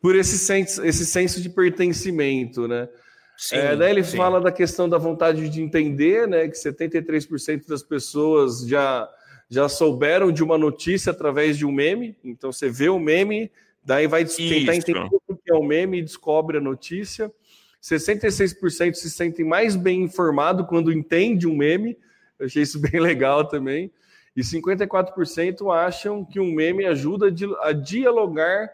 por 0.00 0.14
esse 0.14 0.38
senso, 0.38 0.84
esse 0.84 1.04
senso 1.04 1.40
de 1.40 1.48
pertencimento, 1.48 2.68
né? 2.68 2.88
Sim, 3.36 3.56
é, 3.56 3.76
daí 3.76 3.90
ele 3.90 4.04
sim. 4.04 4.16
fala 4.16 4.40
da 4.40 4.50
questão 4.50 4.88
da 4.88 4.98
vontade 4.98 5.48
de 5.48 5.62
entender, 5.62 6.26
né? 6.26 6.48
Que 6.48 6.56
73% 6.56 7.68
das 7.68 7.82
pessoas 7.82 8.66
já, 8.66 9.08
já 9.48 9.68
souberam 9.68 10.32
de 10.32 10.42
uma 10.42 10.58
notícia 10.58 11.12
através 11.12 11.56
de 11.56 11.64
um 11.64 11.70
meme. 11.70 12.16
Então 12.24 12.52
você 12.52 12.68
vê 12.68 12.88
o 12.88 12.98
meme, 12.98 13.50
daí 13.84 14.06
vai 14.08 14.24
tentar 14.24 14.74
entender 14.74 15.08
o 15.28 15.36
que 15.36 15.52
é 15.52 15.54
o 15.54 15.62
meme 15.62 15.98
e 15.98 16.02
descobre 16.02 16.58
a 16.58 16.60
notícia. 16.60 17.32
66% 17.80 18.94
se 18.94 19.08
sentem 19.08 19.44
mais 19.44 19.76
bem 19.76 20.02
informado 20.02 20.66
quando 20.66 20.92
entende 20.92 21.46
um 21.46 21.56
meme. 21.56 21.96
Eu 22.38 22.46
achei 22.46 22.62
isso 22.62 22.78
bem 22.90 23.00
legal 23.00 23.46
também. 23.46 23.90
E 24.36 24.40
54% 24.40 25.72
acham 25.74 26.24
que 26.24 26.38
um 26.38 26.52
meme 26.52 26.86
ajuda 26.86 27.32
a 27.62 27.72
dialogar 27.72 28.68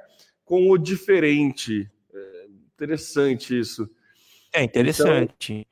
com 0.45 0.71
o 0.71 0.79
diferente. 0.79 1.91
É 2.13 2.47
interessante 2.75 3.59
isso. 3.59 3.89
É 4.53 4.63
interessante. 4.63 5.67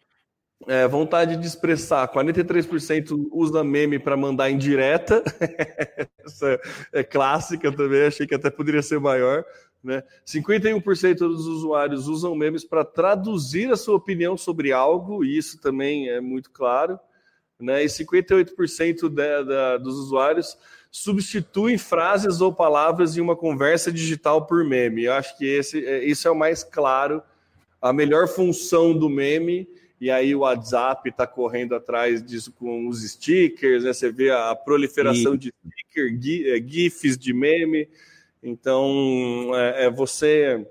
Então, 0.61 0.75
é, 0.75 0.87
vontade 0.87 1.37
de 1.37 1.47
expressar. 1.47 2.09
43% 2.09 3.29
usa 3.33 3.65
meme 3.65 3.99
para 3.99 4.17
mandar 4.17 4.51
em 4.51 4.57
direta. 4.57 5.23
Essa 6.25 6.61
é 6.93 7.03
clássica 7.03 7.73
também, 7.73 8.05
achei 8.05 8.27
que 8.27 8.35
até 8.35 8.51
poderia 8.51 8.83
ser 8.83 9.01
maior. 9.01 9.45
Né? 9.83 10.03
51% 10.25 11.19
dos 11.19 11.47
usuários 11.47 12.07
usam 12.07 12.37
memes 12.37 12.65
para 12.65 12.85
traduzir 12.85 13.73
a 13.73 13.77
sua 13.77 13.97
opinião 13.97 14.37
sobre 14.37 14.73
algo, 14.73 15.25
e 15.25 15.37
isso 15.37 15.61
também 15.61 16.09
é 16.09 16.21
muito 16.21 16.51
claro. 16.51 16.99
Né? 17.59 17.83
E 17.85 17.87
58% 17.87 19.09
de, 19.09 19.45
de, 19.45 19.79
dos 19.83 19.97
usuários 19.97 20.57
substituem 20.93 21.79
frases 21.79 22.43
ou 22.43 22.53
palavras 22.53 23.17
em 23.17 23.21
uma 23.23 23.35
conversa 23.35 23.91
digital 23.91 24.47
por 24.47 24.63
meme. 24.63 25.05
Eu 25.05 25.15
acho 25.15 25.37
que 25.39 25.47
esse, 25.47 25.85
é, 25.85 26.05
isso 26.05 26.29
é 26.29 26.31
o 26.31 26.37
mais 26.37 26.63
claro 26.63 27.23
a 27.81 27.93
melhor 27.93 28.29
função 28.29 28.97
do 28.97 29.09
meme, 29.09 29.67
e 30.01 30.09
aí 30.09 30.35
o 30.37 30.41
WhatsApp 30.41 31.09
está 31.09 31.27
correndo 31.27 31.75
atrás 31.75 32.23
disso 32.23 32.53
com 32.53 32.87
os 32.87 33.03
stickers, 33.03 33.83
né? 33.83 33.93
Você 33.93 34.13
vê 34.13 34.31
a 34.31 34.55
proliferação 34.55 35.35
e... 35.35 35.39
de 35.39 35.55
stickers, 35.67 36.47
é, 36.47 36.63
GIFs 36.65 37.17
de 37.17 37.33
meme. 37.33 37.89
Então, 38.41 39.51
é, 39.55 39.87
é 39.87 39.91
você 39.91 40.65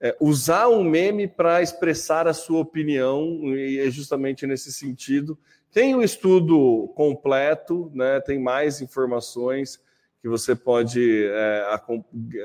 é, 0.00 0.14
usar 0.20 0.68
um 0.68 0.82
meme 0.82 1.26
para 1.26 1.62
expressar 1.62 2.26
a 2.26 2.34
sua 2.34 2.60
opinião, 2.60 3.56
e 3.56 3.78
é 3.78 3.90
justamente 3.90 4.46
nesse 4.46 4.72
sentido. 4.72 5.38
Tem 5.72 5.94
o 5.94 5.98
um 5.98 6.02
estudo 6.02 6.90
completo, 6.94 7.90
né? 7.94 8.20
tem 8.20 8.38
mais 8.38 8.80
informações 8.80 9.80
que 10.20 10.28
você 10.28 10.54
pode. 10.54 11.24
É, 11.26 11.80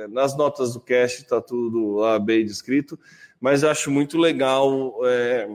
nas 0.09 0.35
notas 0.35 0.73
do 0.73 0.79
cast 0.79 1.21
está 1.21 1.41
tudo 1.41 1.95
lá 1.95 2.19
bem 2.19 2.45
descrito 2.45 2.99
mas 3.41 3.63
acho 3.63 3.89
muito 3.89 4.19
legal 4.19 4.95
é, 5.03 5.49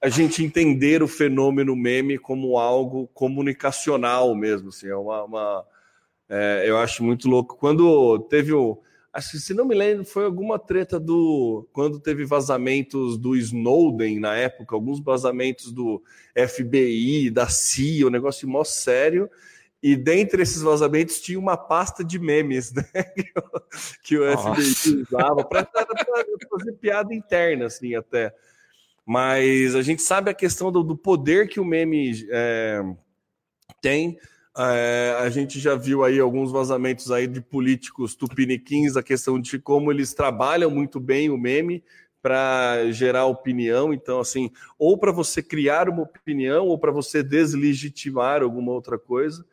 a 0.00 0.08
gente 0.08 0.44
entender 0.44 1.02
o 1.02 1.08
fenômeno 1.08 1.74
meme 1.74 2.16
como 2.16 2.56
algo 2.56 3.08
comunicacional 3.08 4.32
mesmo. 4.36 4.68
Assim, 4.68 4.86
é 4.86 4.94
uma, 4.94 5.24
uma 5.24 5.66
é, 6.28 6.62
eu 6.64 6.78
acho 6.78 7.02
muito 7.02 7.28
louco. 7.28 7.56
Quando 7.56 8.20
teve 8.30 8.52
o. 8.52 8.80
Acho 9.12 9.32
que, 9.32 9.38
se 9.40 9.52
não 9.52 9.66
me 9.66 9.74
lembro, 9.74 10.06
foi 10.06 10.24
alguma 10.24 10.58
treta 10.58 10.98
do. 10.98 11.68
Quando 11.72 12.00
teve 12.00 12.24
vazamentos 12.24 13.18
do 13.18 13.36
Snowden 13.36 14.18
na 14.18 14.34
época, 14.34 14.74
alguns 14.74 15.00
vazamentos 15.00 15.70
do 15.70 16.02
FBI, 16.34 17.30
da 17.30 17.46
CIA, 17.46 18.06
um 18.06 18.10
negócio 18.10 18.48
mó 18.48 18.64
sério. 18.64 19.28
E 19.82 19.96
dentre 19.96 20.42
esses 20.42 20.62
vazamentos 20.62 21.20
tinha 21.20 21.38
uma 21.38 21.56
pasta 21.56 22.02
de 22.02 22.18
memes, 22.18 22.72
né? 22.72 22.84
que 24.02 24.16
o 24.16 24.38
FBI 24.38 25.02
usava 25.02 25.44
para 25.44 25.68
fazer 26.48 26.72
piada 26.80 27.12
interna, 27.12 27.66
assim, 27.66 27.94
até. 27.94 28.32
Mas 29.04 29.74
a 29.74 29.82
gente 29.82 30.00
sabe 30.00 30.30
a 30.30 30.34
questão 30.34 30.72
do, 30.72 30.82
do 30.82 30.96
poder 30.96 31.48
que 31.48 31.60
o 31.60 31.64
meme 31.64 32.12
é, 32.30 32.80
tem. 33.82 34.16
É, 34.58 35.16
a 35.18 35.30
gente 35.30 35.58
já 35.58 35.74
viu 35.74 36.04
aí 36.04 36.20
alguns 36.20 36.52
vazamentos 36.52 37.10
aí 37.10 37.26
de 37.26 37.40
políticos 37.40 38.14
tupiniquins, 38.14 38.96
a 38.96 39.02
questão 39.02 39.40
de 39.40 39.58
como 39.58 39.90
eles 39.90 40.12
trabalham 40.12 40.70
muito 40.70 41.00
bem 41.00 41.30
o 41.30 41.38
meme 41.38 41.82
para 42.20 42.90
gerar 42.90 43.26
opinião. 43.26 43.92
Então, 43.92 44.20
assim, 44.20 44.50
ou 44.78 44.96
para 44.98 45.10
você 45.10 45.42
criar 45.42 45.88
uma 45.88 46.02
opinião, 46.02 46.66
ou 46.66 46.78
para 46.78 46.92
você 46.92 47.22
deslegitimar 47.22 48.42
alguma 48.42 48.72
outra 48.72 48.98
coisa. 48.98 49.44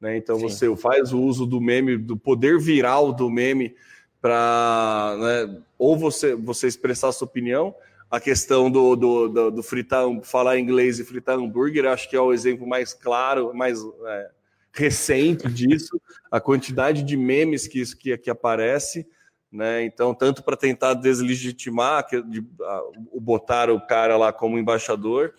Né? 0.00 0.16
Então 0.16 0.36
Sim. 0.36 0.48
você 0.48 0.76
faz 0.76 1.12
o 1.12 1.20
uso 1.20 1.46
do 1.46 1.60
meme, 1.60 1.96
do 1.96 2.16
poder 2.16 2.58
viral 2.58 3.12
do 3.12 3.30
meme 3.30 3.74
para 4.20 5.16
né, 5.18 5.62
ou 5.78 5.96
você, 5.96 6.34
você 6.34 6.66
expressar 6.66 7.12
sua 7.12 7.26
opinião. 7.26 7.74
A 8.10 8.20
questão 8.20 8.70
do, 8.70 8.94
do, 8.94 9.28
do, 9.28 9.50
do, 9.50 9.62
fritar, 9.62 10.04
falar 10.22 10.58
inglês 10.58 11.00
e 11.00 11.04
fritar 11.04 11.36
hambúrguer, 11.36 11.86
acho 11.86 12.08
que 12.08 12.14
é 12.14 12.20
o 12.20 12.32
exemplo 12.32 12.66
mais 12.66 12.94
claro, 12.94 13.52
mais 13.52 13.80
é, 14.06 14.30
recente 14.76 15.48
disso. 15.48 16.00
A 16.30 16.40
quantidade 16.40 17.02
de 17.02 17.16
memes 17.16 17.66
que 17.66 17.80
isso 17.80 17.96
que, 17.96 18.16
que 18.18 18.30
aparece, 18.30 19.06
né? 19.50 19.84
Então, 19.84 20.14
tanto 20.14 20.42
para 20.42 20.56
tentar 20.56 20.94
deslegitimar, 20.94 22.06
que, 22.06 22.22
de, 22.22 22.44
a, 22.62 22.82
botar 23.20 23.70
o 23.70 23.80
cara 23.86 24.16
lá 24.16 24.32
como 24.32 24.58
embaixador, 24.58 25.32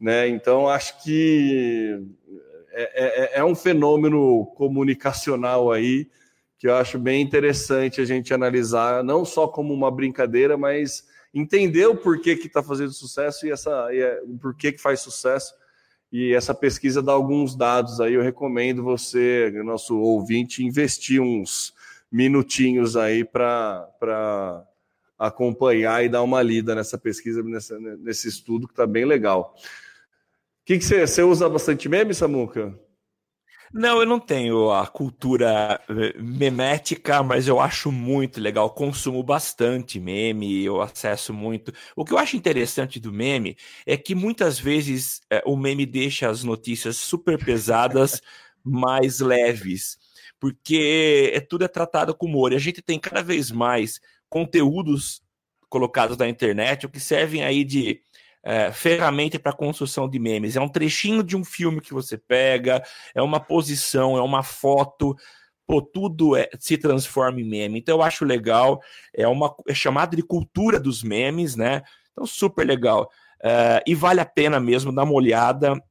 né? 0.00 0.28
Então, 0.28 0.68
acho 0.68 1.02
que 1.02 2.00
é, 2.72 2.82
é, 2.82 3.24
é, 3.24 3.30
é 3.40 3.44
um 3.44 3.54
fenômeno 3.54 4.46
comunicacional 4.56 5.70
aí 5.70 6.08
que 6.58 6.68
eu 6.68 6.74
acho 6.76 6.98
bem 6.98 7.20
interessante 7.20 8.00
a 8.00 8.04
gente 8.04 8.32
analisar, 8.32 9.04
não 9.04 9.24
só 9.24 9.46
como 9.46 9.74
uma 9.74 9.90
brincadeira, 9.90 10.56
mas 10.56 11.04
entender 11.34 11.86
o 11.86 11.96
porquê 11.96 12.36
que 12.36 12.46
está 12.46 12.62
fazendo 12.62 12.92
sucesso 12.92 13.46
e, 13.46 13.50
essa, 13.50 13.92
e 13.92 14.00
é, 14.00 14.22
o 14.22 14.38
porquê 14.38 14.72
que 14.72 14.80
faz 14.80 15.00
sucesso. 15.00 15.52
E 16.14 16.32
essa 16.32 16.54
pesquisa 16.54 17.02
dá 17.02 17.10
alguns 17.10 17.56
dados 17.56 18.00
aí. 18.00 18.14
Eu 18.14 18.22
recomendo 18.22 18.84
você, 18.84 19.50
nosso 19.64 19.98
ouvinte, 19.98 20.64
investir 20.64 21.20
uns 21.20 21.74
minutinhos 22.10 22.96
aí 22.96 23.24
para 23.24 24.64
acompanhar 25.18 26.04
e 26.04 26.08
dar 26.08 26.22
uma 26.22 26.40
lida 26.40 26.72
nessa 26.72 26.96
pesquisa, 26.96 27.42
nessa, 27.42 27.76
nesse 27.98 28.28
estudo 28.28 28.68
que 28.68 28.72
está 28.74 28.86
bem 28.86 29.04
legal 29.04 29.56
que, 30.64 30.78
que 30.78 30.84
você, 30.84 31.06
você 31.06 31.22
usa 31.22 31.48
bastante 31.48 31.88
meme, 31.88 32.14
Samuca? 32.14 32.74
Não, 33.76 33.98
eu 33.98 34.06
não 34.06 34.20
tenho 34.20 34.70
a 34.70 34.86
cultura 34.86 35.80
eh, 35.88 36.16
memética, 36.22 37.24
mas 37.24 37.48
eu 37.48 37.58
acho 37.58 37.90
muito 37.90 38.40
legal. 38.40 38.70
Consumo 38.70 39.20
bastante 39.20 39.98
meme, 39.98 40.62
eu 40.62 40.80
acesso 40.80 41.34
muito. 41.34 41.72
O 41.96 42.04
que 42.04 42.12
eu 42.12 42.18
acho 42.18 42.36
interessante 42.36 43.00
do 43.00 43.12
meme 43.12 43.56
é 43.84 43.96
que 43.96 44.14
muitas 44.14 44.60
vezes 44.60 45.20
é, 45.28 45.42
o 45.44 45.56
meme 45.56 45.84
deixa 45.86 46.30
as 46.30 46.44
notícias 46.44 46.98
super 46.98 47.36
pesadas 47.44 48.22
mais 48.62 49.18
leves, 49.18 49.98
porque 50.38 51.32
é, 51.34 51.40
tudo 51.40 51.64
é 51.64 51.68
tratado 51.68 52.14
com 52.14 52.26
humor. 52.26 52.52
E 52.52 52.56
a 52.56 52.60
gente 52.60 52.80
tem 52.80 52.98
cada 53.00 53.22
vez 53.24 53.50
mais 53.50 53.98
conteúdos 54.28 55.20
colocados 55.68 56.16
na 56.16 56.28
internet, 56.28 56.86
o 56.86 56.88
que 56.88 57.00
servem 57.00 57.42
aí 57.42 57.64
de 57.64 58.00
é, 58.44 58.70
ferramenta 58.70 59.38
para 59.38 59.52
construção 59.52 60.08
de 60.08 60.18
memes. 60.18 60.54
É 60.54 60.60
um 60.60 60.68
trechinho 60.68 61.22
de 61.22 61.34
um 61.34 61.44
filme 61.44 61.80
que 61.80 61.94
você 61.94 62.18
pega, 62.18 62.82
é 63.14 63.22
uma 63.22 63.40
posição, 63.40 64.18
é 64.18 64.22
uma 64.22 64.42
foto. 64.42 65.16
Pô, 65.66 65.80
tudo 65.80 66.36
é, 66.36 66.50
se 66.58 66.76
transforma 66.76 67.40
em 67.40 67.48
meme. 67.48 67.78
Então 67.78 67.96
eu 67.96 68.02
acho 68.02 68.24
legal. 68.24 68.80
É 69.14 69.26
uma 69.26 69.54
é 69.66 69.74
chamado 69.74 70.14
de 70.14 70.22
cultura 70.22 70.78
dos 70.78 71.02
memes, 71.02 71.56
né? 71.56 71.82
Então 72.12 72.26
super 72.26 72.66
legal. 72.66 73.10
É, 73.42 73.82
e 73.86 73.94
vale 73.94 74.20
a 74.20 74.26
pena 74.26 74.60
mesmo 74.60 74.94
dar 74.94 75.04
uma 75.04 75.14
olhada 75.14 75.82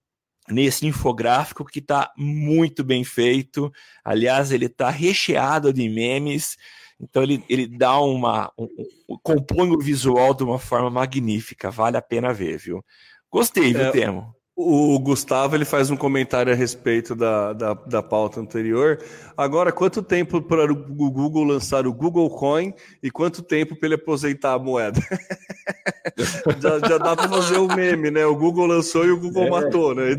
nesse 0.48 0.86
infográfico 0.86 1.66
que 1.66 1.80
está 1.80 2.12
muito 2.16 2.84
bem 2.84 3.04
feito. 3.04 3.72
Aliás, 4.04 4.52
ele 4.52 4.66
está 4.66 4.90
recheado 4.90 5.74
de 5.74 5.90
memes. 5.90 6.58
Então 7.04 7.22
ele, 7.22 7.44
ele 7.50 7.68
dá 7.68 8.00
uma. 8.00 8.52
Um, 8.58 8.68
um, 9.10 9.18
compõe 9.22 9.72
o 9.72 9.80
visual 9.80 10.34
de 10.34 10.44
uma 10.44 10.58
forma 10.58 10.90
magnífica. 10.90 11.70
Vale 11.70 11.98
a 11.98 12.02
pena 12.02 12.34
ver, 12.34 12.58
viu? 12.58 12.84
Gostei, 13.30 13.74
viu, 13.74 13.86
é, 13.86 13.92
Temo? 13.92 14.36
O 14.56 15.00
Gustavo 15.00 15.56
ele 15.56 15.66
faz 15.66 15.90
um 15.90 15.98
comentário 15.98 16.54
a 16.54 16.56
respeito 16.56 17.16
da, 17.16 17.54
da, 17.54 17.74
da 17.74 18.04
pauta 18.04 18.40
anterior. 18.40 19.00
Agora, 19.36 19.72
quanto 19.72 20.04
tempo 20.04 20.40
para 20.44 20.72
o 20.72 20.76
Google 20.76 21.44
lançar 21.44 21.88
o 21.88 21.94
Google 21.94 22.30
Coin 22.30 22.72
e 23.02 23.10
quanto 23.10 23.42
tempo 23.42 23.76
para 23.76 23.88
ele 23.88 23.96
aposentar 23.96 24.54
a 24.54 24.60
moeda? 24.60 25.02
já, 26.62 26.80
já, 26.88 26.98
dá 27.00 27.16
para 27.16 27.28
fazer 27.28 27.58
o 27.58 27.64
um 27.64 27.76
meme, 27.76 28.12
né? 28.12 28.28
O 28.28 28.36
Google 28.36 28.68
lançou 28.68 29.04
e 29.06 29.10
o 29.10 29.20
Google 29.20 29.46
é. 29.46 29.50
matou, 29.50 29.96
né? 29.96 30.16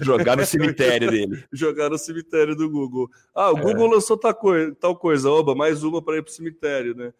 Jogar 0.00 0.36
no 0.36 0.46
cemitério 0.46 1.10
dele. 1.10 1.44
Jogar 1.52 1.90
no 1.90 1.98
cemitério 1.98 2.54
do 2.54 2.70
Google. 2.70 3.10
Ah, 3.34 3.50
o 3.50 3.58
é. 3.58 3.60
Google 3.60 3.88
lançou 3.88 4.16
tal 4.16 4.36
coisa, 4.36 4.72
tal 4.80 4.94
coisa. 4.94 5.28
Oba, 5.28 5.52
mais 5.52 5.82
uma 5.82 6.00
para 6.00 6.18
ir 6.18 6.22
para 6.22 6.30
o 6.30 6.32
cemitério, 6.32 6.94
né? 6.94 7.12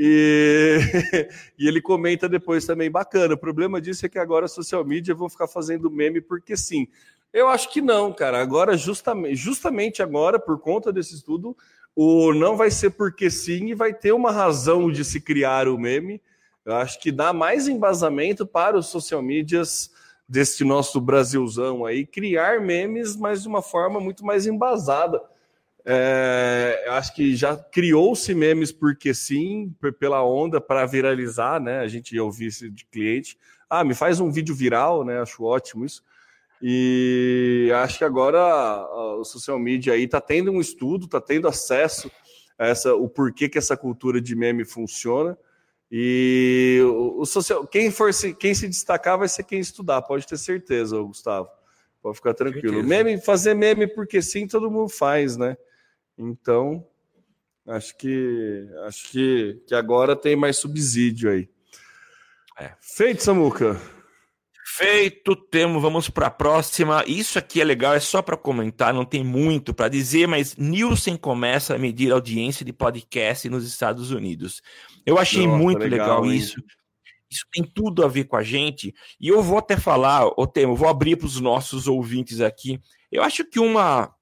E, 0.00 0.78
e, 1.58 1.66
ele 1.66 1.82
comenta 1.82 2.28
depois 2.28 2.64
também, 2.64 2.88
bacana. 2.88 3.34
O 3.34 3.38
problema 3.38 3.80
disso 3.80 4.06
é 4.06 4.08
que 4.08 4.18
agora 4.18 4.44
a 4.44 4.48
social 4.48 4.84
media 4.84 5.12
vão 5.12 5.28
ficar 5.28 5.48
fazendo 5.48 5.90
meme 5.90 6.20
porque 6.20 6.56
sim. 6.56 6.86
Eu 7.32 7.48
acho 7.48 7.68
que 7.72 7.82
não, 7.82 8.12
cara. 8.12 8.40
Agora, 8.40 8.76
justamente, 8.76 9.34
justamente 9.34 10.00
agora, 10.00 10.38
por 10.38 10.60
conta 10.60 10.92
desse 10.92 11.16
estudo, 11.16 11.56
o 11.96 12.32
não 12.32 12.56
vai 12.56 12.70
ser 12.70 12.90
porque 12.90 13.28
sim 13.28 13.66
e 13.66 13.74
vai 13.74 13.92
ter 13.92 14.12
uma 14.12 14.30
razão 14.30 14.88
de 14.88 15.04
se 15.04 15.20
criar 15.20 15.66
o 15.66 15.76
meme. 15.76 16.22
Eu 16.64 16.76
acho 16.76 17.00
que 17.00 17.10
dá 17.10 17.32
mais 17.32 17.66
embasamento 17.66 18.46
para 18.46 18.78
os 18.78 18.86
social 18.86 19.20
medias 19.20 19.90
deste 20.28 20.62
nosso 20.62 21.00
Brasilzão 21.00 21.84
aí, 21.84 22.06
criar 22.06 22.60
memes, 22.60 23.16
mas 23.16 23.42
de 23.42 23.48
uma 23.48 23.62
forma 23.62 23.98
muito 23.98 24.24
mais 24.24 24.46
embasada 24.46 25.20
é, 25.84 26.84
eu 26.86 26.92
acho 26.92 27.14
que 27.14 27.34
já 27.34 27.56
criou-se 27.56 28.34
memes 28.34 28.70
porque 28.72 29.14
sim, 29.14 29.74
pela 29.98 30.24
onda 30.24 30.60
para 30.60 30.84
viralizar, 30.86 31.60
né? 31.60 31.78
A 31.80 31.88
gente 31.88 32.14
ia 32.14 32.22
ouvir 32.22 32.46
isso 32.46 32.70
de 32.70 32.84
cliente. 32.86 33.38
Ah, 33.70 33.84
me 33.84 33.94
faz 33.94 34.20
um 34.20 34.30
vídeo 34.30 34.54
viral, 34.54 35.04
né? 35.04 35.20
Acho 35.20 35.44
ótimo 35.44 35.84
isso. 35.84 36.02
E 36.60 37.70
acho 37.82 37.98
que 37.98 38.04
agora 38.04 38.38
o 39.18 39.24
social 39.24 39.58
media 39.58 39.92
aí 39.92 40.04
está 40.04 40.20
tendo 40.20 40.50
um 40.50 40.60
estudo, 40.60 41.04
está 41.04 41.20
tendo 41.20 41.46
acesso 41.46 42.10
a 42.58 42.66
essa, 42.66 42.94
o 42.94 43.08
porquê 43.08 43.48
que 43.48 43.58
essa 43.58 43.76
cultura 43.76 44.20
de 44.20 44.34
meme 44.34 44.64
funciona. 44.64 45.38
E 45.90 46.80
o, 46.82 47.20
o 47.20 47.26
social, 47.26 47.66
quem 47.66 47.90
for 47.90 48.12
se, 48.12 48.34
quem 48.34 48.54
se 48.54 48.68
destacar 48.68 49.16
vai 49.16 49.28
ser 49.28 49.44
quem 49.44 49.60
estudar, 49.60 50.02
pode 50.02 50.26
ter 50.26 50.36
certeza, 50.36 51.00
Gustavo. 51.00 51.48
Pode 52.02 52.16
ficar 52.16 52.34
tranquilo. 52.34 52.82
Meme, 52.82 53.20
fazer 53.20 53.54
meme 53.54 53.86
porque 53.86 54.20
sim, 54.20 54.46
todo 54.46 54.70
mundo 54.70 54.88
faz, 54.88 55.36
né? 55.36 55.56
Então, 56.18 56.84
acho 57.66 57.96
que 57.96 58.68
acho 58.84 59.10
que, 59.10 59.62
que 59.66 59.74
agora 59.74 60.16
tem 60.16 60.34
mais 60.34 60.56
subsídio 60.56 61.30
aí. 61.30 61.48
É. 62.58 62.72
Feito, 62.80 63.22
Samuca. 63.22 63.80
Feito, 64.70 65.34
temos, 65.34 65.80
vamos 65.80 66.10
para 66.10 66.26
a 66.26 66.30
próxima. 66.30 67.02
Isso 67.06 67.38
aqui 67.38 67.60
é 67.60 67.64
legal, 67.64 67.94
é 67.94 68.00
só 68.00 68.20
para 68.20 68.36
comentar, 68.36 68.92
não 68.92 69.04
tem 69.04 69.24
muito 69.24 69.72
para 69.72 69.88
dizer, 69.88 70.28
mas 70.28 70.56
Nielsen 70.56 71.16
começa 71.16 71.74
a 71.74 71.78
medir 71.78 72.10
a 72.10 72.14
audiência 72.14 72.64
de 72.64 72.72
podcast 72.72 73.48
nos 73.48 73.66
Estados 73.66 74.10
Unidos. 74.10 74.60
Eu 75.06 75.18
achei 75.18 75.46
Nossa, 75.46 75.58
muito 75.58 75.78
legal, 75.78 76.20
legal 76.20 76.26
isso. 76.26 76.62
Isso 77.30 77.44
tem 77.52 77.62
tudo 77.62 78.04
a 78.04 78.08
ver 78.08 78.24
com 78.24 78.36
a 78.36 78.42
gente. 78.42 78.94
E 79.20 79.28
eu 79.28 79.42
vou 79.42 79.58
até 79.58 79.76
falar, 79.76 80.26
o 80.36 80.46
Temo, 80.46 80.76
vou 80.76 80.88
abrir 80.88 81.16
para 81.16 81.26
os 81.26 81.40
nossos 81.40 81.86
ouvintes 81.86 82.40
aqui. 82.40 82.80
Eu 83.10 83.22
acho 83.22 83.44
que 83.44 83.58
uma 83.58 84.14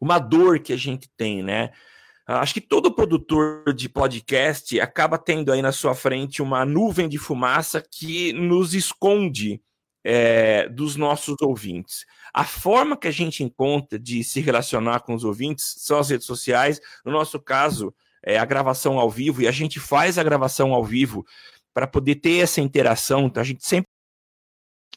uma 0.00 0.18
dor 0.18 0.58
que 0.60 0.72
a 0.72 0.76
gente 0.76 1.08
tem, 1.16 1.42
né? 1.42 1.70
Acho 2.26 2.54
que 2.54 2.60
todo 2.60 2.92
produtor 2.92 3.72
de 3.72 3.88
podcast 3.88 4.80
acaba 4.80 5.16
tendo 5.16 5.52
aí 5.52 5.62
na 5.62 5.70
sua 5.70 5.94
frente 5.94 6.42
uma 6.42 6.64
nuvem 6.64 7.08
de 7.08 7.18
fumaça 7.18 7.80
que 7.80 8.32
nos 8.32 8.74
esconde 8.74 9.62
é, 10.02 10.68
dos 10.68 10.96
nossos 10.96 11.36
ouvintes. 11.40 12.04
A 12.34 12.44
forma 12.44 12.96
que 12.96 13.06
a 13.06 13.12
gente 13.12 13.44
encontra 13.44 13.96
de 13.96 14.24
se 14.24 14.40
relacionar 14.40 15.00
com 15.00 15.14
os 15.14 15.22
ouvintes 15.22 15.74
são 15.78 15.98
as 15.98 16.10
redes 16.10 16.26
sociais. 16.26 16.80
No 17.04 17.12
nosso 17.12 17.38
caso, 17.40 17.94
é 18.24 18.38
a 18.38 18.44
gravação 18.44 18.98
ao 18.98 19.08
vivo, 19.08 19.42
e 19.42 19.46
a 19.46 19.52
gente 19.52 19.78
faz 19.78 20.18
a 20.18 20.22
gravação 20.24 20.74
ao 20.74 20.84
vivo 20.84 21.24
para 21.72 21.86
poder 21.86 22.16
ter 22.16 22.38
essa 22.38 22.60
interação. 22.60 23.26
Então, 23.26 23.40
a 23.40 23.44
gente 23.44 23.64
sempre 23.64 23.88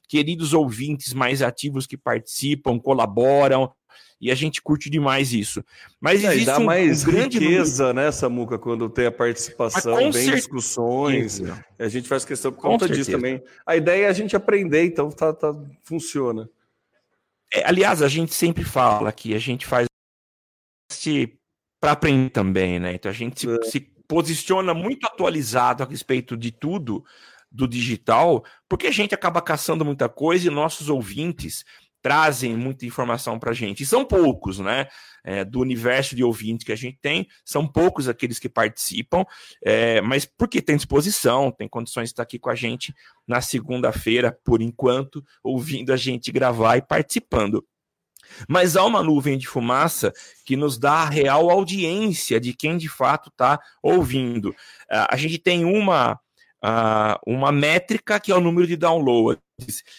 queridos 0.08 0.54
ouvintes 0.54 1.14
mais 1.14 1.44
ativos 1.44 1.86
que 1.86 1.96
participam, 1.96 2.80
colaboram, 2.80 3.72
e 4.20 4.30
a 4.30 4.36
gente 4.36 4.62
curte 4.62 4.90
demais 4.90 5.34
isso. 5.34 5.64
Mas 6.00 6.24
é, 6.24 6.38
dá 6.44 6.60
um, 6.60 6.66
mais 6.66 7.04
um 7.04 7.12
grande 7.12 7.40
riqueza, 7.40 7.88
número... 7.88 8.06
né, 8.06 8.12
Samuca, 8.12 8.60
quando 8.60 8.90
tem 8.90 9.06
a 9.06 9.12
participação, 9.12 9.96
vem 9.96 10.12
certeza. 10.12 10.36
discussões. 10.36 11.42
A 11.78 11.88
gente 11.88 12.08
faz 12.08 12.26
questão 12.26 12.52
por 12.52 12.62
conta 12.62 12.88
disso 12.88 13.12
também. 13.12 13.42
A 13.66 13.76
ideia 13.78 14.06
é 14.06 14.10
a 14.10 14.14
gente 14.14 14.36
aprender, 14.36 14.84
então 14.86 15.10
tá, 15.10 15.32
tá 15.34 15.56
funciona. 15.84 16.50
É, 17.54 17.68
aliás, 17.68 18.02
a 18.02 18.08
gente 18.08 18.34
sempre 18.34 18.64
fala 18.64 19.12
que 19.12 19.34
a 19.34 19.40
gente 19.40 19.66
faz 19.66 19.88
para 21.80 21.94
aprender 21.94 22.30
também, 22.30 22.80
né? 22.80 22.94
Então 22.94 23.10
a 23.10 23.14
gente 23.14 23.40
se, 23.40 23.50
é. 23.50 23.64
se 23.64 23.80
posiciona 24.08 24.74
muito 24.74 25.06
atualizado 25.06 25.84
a 25.84 25.86
respeito 25.86 26.36
de 26.36 26.52
tudo 26.52 27.06
do 27.52 27.68
digital, 27.68 28.44
porque 28.68 28.88
a 28.88 28.92
gente 28.92 29.16
acaba 29.16 29.42
caçando 29.42 29.86
muita 29.86 30.08
coisa 30.08 30.48
e 30.48 30.52
nossos 30.52 30.90
ouvintes 30.90 31.64
trazem 32.02 32.56
muita 32.56 32.86
informação 32.86 33.38
para 33.40 33.52
a 33.52 33.54
gente. 33.54 33.84
E 33.84 33.86
são 33.86 34.06
poucos, 34.06 34.60
né? 34.60 34.88
É, 35.24 35.44
do 35.44 35.60
universo 35.60 36.16
de 36.16 36.24
ouvintes 36.24 36.66
que 36.66 36.72
a 36.72 36.78
gente 36.78 36.98
tem, 37.02 37.28
são 37.44 37.68
poucos 37.68 38.08
aqueles 38.08 38.40
que 38.40 38.48
participam, 38.48 39.26
é, 39.64 40.00
mas 40.00 40.26
porque 40.26 40.62
tem 40.62 40.78
disposição, 40.78 41.52
tem 41.52 41.68
condições 41.68 42.06
de 42.06 42.14
estar 42.14 42.24
aqui 42.24 42.40
com 42.40 42.50
a 42.50 42.56
gente 42.56 42.96
na 43.28 43.42
segunda-feira, 43.42 44.32
por 44.46 44.62
enquanto, 44.62 45.24
ouvindo 45.44 45.92
a 45.92 45.98
gente 45.98 46.32
gravar 46.32 46.78
e 46.78 46.82
participando. 46.82 47.66
Mas 48.48 48.78
há 48.78 48.86
uma 48.86 49.04
nuvem 49.04 49.38
de 49.38 49.48
fumaça 49.48 50.14
que 50.46 50.56
nos 50.56 50.78
dá 50.78 50.94
a 50.94 51.10
real 51.10 51.50
audiência 51.50 52.40
de 52.40 52.54
quem 52.54 52.78
de 52.78 52.88
fato 52.88 53.30
está 53.30 53.60
ouvindo. 53.82 54.56
A 54.90 55.18
gente 55.18 55.38
tem 55.38 55.66
uma 55.66 56.20
uh, 56.64 57.20
uma 57.26 57.52
métrica 57.52 58.20
que 58.20 58.32
é 58.32 58.36
o 58.36 58.42
número 58.42 58.68
de 58.68 58.76
downloads. 58.76 59.42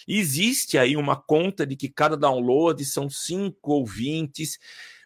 Existe 0.07 0.79
aí 0.79 0.97
uma 0.97 1.17
conta 1.17 1.67
de 1.67 1.77
que 1.77 1.89
cada 1.89 2.17
download 2.17 2.85
são 2.85 3.09
5 3.09 3.57
ou 3.63 3.87
20, 3.87 4.45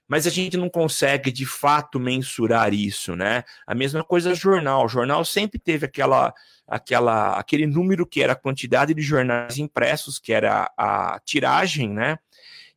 mas 0.07 0.27
a 0.27 0.31
gente 0.31 0.57
não 0.57 0.69
consegue 0.69 1.33
de 1.33 1.47
fato 1.47 1.99
mensurar 1.99 2.73
isso, 2.75 3.17
né? 3.17 3.43
A 3.67 3.75
mesma 3.75 4.05
coisa 4.05 4.35
jornal. 4.35 4.85
O 4.85 4.89
jornal 4.89 5.25
sempre 5.25 5.59
teve 5.59 5.87
aquela, 5.87 6.33
aquela, 6.67 7.39
aquele 7.39 7.67
número 7.67 8.07
que 8.07 8.23
era 8.23 8.35
a 8.35 8.37
quantidade 8.37 8.93
de 8.95 9.03
jornais 9.03 9.59
impressos, 9.59 10.19
que 10.19 10.33
era 10.33 10.71
a 10.77 11.21
tiragem, 11.25 11.89
né? 11.89 12.19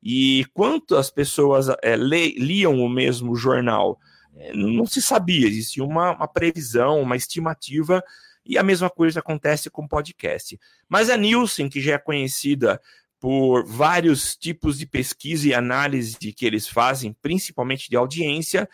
E 0.02 0.46
quantas 0.54 1.10
pessoas 1.10 1.68
é, 1.84 1.96
liam 1.96 2.80
o 2.80 2.88
mesmo 2.88 3.36
jornal? 3.36 4.00
É, 4.38 4.54
não 4.54 4.86
se 4.86 5.02
sabia, 5.02 5.48
existia 5.48 5.84
uma, 5.84 6.12
uma 6.12 6.28
previsão, 6.28 7.02
uma 7.02 7.16
estimativa 7.16 8.02
e 8.48 8.58
a 8.58 8.64
mesma 8.64 8.90
coisa 8.90 9.20
acontece 9.20 9.70
com 9.70 9.88
podcast. 9.88 10.60
Mas 10.88 11.10
a 11.10 11.18
Nielsen, 11.18 11.70
que 11.70 11.82
já 11.82 11.94
é 11.94 11.98
conhecida 11.98 12.82
por 13.20 13.66
vários 13.66 14.36
tipos 14.36 14.78
de 14.78 14.86
pesquisa 14.86 15.48
e 15.48 15.54
análise 15.54 16.18
que 16.18 16.46
eles 16.46 16.68
fazem, 16.68 17.16
principalmente 17.22 17.90
de 17.90 17.96
audiência, 17.96 18.70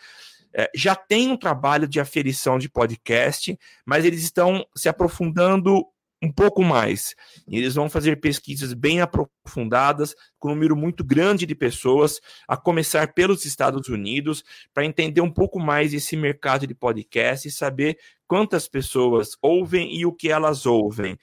é, 0.52 0.70
já 0.74 0.94
tem 0.94 1.30
um 1.30 1.36
trabalho 1.36 1.88
de 1.88 1.98
aferição 1.98 2.58
de 2.58 2.68
podcast, 2.68 3.58
mas 3.84 4.04
eles 4.04 4.22
estão 4.22 4.64
se 4.76 4.88
aprofundando 4.88 5.84
um 6.22 6.32
pouco 6.32 6.62
mais. 6.62 7.14
Eles 7.46 7.74
vão 7.74 7.88
fazer 7.88 8.20
pesquisas 8.20 8.72
bem 8.72 9.00
aprofundadas, 9.00 10.14
com 10.38 10.48
um 10.48 10.54
número 10.54 10.76
muito 10.76 11.04
grande 11.04 11.46
de 11.46 11.54
pessoas, 11.54 12.20
a 12.48 12.56
começar 12.56 13.12
pelos 13.12 13.44
Estados 13.44 13.88
Unidos, 13.88 14.42
para 14.72 14.84
entender 14.84 15.20
um 15.20 15.30
pouco 15.30 15.60
mais 15.60 15.92
esse 15.92 16.16
mercado 16.16 16.66
de 16.66 16.74
podcast 16.74 17.46
e 17.46 17.50
saber 17.50 17.98
quantas 18.26 18.66
pessoas 18.68 19.36
ouvem 19.42 19.94
e 19.94 20.06
o 20.06 20.12
que 20.12 20.30
elas 20.30 20.66
ouvem. 20.66 21.18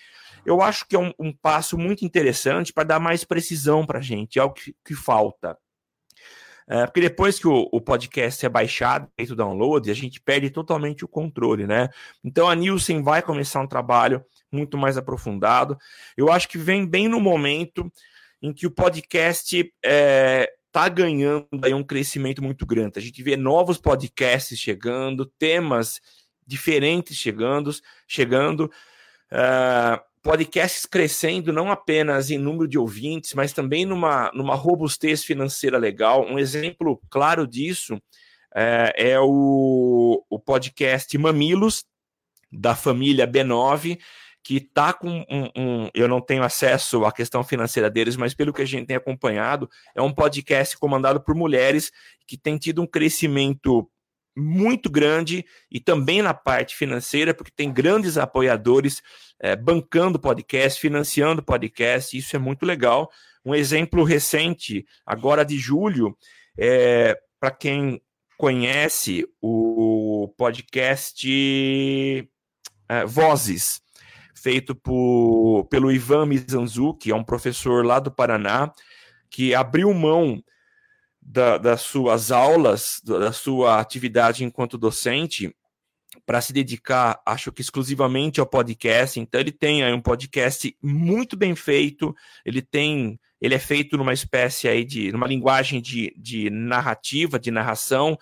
Eu 0.45 0.61
acho 0.61 0.87
que 0.87 0.95
é 0.95 0.99
um, 0.99 1.13
um 1.19 1.33
passo 1.33 1.77
muito 1.77 2.05
interessante 2.05 2.73
para 2.73 2.83
dar 2.83 2.99
mais 2.99 3.23
precisão 3.23 3.85
para 3.85 3.99
a 3.99 4.01
gente, 4.01 4.39
é 4.39 4.43
o 4.43 4.51
que, 4.51 4.75
que 4.83 4.95
falta. 4.95 5.57
É, 6.67 6.85
porque 6.85 7.01
depois 7.01 7.37
que 7.37 7.47
o, 7.47 7.67
o, 7.71 7.81
podcast 7.81 8.45
é 8.45 8.49
baixado, 8.49 9.09
feito 9.17 9.35
download, 9.35 9.91
a 9.91 9.93
gente 9.93 10.21
perde 10.21 10.49
totalmente 10.49 11.03
o 11.03 11.07
controle, 11.07 11.67
né? 11.67 11.89
Então 12.23 12.47
a 12.47 12.55
Nielsen 12.55 13.03
vai 13.03 13.21
começar 13.21 13.59
um 13.59 13.67
trabalho 13.67 14.23
muito 14.51 14.77
mais 14.77 14.97
aprofundado. 14.97 15.77
Eu 16.15 16.31
acho 16.31 16.47
que 16.47 16.57
vem 16.57 16.85
bem 16.85 17.07
no 17.07 17.19
momento 17.19 17.91
em 18.41 18.53
que 18.53 18.65
o 18.65 18.71
podcast 18.71 19.57
está 19.57 19.69
é, 19.83 20.51
tá 20.71 20.89
ganhando 20.89 21.47
aí 21.63 21.73
um 21.73 21.83
crescimento 21.83 22.41
muito 22.41 22.65
grande. 22.65 22.99
A 22.99 23.01
gente 23.01 23.21
vê 23.21 23.37
novos 23.37 23.77
podcasts 23.77 24.57
chegando, 24.57 25.25
temas 25.25 26.01
diferentes 26.45 27.15
chegando, 27.15 27.71
chegando. 28.07 28.71
Uh, 29.31 30.01
podcasts 30.21 30.85
crescendo 30.85 31.53
não 31.53 31.71
apenas 31.71 32.29
em 32.29 32.37
número 32.37 32.67
de 32.67 32.77
ouvintes, 32.77 33.33
mas 33.33 33.53
também 33.53 33.85
numa, 33.85 34.31
numa 34.33 34.55
robustez 34.55 35.23
financeira 35.23 35.77
legal. 35.77 36.25
Um 36.25 36.37
exemplo 36.37 37.01
claro 37.09 37.47
disso 37.47 38.01
é, 38.53 39.11
é 39.13 39.19
o, 39.19 40.23
o 40.29 40.39
podcast 40.39 41.17
Mamilos, 41.17 41.85
da 42.51 42.75
família 42.75 43.25
B9, 43.25 43.97
que 44.43 44.57
está 44.57 44.91
com 44.93 45.25
um, 45.29 45.49
um, 45.55 45.89
Eu 45.93 46.07
não 46.07 46.19
tenho 46.19 46.43
acesso 46.43 47.05
à 47.05 47.11
questão 47.11 47.43
financeira 47.43 47.89
deles, 47.89 48.15
mas 48.15 48.33
pelo 48.33 48.53
que 48.53 48.61
a 48.61 48.65
gente 48.65 48.87
tem 48.87 48.95
acompanhado, 48.95 49.69
é 49.95 50.01
um 50.01 50.13
podcast 50.13 50.77
comandado 50.77 51.21
por 51.21 51.35
mulheres 51.35 51.91
que 52.27 52.37
tem 52.37 52.57
tido 52.57 52.81
um 52.81 52.87
crescimento 52.87 53.89
muito 54.35 54.89
grande 54.89 55.45
e 55.69 55.79
também 55.79 56.21
na 56.21 56.33
parte 56.33 56.75
financeira, 56.75 57.33
porque 57.33 57.51
tem 57.51 57.71
grandes 57.71 58.17
apoiadores 58.17 59.01
é, 59.39 59.55
bancando 59.55 60.19
podcast, 60.19 60.79
financiando 60.79 61.43
podcast, 61.43 62.17
isso 62.17 62.35
é 62.35 62.39
muito 62.39 62.65
legal. 62.65 63.11
Um 63.43 63.53
exemplo 63.53 64.03
recente, 64.03 64.85
agora 65.05 65.43
de 65.43 65.57
julho, 65.57 66.17
é, 66.57 67.17
para 67.39 67.51
quem 67.51 68.01
conhece 68.37 69.27
o 69.41 70.33
podcast 70.37 71.27
é, 72.89 73.05
Vozes, 73.05 73.81
feito 74.41 74.73
por, 74.73 75.65
pelo 75.69 75.91
Ivan 75.91 76.25
Mizanzuki, 76.25 77.11
é 77.11 77.15
um 77.15 77.23
professor 77.23 77.85
lá 77.85 77.99
do 77.99 78.11
Paraná, 78.11 78.73
que 79.29 79.53
abriu 79.53 79.93
mão 79.93 80.43
da, 81.21 81.57
das 81.57 81.81
suas 81.81 82.31
aulas, 82.31 82.99
da 83.03 83.31
sua 83.31 83.79
atividade 83.79 84.43
enquanto 84.43 84.77
docente, 84.77 85.55
para 86.25 86.41
se 86.41 86.51
dedicar, 86.51 87.21
acho 87.25 87.51
que 87.51 87.61
exclusivamente 87.61 88.39
ao 88.39 88.45
podcast. 88.45 89.19
Então, 89.19 89.39
ele 89.39 89.51
tem 89.51 89.83
aí 89.83 89.93
um 89.93 90.01
podcast 90.01 90.75
muito 90.81 91.37
bem 91.37 91.55
feito, 91.55 92.15
ele 92.45 92.61
tem. 92.61 93.19
Ele 93.39 93.55
é 93.55 93.59
feito 93.59 93.97
numa 93.97 94.13
espécie 94.13 94.67
aí 94.67 94.83
de. 94.83 95.11
numa 95.11 95.27
linguagem 95.27 95.81
de, 95.81 96.13
de 96.17 96.49
narrativa, 96.49 97.39
de 97.39 97.49
narração. 97.49 98.17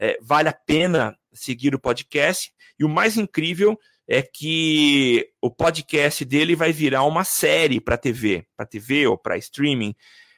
É, 0.00 0.18
vale 0.20 0.48
a 0.48 0.52
pena 0.52 1.16
seguir 1.32 1.74
o 1.74 1.78
podcast. 1.78 2.52
E 2.78 2.84
o 2.84 2.88
mais 2.88 3.16
incrível 3.16 3.78
é 4.08 4.22
que 4.22 5.28
o 5.40 5.50
podcast 5.50 6.24
dele 6.24 6.54
vai 6.54 6.72
virar 6.72 7.04
uma 7.04 7.24
série 7.24 7.80
para 7.80 7.96
TV, 7.96 8.46
para 8.56 8.66
TV 8.66 9.06
ou 9.06 9.16
para 9.16 9.38
streaming. 9.38 9.94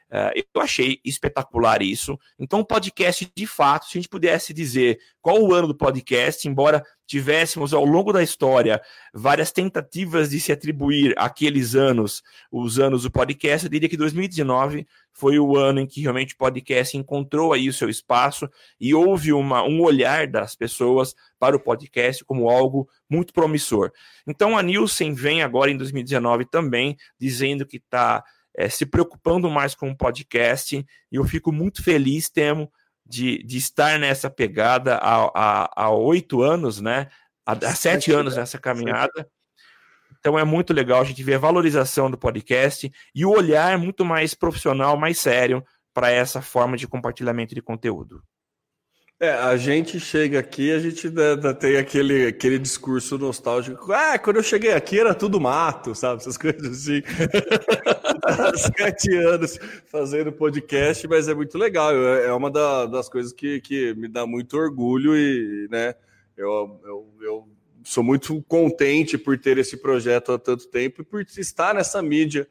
Uh, 0.08 0.42
eu 0.54 0.62
achei 0.62 1.00
espetacular 1.04 1.82
isso. 1.82 2.16
Então, 2.38 2.60
o 2.60 2.64
podcast, 2.64 3.30
de 3.34 3.46
fato, 3.46 3.86
se 3.86 3.98
a 3.98 4.00
gente 4.00 4.08
pudesse 4.08 4.54
dizer 4.54 4.98
qual 5.20 5.42
o 5.42 5.52
ano 5.52 5.66
do 5.66 5.76
podcast, 5.76 6.46
embora 6.46 6.84
tivéssemos 7.06 7.72
ao 7.72 7.84
longo 7.84 8.12
da 8.12 8.22
história 8.22 8.80
várias 9.12 9.50
tentativas 9.50 10.30
de 10.30 10.40
se 10.40 10.52
atribuir 10.52 11.14
aqueles 11.16 11.74
anos, 11.74 12.22
os 12.50 12.78
anos 12.78 13.02
do 13.02 13.10
podcast, 13.10 13.66
eu 13.66 13.70
diria 13.70 13.88
que 13.88 13.96
2019 13.96 14.86
foi 15.12 15.38
o 15.38 15.56
ano 15.56 15.80
em 15.80 15.86
que 15.86 16.02
realmente 16.02 16.34
o 16.34 16.38
podcast 16.38 16.96
encontrou 16.96 17.52
aí 17.52 17.68
o 17.68 17.72
seu 17.72 17.88
espaço 17.88 18.48
e 18.78 18.94
houve 18.94 19.32
uma, 19.32 19.62
um 19.62 19.80
olhar 19.80 20.26
das 20.26 20.54
pessoas 20.54 21.14
para 21.38 21.56
o 21.56 21.60
podcast 21.60 22.24
como 22.24 22.50
algo 22.50 22.88
muito 23.08 23.32
promissor. 23.32 23.90
Então, 24.26 24.58
a 24.58 24.62
Nielsen 24.62 25.14
vem 25.14 25.42
agora 25.42 25.70
em 25.70 25.76
2019 25.76 26.44
também 26.44 26.96
dizendo 27.18 27.64
que 27.64 27.78
está 27.78 28.22
é, 28.56 28.68
se 28.68 28.86
preocupando 28.86 29.50
mais 29.50 29.74
com 29.74 29.90
o 29.90 29.96
podcast, 29.96 30.76
e 30.76 31.16
eu 31.16 31.24
fico 31.24 31.52
muito 31.52 31.82
feliz, 31.82 32.28
Temo, 32.30 32.72
de, 33.04 33.42
de 33.44 33.58
estar 33.58 33.98
nessa 33.98 34.30
pegada 34.30 34.98
há 34.98 35.90
oito 35.90 36.42
anos, 36.42 36.80
né? 36.80 37.08
Há, 37.44 37.52
há 37.52 37.74
sete 37.74 38.10
anos 38.12 38.36
nessa 38.36 38.58
caminhada. 38.58 39.28
Então 40.18 40.38
é 40.38 40.44
muito 40.44 40.72
legal 40.72 41.02
a 41.02 41.04
gente 41.04 41.22
ver 41.22 41.34
a 41.34 41.38
valorização 41.38 42.10
do 42.10 42.18
podcast 42.18 42.90
e 43.14 43.24
o 43.24 43.30
olhar 43.30 43.78
muito 43.78 44.04
mais 44.04 44.34
profissional, 44.34 44.96
mais 44.96 45.20
sério 45.20 45.64
para 45.94 46.10
essa 46.10 46.42
forma 46.42 46.76
de 46.76 46.88
compartilhamento 46.88 47.54
de 47.54 47.62
conteúdo. 47.62 48.22
É, 49.18 49.30
a 49.30 49.56
gente 49.56 49.98
chega 49.98 50.38
aqui, 50.38 50.70
a 50.70 50.78
gente 50.78 51.10
tem 51.58 51.78
aquele, 51.78 52.26
aquele 52.26 52.58
discurso 52.58 53.16
nostálgico. 53.16 53.90
Ah, 53.90 54.18
quando 54.18 54.36
eu 54.36 54.42
cheguei 54.42 54.72
aqui 54.72 55.00
era 55.00 55.14
tudo 55.14 55.40
mato, 55.40 55.94
sabe? 55.94 56.20
Essas 56.20 56.36
coisas 56.38 56.66
assim. 56.66 57.02
Sete 58.76 59.16
anos 59.16 59.58
fazendo 59.86 60.30
podcast, 60.30 61.08
mas 61.08 61.28
é 61.28 61.34
muito 61.34 61.56
legal. 61.56 61.94
É 61.94 62.30
uma 62.34 62.50
das 62.50 63.08
coisas 63.08 63.32
que, 63.32 63.58
que 63.62 63.94
me 63.94 64.06
dá 64.06 64.26
muito 64.26 64.54
orgulho 64.58 65.16
e, 65.16 65.66
né, 65.70 65.94
eu, 66.36 66.78
eu, 66.84 67.14
eu 67.22 67.48
sou 67.84 68.04
muito 68.04 68.42
contente 68.42 69.16
por 69.16 69.38
ter 69.38 69.56
esse 69.56 69.78
projeto 69.78 70.32
há 70.32 70.38
tanto 70.38 70.68
tempo 70.68 71.00
e 71.00 71.04
por 71.04 71.22
estar 71.22 71.74
nessa 71.74 72.02
mídia 72.02 72.46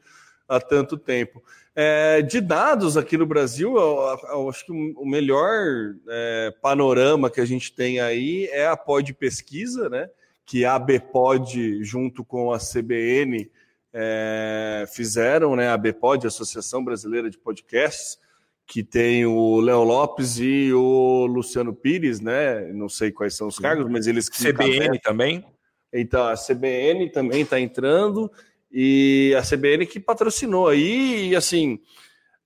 há 0.48 0.58
tanto 0.58 0.98
tempo. 0.98 1.40
É, 1.78 2.22
de 2.22 2.40
dados 2.40 2.96
aqui 2.96 3.18
no 3.18 3.26
Brasil, 3.26 3.76
eu, 3.76 4.18
eu 4.30 4.48
acho 4.48 4.64
que 4.64 4.72
o 4.72 5.04
melhor 5.04 5.94
é, 6.08 6.50
panorama 6.62 7.28
que 7.28 7.38
a 7.38 7.44
gente 7.44 7.70
tem 7.70 8.00
aí 8.00 8.46
é 8.46 8.66
a 8.66 8.74
Pod 8.74 9.12
Pesquisa, 9.12 9.90
né? 9.90 10.08
Que 10.46 10.64
a 10.64 10.78
BPOD, 10.78 11.84
junto 11.84 12.24
com 12.24 12.50
a 12.50 12.58
CBN, 12.58 13.50
é, 13.92 14.86
fizeram, 14.88 15.54
né? 15.54 15.68
A 15.68 15.76
BPOD, 15.76 16.26
Associação 16.26 16.82
Brasileira 16.82 17.28
de 17.28 17.36
Podcasts, 17.36 18.18
que 18.66 18.82
tem 18.82 19.26
o 19.26 19.60
Léo 19.60 19.84
Lopes 19.84 20.38
e 20.38 20.72
o 20.72 21.26
Luciano 21.26 21.74
Pires, 21.74 22.20
né? 22.20 22.72
Não 22.72 22.88
sei 22.88 23.12
quais 23.12 23.34
são 23.34 23.48
os 23.48 23.58
cargos, 23.58 23.86
mas 23.90 24.06
eles. 24.06 24.30
CBN 24.30 24.98
também? 25.00 25.44
Então, 25.92 26.26
a 26.26 26.36
CBN 26.36 27.10
também 27.10 27.42
está 27.42 27.60
entrando 27.60 28.32
e 28.78 29.34
a 29.34 29.40
CBN 29.40 29.86
que 29.86 29.98
patrocinou 29.98 30.68
aí, 30.68 31.30
e 31.30 31.34
assim, 31.34 31.80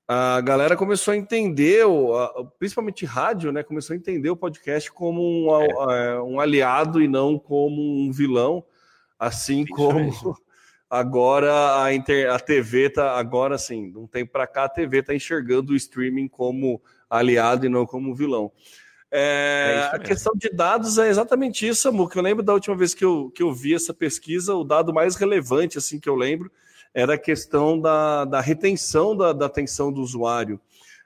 a 0.07 0.41
galera 0.41 0.77
começou 0.77 1.11
a 1.11 1.17
entender, 1.17 1.85
principalmente 2.57 3.05
rádio, 3.05 3.51
né? 3.51 3.65
Começou 3.65 3.95
a 3.95 3.97
entender 3.97 4.31
o 4.31 4.37
podcast 4.37 4.93
como 4.93 5.21
um, 5.21 5.91
é. 5.91 6.23
um 6.23 6.39
aliado 6.39 7.03
e 7.03 7.09
não 7.09 7.37
como 7.37 7.83
um 7.83 8.13
vilão, 8.13 8.65
assim 9.19 9.65
Isso 9.65 9.75
como 9.75 9.99
mesmo. 9.99 10.37
agora 10.89 11.83
a, 11.83 11.93
inter, 11.93 12.31
a 12.31 12.39
TV 12.39 12.91
tá 12.91 13.19
agora 13.19 13.57
assim, 13.57 13.91
de 13.91 13.99
um 13.99 14.07
tempo 14.07 14.31
para 14.31 14.47
cá 14.47 14.67
a 14.67 14.69
TV 14.69 15.03
tá 15.03 15.13
enxergando 15.13 15.73
o 15.73 15.77
streaming 15.77 16.29
como 16.29 16.81
aliado 17.09 17.67
e 17.67 17.69
não 17.69 17.85
como 17.85 18.15
vilão. 18.15 18.53
É, 19.13 19.91
é 19.93 19.97
a 19.97 19.99
questão 19.99 20.33
de 20.37 20.49
dados 20.51 20.97
é 20.99 21.09
exatamente 21.09 21.67
isso, 21.67 21.83
Samu, 21.83 22.09
que 22.09 22.17
eu 22.17 22.23
lembro 22.23 22.45
da 22.45 22.53
última 22.53 22.77
vez 22.77 22.95
que 22.95 23.05
eu, 23.05 23.31
que 23.35 23.43
eu 23.43 23.53
vi 23.53 23.75
essa 23.75 23.93
pesquisa, 23.93 24.55
o 24.55 24.63
dado 24.63 24.95
mais 24.95 25.17
relevante 25.17 25.79
assim 25.79 25.99
que 25.99 26.09
eu 26.09 26.15
lembro 26.15 26.51
era 26.95 27.15
a 27.15 27.19
questão 27.19 27.81
da, 27.81 28.25
da 28.25 28.41
retenção 28.41 29.17
da, 29.17 29.33
da 29.33 29.47
atenção 29.47 29.93
do 29.93 30.01
usuário. 30.01 30.61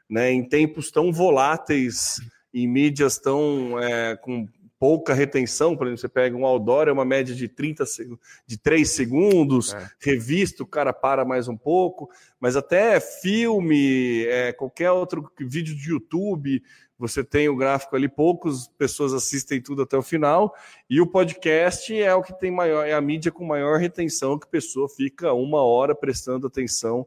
Né? 0.08 0.32
Em 0.32 0.46
tempos 0.46 0.90
tão 0.90 1.12
voláteis, 1.12 2.20
em 2.52 2.66
mídias 2.66 3.18
tão 3.18 3.78
é, 3.78 4.16
com 4.16 4.48
pouca 4.78 5.14
retenção, 5.14 5.74
por 5.74 5.86
exemplo, 5.86 6.00
você 6.00 6.08
pega 6.08 6.36
um 6.36 6.44
outdoor, 6.44 6.88
é 6.88 6.92
uma 6.92 7.06
média 7.06 7.34
de 7.34 7.48
30 7.48 7.84
de 8.46 8.58
3 8.58 8.90
segundos, 8.90 9.72
é. 9.72 9.88
revista, 9.98 10.62
o 10.62 10.66
cara 10.66 10.92
para 10.92 11.24
mais 11.24 11.48
um 11.48 11.56
pouco, 11.56 12.10
mas 12.38 12.54
até 12.54 13.00
filme, 13.00 14.26
é, 14.26 14.52
qualquer 14.52 14.90
outro 14.90 15.30
vídeo 15.40 15.74
de 15.74 15.90
YouTube, 15.90 16.62
você 16.98 17.24
tem 17.24 17.48
o 17.48 17.56
gráfico 17.56 17.96
ali, 17.96 18.08
poucas 18.08 18.68
pessoas 18.78 19.12
assistem 19.12 19.60
tudo 19.60 19.82
até 19.82 19.96
o 19.96 20.02
final, 20.02 20.54
e 20.88 21.00
o 21.00 21.06
podcast 21.06 21.94
é 21.94 22.14
o 22.14 22.22
que 22.22 22.38
tem 22.38 22.50
maior, 22.50 22.86
é 22.86 22.92
a 22.92 23.00
mídia 23.00 23.32
com 23.32 23.44
maior 23.44 23.78
retenção, 23.78 24.38
que 24.38 24.46
a 24.46 24.50
pessoa 24.50 24.88
fica 24.88 25.32
uma 25.32 25.62
hora 25.62 25.94
prestando 25.94 26.46
atenção, 26.46 27.06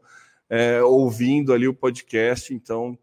é, 0.50 0.82
ouvindo 0.84 1.54
ali 1.54 1.68
o 1.68 1.74
podcast. 1.74 2.54
Então, 2.54 2.98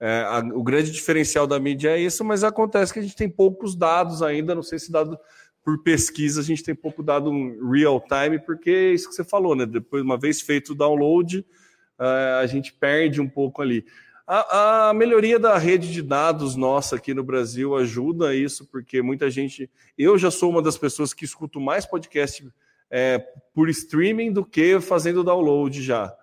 é, 0.00 0.22
a, 0.22 0.38
o 0.54 0.62
grande 0.62 0.90
diferencial 0.90 1.46
da 1.46 1.60
mídia 1.60 1.90
é 1.90 2.00
isso, 2.00 2.24
mas 2.24 2.42
acontece 2.42 2.92
que 2.92 2.98
a 2.98 3.02
gente 3.02 3.16
tem 3.16 3.28
poucos 3.28 3.76
dados 3.76 4.22
ainda, 4.22 4.54
não 4.54 4.62
sei 4.62 4.78
se 4.78 4.90
dado 4.90 5.18
por 5.64 5.82
pesquisa, 5.82 6.40
a 6.40 6.44
gente 6.44 6.64
tem 6.64 6.74
pouco 6.74 7.02
dado 7.02 7.30
real 7.70 8.00
time, 8.00 8.38
porque 8.38 8.70
é 8.70 8.92
isso 8.92 9.08
que 9.08 9.14
você 9.14 9.22
falou, 9.22 9.54
né? 9.54 9.64
Depois, 9.64 10.02
uma 10.02 10.18
vez 10.18 10.40
feito 10.40 10.72
o 10.72 10.74
download, 10.74 11.46
é, 12.00 12.40
a 12.40 12.46
gente 12.46 12.72
perde 12.72 13.20
um 13.20 13.28
pouco 13.28 13.62
ali. 13.62 13.84
A, 14.26 14.88
a, 14.88 14.94
melhoria 14.94 15.38
da 15.38 15.58
rede 15.58 15.92
de 15.92 16.00
dados 16.00 16.54
nossa 16.54 16.96
aqui 16.96 17.12
no 17.12 17.24
Brasil 17.24 17.74
ajuda 17.74 18.34
isso, 18.34 18.66
porque 18.66 19.02
muita 19.02 19.28
gente. 19.30 19.68
Eu 19.98 20.16
já 20.16 20.30
sou 20.30 20.50
uma 20.50 20.62
das 20.62 20.78
pessoas 20.78 21.12
que 21.12 21.24
escuto 21.24 21.60
mais 21.60 21.84
podcast 21.84 22.46
é, 22.90 23.18
por 23.52 23.68
streaming 23.68 24.32
do 24.32 24.44
que 24.44 24.80
fazendo 24.80 25.24
download 25.24 25.82
já. 25.82 26.14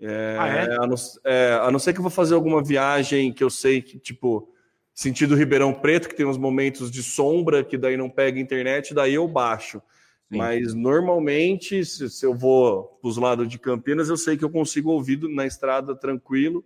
É, 0.00 0.36
ah, 0.38 0.48
é? 0.48 0.74
A, 0.74 0.86
não, 0.86 0.94
é, 1.24 1.60
a 1.62 1.70
não 1.70 1.78
ser 1.78 1.92
que 1.92 1.98
eu 1.98 2.02
vou 2.02 2.10
fazer 2.10 2.34
alguma 2.34 2.62
viagem 2.62 3.32
que 3.32 3.44
eu 3.44 3.50
sei 3.50 3.82
que, 3.82 3.98
tipo, 3.98 4.48
sentido 4.94 5.36
Ribeirão 5.36 5.72
Preto, 5.72 6.08
que 6.08 6.16
tem 6.16 6.26
uns 6.26 6.38
momentos 6.38 6.90
de 6.90 7.02
sombra, 7.02 7.62
que 7.62 7.76
daí 7.76 7.96
não 7.96 8.08
pega 8.08 8.40
internet, 8.40 8.94
daí 8.94 9.14
eu 9.14 9.28
baixo. 9.28 9.82
Sim. 10.30 10.38
Mas 10.38 10.72
normalmente, 10.72 11.84
se, 11.84 12.08
se 12.08 12.24
eu 12.24 12.34
vou 12.34 12.98
para 13.00 13.08
os 13.08 13.18
lados 13.18 13.46
de 13.46 13.58
Campinas, 13.58 14.08
eu 14.08 14.16
sei 14.16 14.36
que 14.36 14.44
eu 14.44 14.50
consigo 14.50 14.90
ouvir 14.90 15.20
na 15.28 15.46
estrada 15.46 15.94
tranquilo 15.94 16.64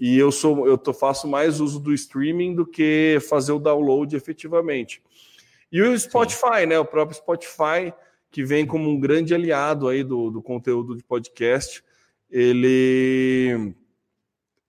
e 0.00 0.18
eu 0.18 0.32
sou 0.32 0.66
eu 0.66 0.76
tô, 0.76 0.92
faço 0.92 1.28
mais 1.28 1.60
uso 1.60 1.78
do 1.78 1.92
streaming 1.92 2.54
do 2.54 2.66
que 2.66 3.18
fazer 3.28 3.52
o 3.52 3.58
download 3.58 4.14
efetivamente. 4.16 5.02
E 5.70 5.82
o 5.82 5.98
Spotify, 5.98 6.60
Sim. 6.60 6.66
né? 6.66 6.78
O 6.78 6.84
próprio 6.84 7.16
Spotify, 7.16 7.92
que 8.30 8.44
vem 8.44 8.66
como 8.66 8.88
um 8.88 8.98
grande 8.98 9.34
aliado 9.34 9.88
aí 9.88 10.04
do, 10.04 10.30
do 10.30 10.42
conteúdo 10.42 10.96
de 10.96 11.02
podcast, 11.02 11.82
ele 12.30 13.74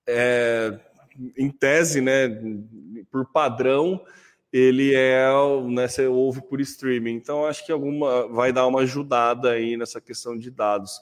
é, 0.07 0.79
em 1.37 1.49
tese, 1.49 2.01
né, 2.01 2.29
por 3.09 3.25
padrão, 3.31 4.03
ele 4.51 4.93
é, 4.93 5.27
né, 5.69 5.87
você 5.87 6.07
ouve 6.07 6.41
por 6.41 6.61
streaming. 6.61 7.15
Então, 7.15 7.45
acho 7.45 7.65
que 7.65 7.71
alguma 7.71 8.27
vai 8.27 8.53
dar 8.53 8.67
uma 8.67 8.81
ajudada 8.81 9.51
aí 9.51 9.75
nessa 9.75 9.99
questão 9.99 10.37
de 10.37 10.49
dados. 10.49 10.99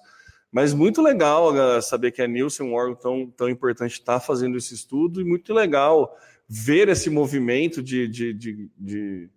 Mas 0.53 0.71
muito 0.71 1.01
legal 1.01 1.51
saber 1.81 2.11
que 2.11 2.21
a 2.21 2.27
Nielsen, 2.27 2.67
um 2.67 2.75
órgão 2.75 2.93
tão, 2.93 3.33
tão 3.35 3.49
importante, 3.49 3.93
está 3.93 4.19
fazendo 4.19 4.55
esse 4.55 4.75
estudo, 4.75 5.19
e 5.19 5.25
muito 5.25 5.51
legal 5.51 6.15
ver 6.47 6.89
esse 6.89 7.09
movimento 7.09 7.81
de, 7.81 8.07
de, 8.07 8.33
de, 8.33 8.69
de 8.77 9.29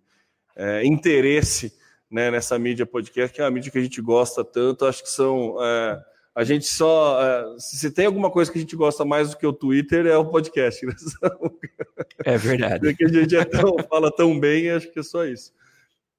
é, 0.55 0.85
interesse 0.85 1.73
né, 2.09 2.29
nessa 2.29 2.59
mídia 2.59 2.85
podcast, 2.85 3.33
que 3.33 3.41
é 3.41 3.43
uma 3.43 3.49
mídia 3.49 3.71
que 3.71 3.79
a 3.79 3.81
gente 3.81 3.99
gosta 3.99 4.45
tanto. 4.45 4.85
Acho 4.85 5.01
que 5.01 5.09
são. 5.09 5.57
É, 5.59 5.99
a 6.35 6.43
gente 6.43 6.67
só. 6.67 7.19
É, 7.19 7.55
se 7.57 7.89
tem 7.89 8.05
alguma 8.05 8.29
coisa 8.29 8.51
que 8.51 8.59
a 8.59 8.61
gente 8.61 8.75
gosta 8.75 9.03
mais 9.03 9.31
do 9.31 9.37
que 9.37 9.47
o 9.47 9.53
Twitter, 9.53 10.05
é 10.05 10.17
o 10.17 10.29
podcast. 10.29 10.85
Né? 10.85 10.93
É 12.25 12.37
verdade. 12.37 12.79
Porque 12.81 13.05
a 13.05 13.07
gente 13.07 13.35
é 13.35 13.45
tão, 13.45 13.75
fala 13.89 14.11
tão 14.11 14.39
bem, 14.39 14.69
acho 14.71 14.91
que 14.91 14.99
é 14.99 15.03
só 15.03 15.25
isso. 15.25 15.51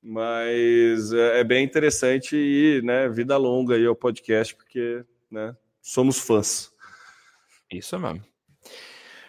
Mas 0.02 1.12
é, 1.12 1.40
é, 1.40 1.44
bem 1.44 1.64
interessante 1.64 2.36
e 2.36 2.80
né, 2.82 3.08
vida 3.08 3.36
longa 3.36 3.74
aí 3.74 3.84
ao 3.84 3.96
podcast, 3.96 4.54
porque 4.54 5.04
né, 5.30 5.54
somos 5.82 6.18
fãs. 6.18 6.70
Isso 7.70 7.98
mesmo. 7.98 8.22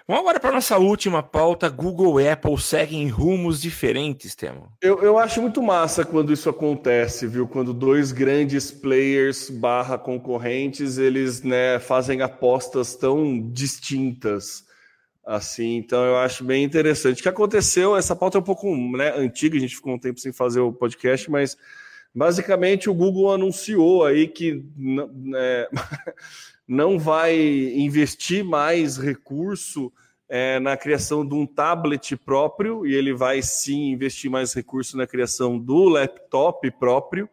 Vamos 0.09 0.21
agora 0.21 0.39
para 0.39 0.53
nossa 0.53 0.75
última 0.79 1.21
pauta. 1.21 1.69
Google 1.69 2.19
e 2.19 2.27
Apple 2.27 2.59
seguem 2.59 3.07
rumos 3.09 3.61
diferentes, 3.61 4.33
Temo. 4.33 4.71
Eu, 4.81 5.03
eu 5.03 5.19
acho 5.19 5.39
muito 5.39 5.61
massa 5.61 6.03
quando 6.03 6.33
isso 6.33 6.49
acontece, 6.49 7.27
viu? 7.27 7.47
Quando 7.47 7.75
dois 7.75 8.11
grandes 8.11 8.71
players 8.71 9.51
barra 9.51 9.99
concorrentes, 9.99 10.97
eles 10.97 11.43
né, 11.43 11.77
fazem 11.77 12.23
apostas 12.23 12.95
tão 12.95 13.39
distintas 13.51 14.67
assim. 15.25 15.77
Então 15.77 16.03
eu 16.03 16.17
acho 16.17 16.43
bem 16.43 16.63
interessante. 16.63 17.19
O 17.19 17.23
que 17.23 17.29
aconteceu, 17.29 17.95
essa 17.95 18.15
pauta 18.15 18.37
é 18.37 18.41
um 18.41 18.43
pouco 18.43 18.75
né, 18.75 19.13
antiga, 19.15 19.57
a 19.57 19.59
gente 19.59 19.75
ficou 19.75 19.93
um 19.93 19.99
tempo 19.99 20.19
sem 20.19 20.31
fazer 20.31 20.59
o 20.59 20.73
podcast, 20.73 21.29
mas 21.29 21.57
basicamente 22.13 22.89
o 22.89 22.93
Google 22.93 23.31
anunciou 23.31 24.05
aí 24.05 24.27
que 24.27 24.63
né, 24.75 25.67
não 26.67 26.99
vai 26.99 27.37
investir 27.37 28.43
mais 28.43 28.97
recurso 28.97 29.91
é, 30.29 30.59
na 30.59 30.77
criação 30.77 31.25
de 31.27 31.33
um 31.33 31.45
tablet 31.45 32.15
próprio, 32.15 32.85
e 32.85 32.93
ele 32.93 33.13
vai 33.13 33.41
sim 33.41 33.89
investir 33.89 34.29
mais 34.29 34.53
recurso 34.53 34.95
na 34.95 35.07
criação 35.07 35.57
do 35.57 35.89
laptop 35.89 36.69
próprio. 36.71 37.27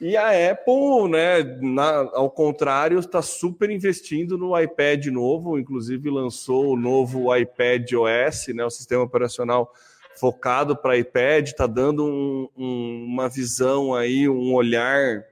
E 0.00 0.16
a 0.16 0.50
Apple, 0.50 1.10
né, 1.10 1.42
na, 1.60 2.08
ao 2.14 2.30
contrário, 2.30 2.98
está 2.98 3.20
super 3.20 3.68
investindo 3.68 4.38
no 4.38 4.58
iPad 4.58 5.06
novo, 5.08 5.58
inclusive 5.58 6.08
lançou 6.08 6.72
o 6.72 6.76
novo 6.76 7.36
iPad 7.36 7.92
OS, 7.92 8.48
né, 8.54 8.64
o 8.64 8.70
sistema 8.70 9.02
operacional 9.02 9.70
focado 10.18 10.74
para 10.74 10.96
iPad, 10.96 11.48
está 11.48 11.66
dando 11.66 12.06
um, 12.06 12.48
um, 12.56 13.04
uma 13.08 13.28
visão 13.28 13.94
aí, 13.94 14.26
um 14.26 14.54
olhar 14.54 15.24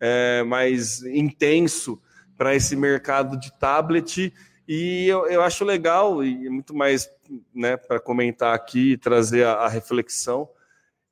é, 0.00 0.42
mais 0.42 1.02
intenso 1.04 2.00
para 2.36 2.54
esse 2.54 2.74
mercado 2.74 3.38
de 3.38 3.52
tablet. 3.52 4.32
E 4.66 5.06
eu, 5.06 5.26
eu 5.26 5.40
acho 5.40 5.64
legal, 5.64 6.24
e 6.24 6.48
muito 6.48 6.74
mais 6.74 7.08
né, 7.54 7.76
para 7.76 8.00
comentar 8.00 8.54
aqui 8.54 8.92
e 8.92 8.96
trazer 8.96 9.44
a, 9.44 9.52
a 9.52 9.68
reflexão. 9.68 10.48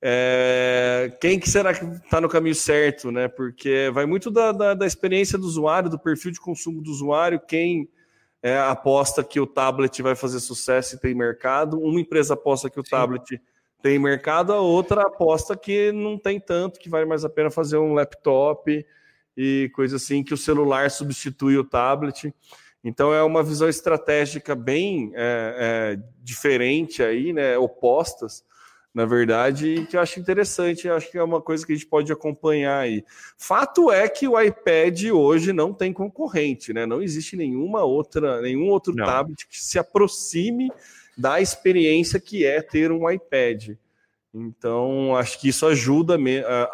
É, 0.05 1.17
quem 1.21 1.39
que 1.39 1.49
será 1.49 1.73
que 1.73 1.85
está 1.85 2.21
no 2.21 2.29
caminho 2.29 2.57
certo, 2.57 3.13
né? 3.13 3.29
Porque 3.29 3.89
vai 3.95 4.05
muito 4.05 4.33
da, 4.33 4.51
da, 4.51 4.75
da, 4.75 4.85
experiência 4.85 5.39
do 5.39 5.47
usuário, 5.47 5.89
do 5.89 5.99
perfil 5.99 6.33
de 6.33 6.41
consumo 6.41 6.83
do 6.83 6.91
usuário, 6.91 7.39
quem 7.39 7.89
é, 8.43 8.59
aposta 8.59 9.23
que 9.23 9.39
o 9.39 9.47
tablet 9.47 10.03
vai 10.03 10.17
fazer 10.17 10.41
sucesso 10.41 10.97
e 10.97 10.99
tem 10.99 11.15
mercado, 11.15 11.79
uma 11.79 12.01
empresa 12.01 12.35
aposta 12.35 12.69
que 12.69 12.81
o 12.81 12.85
Sim. 12.85 12.91
tablet 12.91 13.41
tem 13.81 13.97
mercado, 13.97 14.53
a 14.53 14.61
outra 14.61 15.03
aposta 15.03 15.57
que 15.57 15.93
não 15.93 16.19
tem 16.19 16.41
tanto, 16.41 16.81
que 16.81 16.89
vale 16.89 17.05
mais 17.05 17.25
a 17.25 17.29
pena 17.29 17.51
fazer 17.51 17.77
um 17.77 17.95
laptop 17.95 18.85
e 19.37 19.71
coisa 19.73 19.97
assim, 19.97 20.25
que 20.25 20.35
o 20.35 20.37
celular 20.37 20.91
substitui 20.91 21.57
o 21.57 21.65
tablet. 21.65 22.35
Então 22.83 23.15
é 23.15 23.23
uma 23.23 23.43
visão 23.43 23.69
estratégica 23.69 24.57
bem 24.57 25.13
é, 25.15 25.95
é, 25.97 26.03
diferente 26.21 27.03
aí, 27.03 27.33
né? 27.33 27.57
Opostas, 27.57 28.45
na 28.95 29.07
verdade, 29.07 29.87
que 29.89 29.97
eu 29.97 30.01
acho 30.01 30.21
interessante, 30.21 30.87
eu 30.87 30.95
acho 30.95 31.11
que 31.11 31.17
é 31.17 31.23
uma 31.23 31.41
coisa 31.41 31.65
que 31.65 31.73
a 31.73 31.75
gente 31.75 31.87
pode 31.87 32.13
acompanhar 32.13 32.79
aí. 32.79 33.03
Fato 33.39 33.91
é 33.91 34.07
que 34.07 34.29
o 34.29 34.39
iPad 34.39 35.05
hoje 35.13 35.53
não 35.53 35.73
tem 35.73 35.93
concorrente, 35.93 36.75
né? 36.75 36.85
Não 36.85 37.01
existe 37.01 37.35
nenhuma 37.35 37.85
outra, 37.85 38.43
nenhum 38.43 38.69
outro 38.69 38.95
não. 38.95 39.07
tablet 39.07 39.47
que 39.49 39.59
se 39.59 39.79
aproxime 39.79 40.71
da 41.17 41.41
experiência 41.41 42.21
que 42.21 42.45
é 42.45 42.61
ter 42.61 42.93
um 42.93 43.11
iPad. 43.11 43.71
Então, 44.35 45.17
acho 45.17 45.41
que 45.41 45.49
isso 45.49 45.67
ajuda, 45.67 46.19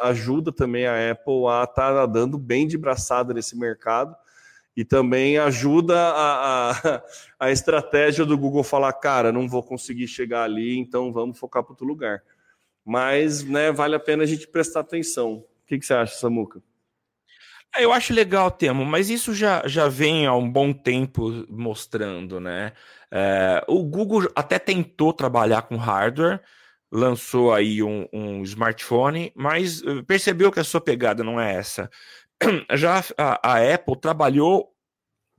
ajuda 0.01 0.53
também 0.53 0.87
a 0.87 1.13
Apple 1.13 1.47
a 1.49 1.65
estar 1.65 1.95
tá 1.95 2.07
dando 2.07 2.37
bem 2.37 2.67
de 2.67 2.77
braçada 2.77 3.33
nesse 3.33 3.57
mercado 3.57 4.17
e 4.79 4.85
também 4.85 5.39
ajuda 5.39 5.99
a, 5.99 6.71
a, 6.71 7.03
a, 7.41 7.51
estratégia 7.51 8.25
do 8.25 8.39
Google 8.39 8.63
falar, 8.63 8.93
cara, 8.93 9.33
não 9.33 9.49
vou 9.49 9.61
conseguir 9.61 10.07
chegar 10.07 10.45
ali, 10.45 10.79
então 10.79 11.13
vamos 11.13 11.37
focar 11.37 11.65
para 11.65 11.73
outro 11.73 11.85
lugar. 11.85 12.23
Mas 12.85 13.43
né, 13.43 13.73
vale 13.73 13.97
a 13.97 13.99
pena 13.99 14.23
a 14.23 14.27
gente 14.27 14.47
prestar 14.47 14.79
atenção. 14.79 15.33
O 15.33 15.47
que, 15.67 15.81
que 15.81 15.85
você 15.85 15.95
acha, 15.95 16.15
Samuca? 16.15 16.63
É, 17.75 17.85
eu 17.85 17.93
acho 17.93 18.15
legal 18.15 18.47
o 18.47 18.53
tema, 18.53 18.85
mas 18.85 19.11
isso 19.11 19.35
já, 19.35 19.67
já 19.67 19.89
vem 19.89 20.29
há 20.29 20.35
um 20.37 20.49
bom 20.49 20.73
tempo 20.73 21.45
mostrando, 21.51 22.39
né? 22.39 22.73
É, 23.11 23.65
o 23.67 23.83
Google 23.83 24.31
até 24.33 24.61
tentou 24.61 25.13
trabalhar 25.13 25.63
com 25.63 25.75
hardware, 25.75 26.41
lançou 26.91 27.53
aí 27.53 27.83
um, 27.83 28.07
um, 28.13 28.43
smartphone, 28.45 29.33
mas 29.35 29.83
eh, 29.83 30.03
percebeu 30.07 30.51
que 30.51 30.61
a 30.61 30.65
sua 30.65 30.81
pegada 30.81 31.23
não 31.23 31.41
é 31.41 31.55
essa. 31.55 31.91
Já 32.75 33.03
a, 33.17 33.53
a, 33.57 33.75
Apple 33.75 34.01
trabalhou 34.01 34.73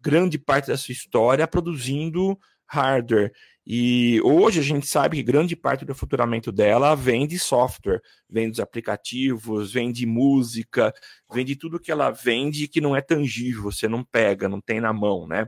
grande 0.02 0.38
parte 0.38 0.68
da 0.68 0.78
sua 0.78 0.92
história 0.92 1.48
produzindo 1.48 2.38
hardware. 2.66 3.32
E 3.66 4.20
hoje 4.24 4.60
a 4.60 4.64
gente 4.64 4.88
sabe 4.88 5.18
que 5.18 5.24
grande 5.24 5.56
parte 5.56 5.86
do 5.86 5.94
faturamento 5.94 6.52
dela 6.52 6.96
vem 6.96 7.28
de 7.28 7.38
software, 7.38 8.02
vem 8.28 8.50
dos 8.50 8.60
aplicativos, 8.60 9.72
vem 9.72 9.92
de 9.92 10.06
música, 10.06 10.94
vem 11.32 11.46
de 11.46 11.56
tudo 11.56 11.80
que 11.80 11.92
ela 11.92 12.10
vende 12.10 12.68
que 12.68 12.82
não 12.82 12.96
é 12.96 13.02
tangível, 13.02 13.64
você 13.64 13.88
não 13.88 14.04
pega, 14.04 14.50
não 14.50 14.60
tem 14.62 14.80
na 14.80 14.92
mão, 14.94 15.28
né? 15.28 15.48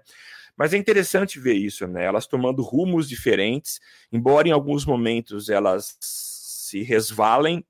Mas 0.56 0.74
é 0.74 0.78
interessante 0.78 1.39
ver 1.39 1.56
isso, 1.56 1.88
né? 1.88 2.06
Elas 2.06 2.28
tomando 2.28 2.62
rumos 2.62 3.10
diferentes, 3.10 3.80
embora 4.12 4.47
em 4.47 4.52
alguns 4.52 4.86
momentos 4.86 5.49
elas 5.49 5.97
se 5.99 6.84
resvalem, 6.84 7.66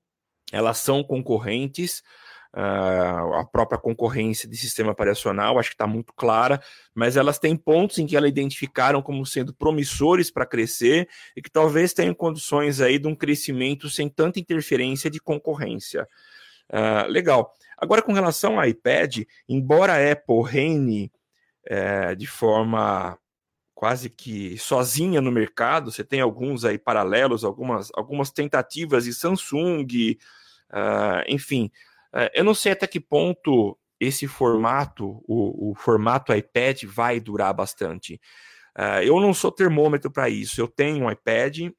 elas 0.50 0.78
são 0.78 1.02
concorrentes, 1.02 2.02
Uh, 2.54 3.32
a 3.34 3.46
própria 3.50 3.78
concorrência 3.78 4.46
de 4.46 4.56
sistema 4.58 4.92
operacional, 4.92 5.58
acho 5.58 5.70
que 5.70 5.74
está 5.74 5.86
muito 5.86 6.12
clara, 6.12 6.60
mas 6.94 7.16
elas 7.16 7.38
têm 7.38 7.56
pontos 7.56 7.98
em 7.98 8.06
que 8.06 8.14
elas 8.14 8.28
identificaram 8.28 9.00
como 9.00 9.24
sendo 9.24 9.54
promissores 9.54 10.30
para 10.30 10.44
crescer 10.44 11.08
e 11.34 11.40
que 11.40 11.50
talvez 11.50 11.94
tenham 11.94 12.14
condições 12.14 12.80
aí 12.82 12.98
de 12.98 13.08
um 13.08 13.14
crescimento 13.14 13.88
sem 13.88 14.06
tanta 14.06 14.38
interferência 14.38 15.10
de 15.10 15.18
concorrência. 15.18 16.06
Uh, 16.68 17.08
legal. 17.08 17.54
Agora, 17.78 18.02
com 18.02 18.12
relação 18.12 18.60
ao 18.60 18.66
iPad, 18.66 19.22
embora 19.48 19.94
a 19.94 20.12
Apple 20.12 20.42
reine 20.44 21.10
é, 21.64 22.14
de 22.14 22.26
forma 22.26 23.18
quase 23.74 24.08
que 24.08 24.56
sozinha 24.58 25.20
no 25.20 25.32
mercado. 25.32 25.90
Você 25.90 26.04
tem 26.04 26.20
alguns 26.20 26.64
aí 26.64 26.78
paralelos, 26.78 27.44
algumas, 27.44 27.90
algumas 27.94 28.30
tentativas 28.30 29.04
de 29.04 29.12
Samsung, 29.12 30.16
uh, 30.70 31.24
enfim. 31.26 31.68
Uh, 32.12 32.28
eu 32.34 32.44
não 32.44 32.54
sei 32.54 32.72
até 32.72 32.86
que 32.86 33.00
ponto 33.00 33.78
esse 33.98 34.26
formato, 34.26 35.22
o, 35.26 35.70
o 35.70 35.74
formato 35.74 36.34
iPad, 36.34 36.82
vai 36.84 37.20
durar 37.20 37.54
bastante. 37.54 38.20
Uh, 38.76 39.02
eu 39.04 39.20
não 39.20 39.32
sou 39.32 39.52
termômetro 39.52 40.10
para 40.10 40.28
isso. 40.28 40.60
Eu 40.60 40.66
tenho 40.66 41.04
um 41.04 41.10
iPad, 41.10 41.70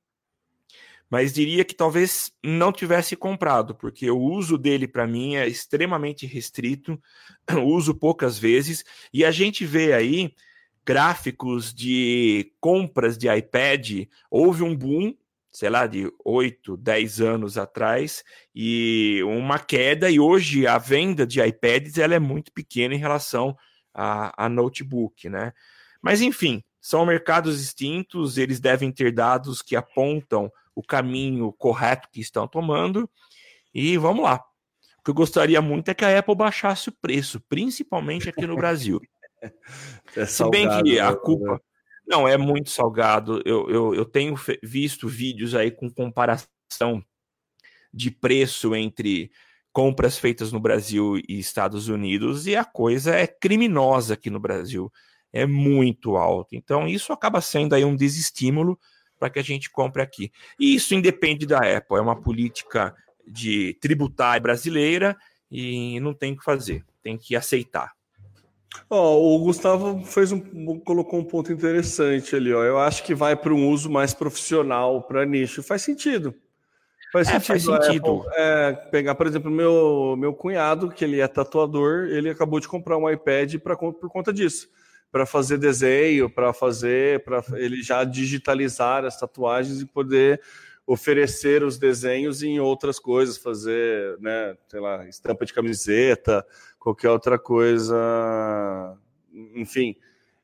mas 1.09 1.33
diria 1.33 1.65
que 1.65 1.75
talvez 1.75 2.31
não 2.43 2.71
tivesse 2.71 3.15
comprado, 3.15 3.75
porque 3.75 4.09
o 4.09 4.19
uso 4.19 4.57
dele 4.57 4.87
para 4.87 5.05
mim 5.05 5.35
é 5.35 5.47
extremamente 5.47 6.25
restrito, 6.25 6.99
uso 7.65 7.93
poucas 7.93 8.37
vezes, 8.37 8.83
e 9.13 9.23
a 9.25 9.31
gente 9.31 9.65
vê 9.65 9.93
aí 9.93 10.33
gráficos 10.85 11.73
de 11.73 12.51
compras 12.59 13.17
de 13.17 13.33
iPad, 13.33 14.07
houve 14.29 14.63
um 14.63 14.75
boom, 14.75 15.13
sei 15.53 15.69
lá, 15.69 15.85
de 15.85 16.11
8, 16.25 16.75
10 16.75 17.21
anos 17.21 17.57
atrás, 17.57 18.23
e 18.53 19.21
uma 19.23 19.59
queda, 19.59 20.09
e 20.09 20.19
hoje 20.19 20.65
a 20.65 20.79
venda 20.79 21.27
de 21.27 21.39
iPads 21.39 21.99
ela 21.99 22.15
é 22.15 22.19
muito 22.19 22.51
pequena 22.51 22.95
em 22.95 22.97
relação 22.97 23.55
a, 23.93 24.45
a 24.45 24.49
notebook, 24.49 25.29
né? 25.29 25.53
Mas 26.01 26.21
enfim, 26.21 26.63
são 26.81 27.05
mercados 27.05 27.59
distintos, 27.59 28.37
eles 28.37 28.59
devem 28.59 28.91
ter 28.91 29.13
dados 29.13 29.61
que 29.61 29.75
apontam 29.75 30.51
o 30.75 30.81
caminho 30.81 31.53
correto 31.53 32.09
que 32.11 32.19
estão 32.19 32.47
tomando. 32.47 33.09
E 33.73 33.95
vamos 33.97 34.23
lá. 34.23 34.43
O 34.99 35.03
que 35.03 35.11
eu 35.11 35.15
gostaria 35.15 35.61
muito 35.61 35.89
é 35.89 35.93
que 35.93 36.03
a 36.03 36.17
Apple 36.17 36.35
baixasse 36.35 36.89
o 36.89 36.95
preço, 36.99 37.39
principalmente 37.47 38.27
aqui 38.27 38.45
no 38.47 38.55
Brasil. 38.55 38.99
É 40.15 40.25
Se 40.25 40.49
bem 40.49 40.65
que 40.81 40.97
a 40.99 41.11
né? 41.11 41.17
culpa, 41.21 41.61
Não, 42.05 42.27
é 42.27 42.37
muito 42.37 42.69
salgado. 42.69 43.41
Eu, 43.45 43.69
eu, 43.69 43.95
eu 43.95 44.05
tenho 44.05 44.35
visto 44.61 45.07
vídeos 45.07 45.55
aí 45.55 45.71
com 45.71 45.89
comparação 45.89 47.03
de 47.93 48.11
preço 48.11 48.75
entre 48.75 49.31
compras 49.71 50.17
feitas 50.17 50.51
no 50.51 50.59
Brasil 50.59 51.17
e 51.27 51.39
Estados 51.39 51.87
Unidos 51.87 52.45
e 52.45 52.55
a 52.55 52.63
coisa 52.63 53.15
é 53.15 53.25
criminosa 53.25 54.13
aqui 54.13 54.29
no 54.29 54.39
Brasil. 54.39 54.91
É 55.31 55.45
muito 55.47 56.15
alto. 56.15 56.55
Então, 56.55 56.87
isso 56.87 57.11
acaba 57.11 57.41
sendo 57.41 57.73
aí 57.73 57.83
um 57.83 57.95
desestímulo 57.95 58.79
para 59.17 59.29
que 59.29 59.39
a 59.39 59.43
gente 59.43 59.71
compre 59.71 60.01
aqui. 60.01 60.31
E 60.59 60.75
isso 60.75 60.93
independe 60.93 61.45
da 61.45 61.59
Apple, 61.59 61.97
é 61.97 62.01
uma 62.01 62.19
política 62.19 62.95
de 63.25 63.73
tributária 63.81 64.41
brasileira 64.41 65.17
e 65.49 65.99
não 66.01 66.13
tem 66.13 66.33
o 66.33 66.37
que 66.37 66.43
fazer, 66.43 66.85
tem 67.01 67.17
que 67.17 67.35
aceitar. 67.35 67.93
Oh, 68.89 69.35
o 69.35 69.39
Gustavo 69.39 70.03
fez 70.05 70.31
um, 70.31 70.39
colocou 70.79 71.19
um 71.19 71.23
ponto 71.23 71.51
interessante 71.51 72.35
ali. 72.35 72.53
Ó. 72.53 72.63
Eu 72.63 72.79
acho 72.79 73.03
que 73.03 73.15
vai 73.15 73.35
para 73.35 73.53
um 73.53 73.69
uso 73.69 73.89
mais 73.89 74.13
profissional, 74.13 75.01
para 75.01 75.25
nicho. 75.25 75.63
Faz 75.63 75.81
sentido. 75.81 76.33
Faz 77.11 77.27
é, 77.27 77.39
sentido. 77.39 77.71
Faz 77.71 77.85
sentido. 77.85 78.21
Apple, 78.21 78.31
é, 78.35 78.73
pegar, 78.91 79.15
por 79.15 79.27
exemplo, 79.27 79.51
meu 79.51 80.15
meu 80.17 80.33
cunhado, 80.33 80.89
que 80.89 81.03
ele 81.03 81.21
é 81.21 81.27
tatuador, 81.27 82.07
ele 82.09 82.29
acabou 82.29 82.59
de 82.59 82.67
comprar 82.67 82.97
um 82.97 83.09
iPad 83.09 83.55
pra, 83.59 83.75
por 83.75 84.09
conta 84.09 84.33
disso, 84.33 84.67
para 85.11 85.25
fazer 85.25 85.57
desenho, 85.57 86.29
para 86.29 86.51
fazer, 86.53 87.23
para 87.23 87.43
ele 87.53 87.83
já 87.83 88.03
digitalizar 88.03 89.05
as 89.05 89.19
tatuagens 89.19 89.79
e 89.81 89.85
poder 89.85 90.41
oferecer 90.85 91.63
os 91.63 91.77
desenhos 91.77 92.43
em 92.43 92.59
outras 92.59 92.99
coisas, 92.99 93.37
fazer, 93.37 94.17
né, 94.19 94.57
sei 94.67 94.79
lá, 94.79 95.07
estampa 95.07 95.45
de 95.45 95.53
camiseta, 95.53 96.45
qualquer 96.83 97.09
outra 97.09 97.39
coisa, 97.39 97.95
enfim. 99.55 99.95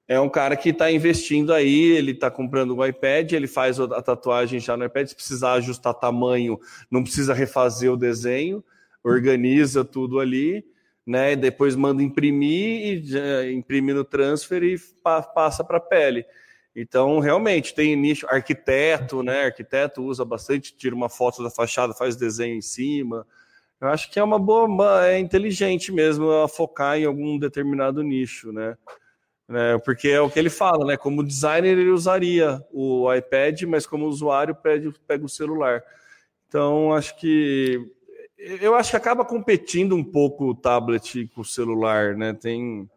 É 0.07 0.17
um 0.19 0.29
cara 0.29 0.55
que 0.55 0.69
está 0.69 0.89
investindo 0.89 1.53
aí, 1.53 1.91
ele 1.91 2.13
está 2.13 2.31
comprando 2.31 2.73
um 2.73 2.83
iPad, 2.83 3.33
ele 3.33 3.45
faz 3.45 3.77
a 3.77 4.01
tatuagem 4.01 4.57
já 4.57 4.77
no 4.77 4.85
iPad, 4.85 5.09
se 5.09 5.15
precisar 5.15 5.53
ajustar 5.53 5.93
tamanho, 5.93 6.57
não 6.89 7.03
precisa 7.03 7.33
refazer 7.33 7.91
o 7.91 7.97
desenho, 7.97 8.63
organiza 9.03 9.83
tudo 9.83 10.17
ali, 10.17 10.65
né? 11.05 11.35
Depois 11.35 11.75
manda 11.75 12.01
imprimir 12.01 13.03
e 13.05 13.51
imprime 13.51 13.93
no 13.93 14.05
transfer 14.05 14.63
e 14.63 14.79
pa 15.03 15.21
passa 15.21 15.61
para 15.61 15.77
a 15.77 15.81
pele. 15.81 16.25
Então, 16.73 17.19
realmente, 17.19 17.75
tem 17.75 17.97
nicho, 17.97 18.25
arquiteto, 18.29 19.21
né? 19.21 19.45
Arquiteto 19.47 20.01
usa 20.01 20.23
bastante, 20.23 20.73
tira 20.73 20.95
uma 20.95 21.09
foto 21.09 21.43
da 21.43 21.49
fachada, 21.49 21.93
faz 21.93 22.15
desenho 22.15 22.55
em 22.55 22.61
cima. 22.61 23.27
Eu 23.81 23.87
acho 23.87 24.11
que 24.11 24.19
é 24.19 24.23
uma 24.23 24.37
boa, 24.37 25.07
é 25.07 25.17
inteligente 25.19 25.91
mesmo 25.91 26.29
a 26.31 26.47
focar 26.47 26.97
em 26.97 27.05
algum 27.05 27.39
determinado 27.39 28.03
nicho, 28.03 28.51
né? 28.51 28.77
É, 29.51 29.77
porque 29.79 30.09
é 30.09 30.21
o 30.21 30.29
que 30.29 30.37
ele 30.37 30.49
fala, 30.49 30.85
né? 30.85 30.97
Como 30.97 31.23
designer 31.23 31.77
ele 31.77 31.89
usaria 31.89 32.63
o 32.71 33.11
iPad, 33.13 33.63
mas 33.63 33.87
como 33.87 34.05
usuário 34.05 34.53
pega, 34.53 34.93
pega 35.07 35.25
o 35.25 35.29
celular. 35.29 35.83
Então 36.47 36.93
acho 36.93 37.17
que 37.17 37.79
eu 38.37 38.75
acho 38.75 38.91
que 38.91 38.97
acaba 38.97 39.25
competindo 39.25 39.95
um 39.95 40.03
pouco 40.03 40.45
o 40.45 40.55
tablet 40.55 41.27
com 41.33 41.41
o 41.41 41.45
celular, 41.45 42.15
né? 42.15 42.33
Tem, 42.33 42.89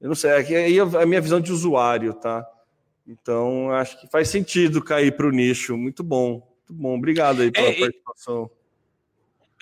eu 0.00 0.08
não 0.08 0.14
sei, 0.14 0.30
aí 0.30 0.78
é 0.78 0.80
a 0.80 1.06
minha 1.06 1.20
visão 1.20 1.40
de 1.40 1.52
usuário, 1.52 2.14
tá? 2.14 2.46
Então 3.06 3.70
acho 3.72 4.00
que 4.00 4.08
faz 4.08 4.28
sentido 4.28 4.82
cair 4.82 5.16
para 5.16 5.26
o 5.26 5.30
nicho. 5.30 5.76
Muito 5.76 6.02
bom, 6.04 6.34
muito 6.68 6.72
bom. 6.72 6.96
Obrigado 6.96 7.42
aí 7.42 7.50
pela 7.50 7.68
é, 7.68 7.80
participação. 7.80 8.50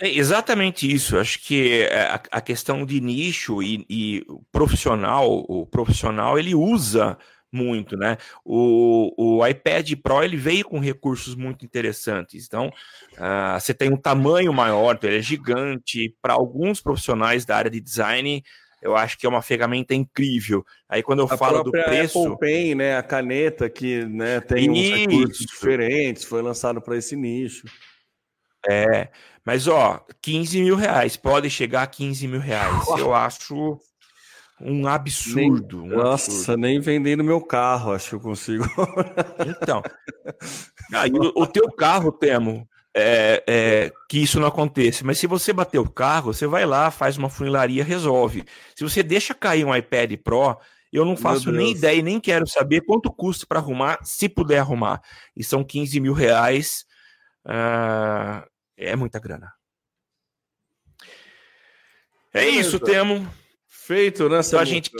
É 0.02 0.08
exatamente 0.08 0.92
isso. 0.92 1.16
Acho 1.16 1.38
que 1.38 1.82
é, 1.82 2.20
a, 2.28 2.40
questão 2.40 2.84
de 2.84 3.00
nicho 3.00 3.62
e, 3.62 3.86
e 3.88 4.26
profissional, 4.50 5.30
o 5.48 5.64
profissional 5.64 6.36
ele 6.36 6.56
usa 6.56 7.16
muito, 7.52 7.96
né? 7.96 8.18
O, 8.44 9.14
o 9.16 9.46
iPad 9.46 9.92
Pro 10.02 10.24
ele 10.24 10.36
veio 10.36 10.64
com 10.64 10.80
recursos 10.80 11.36
muito 11.36 11.64
interessantes. 11.64 12.44
Então, 12.48 12.66
uh, 13.12 13.60
você 13.60 13.72
tem 13.72 13.92
um 13.92 13.96
tamanho 13.96 14.52
maior, 14.52 14.96
então 14.96 15.08
ele 15.08 15.20
é 15.20 15.22
gigante. 15.22 16.12
Para 16.20 16.32
alguns 16.32 16.80
profissionais 16.80 17.44
da 17.44 17.56
área 17.56 17.70
de 17.70 17.80
design, 17.80 18.42
eu 18.82 18.96
acho 18.96 19.16
que 19.16 19.24
é 19.24 19.28
uma 19.28 19.40
ferramenta 19.40 19.94
incrível. 19.94 20.66
Aí 20.88 21.00
quando 21.00 21.20
eu 21.20 21.26
a 21.30 21.36
falo 21.36 21.62
do 21.62 21.70
preço, 21.70 22.24
Apple 22.26 22.38
Pen, 22.38 22.74
né, 22.74 22.96
a 22.96 23.04
caneta 23.04 23.70
que 23.70 24.04
né, 24.04 24.40
tem 24.40 24.64
isso. 24.64 24.72
uns 24.72 24.98
recursos 24.98 25.46
diferentes, 25.46 26.24
foi 26.24 26.42
lançado 26.42 26.82
para 26.82 26.96
esse 26.96 27.14
nicho. 27.14 27.68
É, 28.68 29.08
mas 29.44 29.66
ó, 29.66 30.04
15 30.20 30.62
mil 30.62 30.76
reais, 30.76 31.16
pode 31.16 31.50
chegar 31.50 31.82
a 31.82 31.86
15 31.86 32.28
mil 32.28 32.40
reais. 32.40 32.86
Eu 32.96 33.14
acho 33.14 33.78
um 34.60 34.86
absurdo. 34.86 35.82
Nem, 35.82 35.92
um 35.92 35.96
nossa, 35.96 36.30
absurdo. 36.30 36.60
nem 36.60 36.80
vendendo 36.80 37.24
meu 37.24 37.40
carro, 37.40 37.92
acho 37.92 38.10
que 38.10 38.14
eu 38.14 38.20
consigo. 38.20 38.64
Então, 39.62 39.82
aí, 40.94 41.10
o, 41.10 41.42
o 41.42 41.46
teu 41.46 41.70
carro, 41.72 42.12
Temo, 42.12 42.68
é, 42.94 43.42
é, 43.48 43.92
que 44.08 44.18
isso 44.18 44.38
não 44.38 44.46
aconteça. 44.46 45.04
Mas 45.04 45.18
se 45.18 45.26
você 45.26 45.52
bater 45.52 45.78
o 45.78 45.90
carro, 45.90 46.32
você 46.32 46.46
vai 46.46 46.64
lá, 46.64 46.90
faz 46.90 47.16
uma 47.16 47.28
funilaria, 47.28 47.82
resolve. 47.82 48.44
Se 48.76 48.84
você 48.84 49.02
deixa 49.02 49.34
cair 49.34 49.64
um 49.64 49.74
iPad 49.74 50.12
Pro, 50.22 50.56
eu 50.92 51.04
não 51.04 51.16
faço 51.16 51.50
nem 51.50 51.72
ideia 51.72 51.98
e 51.98 52.02
nem 52.02 52.20
quero 52.20 52.46
saber 52.46 52.82
quanto 52.82 53.10
custa 53.10 53.46
para 53.46 53.58
arrumar, 53.58 53.98
se 54.02 54.28
puder 54.28 54.58
arrumar. 54.58 55.00
E 55.34 55.42
são 55.42 55.64
15 55.64 55.98
mil 56.00 56.12
reais. 56.12 56.84
Uh, 57.46 58.46
é 58.76 58.96
muita 58.96 59.18
grana. 59.18 59.52
É 62.32 62.48
isso, 62.48 62.80
Temo. 62.80 63.28
Feito, 63.66 64.28
né? 64.28 64.40
Então, 64.44 64.58
a 64.58 64.64
gente 64.64 64.90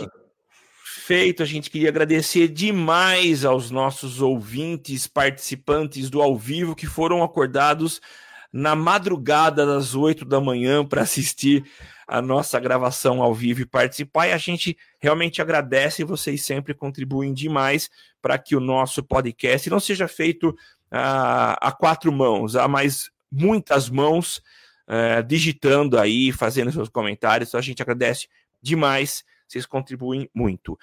feito, 0.84 1.42
a 1.42 1.46
gente 1.46 1.68
queria 1.68 1.88
agradecer 1.88 2.48
demais 2.48 3.44
aos 3.44 3.70
nossos 3.70 4.20
ouvintes, 4.20 5.06
participantes 5.06 6.08
do 6.08 6.22
ao 6.22 6.36
vivo 6.38 6.76
que 6.76 6.86
foram 6.86 7.22
acordados 7.22 8.00
na 8.52 8.76
madrugada 8.76 9.66
das 9.66 9.94
8 9.94 10.24
da 10.24 10.40
manhã 10.40 10.84
para 10.84 11.02
assistir 11.02 11.64
a 12.06 12.20
nossa 12.20 12.60
gravação 12.60 13.22
ao 13.22 13.34
vivo 13.34 13.62
e 13.62 13.66
participar. 13.66 14.28
E 14.28 14.32
a 14.32 14.38
gente 14.38 14.76
realmente 15.00 15.40
agradece, 15.40 16.04
vocês 16.04 16.44
sempre 16.44 16.74
contribuem 16.74 17.32
demais 17.32 17.88
para 18.20 18.38
que 18.38 18.54
o 18.54 18.60
nosso 18.60 19.02
podcast 19.02 19.68
não 19.70 19.80
seja 19.80 20.06
feito 20.06 20.54
a, 20.90 21.68
a 21.68 21.72
quatro 21.72 22.12
mãos, 22.12 22.54
a 22.54 22.68
mais 22.68 23.10
muitas 23.32 23.88
mãos 23.88 24.42
uh, 24.88 25.22
digitando 25.26 25.98
aí, 25.98 26.30
fazendo 26.30 26.70
seus 26.70 26.88
comentários. 26.88 27.48
Então 27.48 27.58
a 27.58 27.62
gente 27.62 27.82
agradece 27.82 28.28
demais, 28.60 29.24
vocês 29.48 29.64
contribuem 29.64 30.28
muito. 30.34 30.74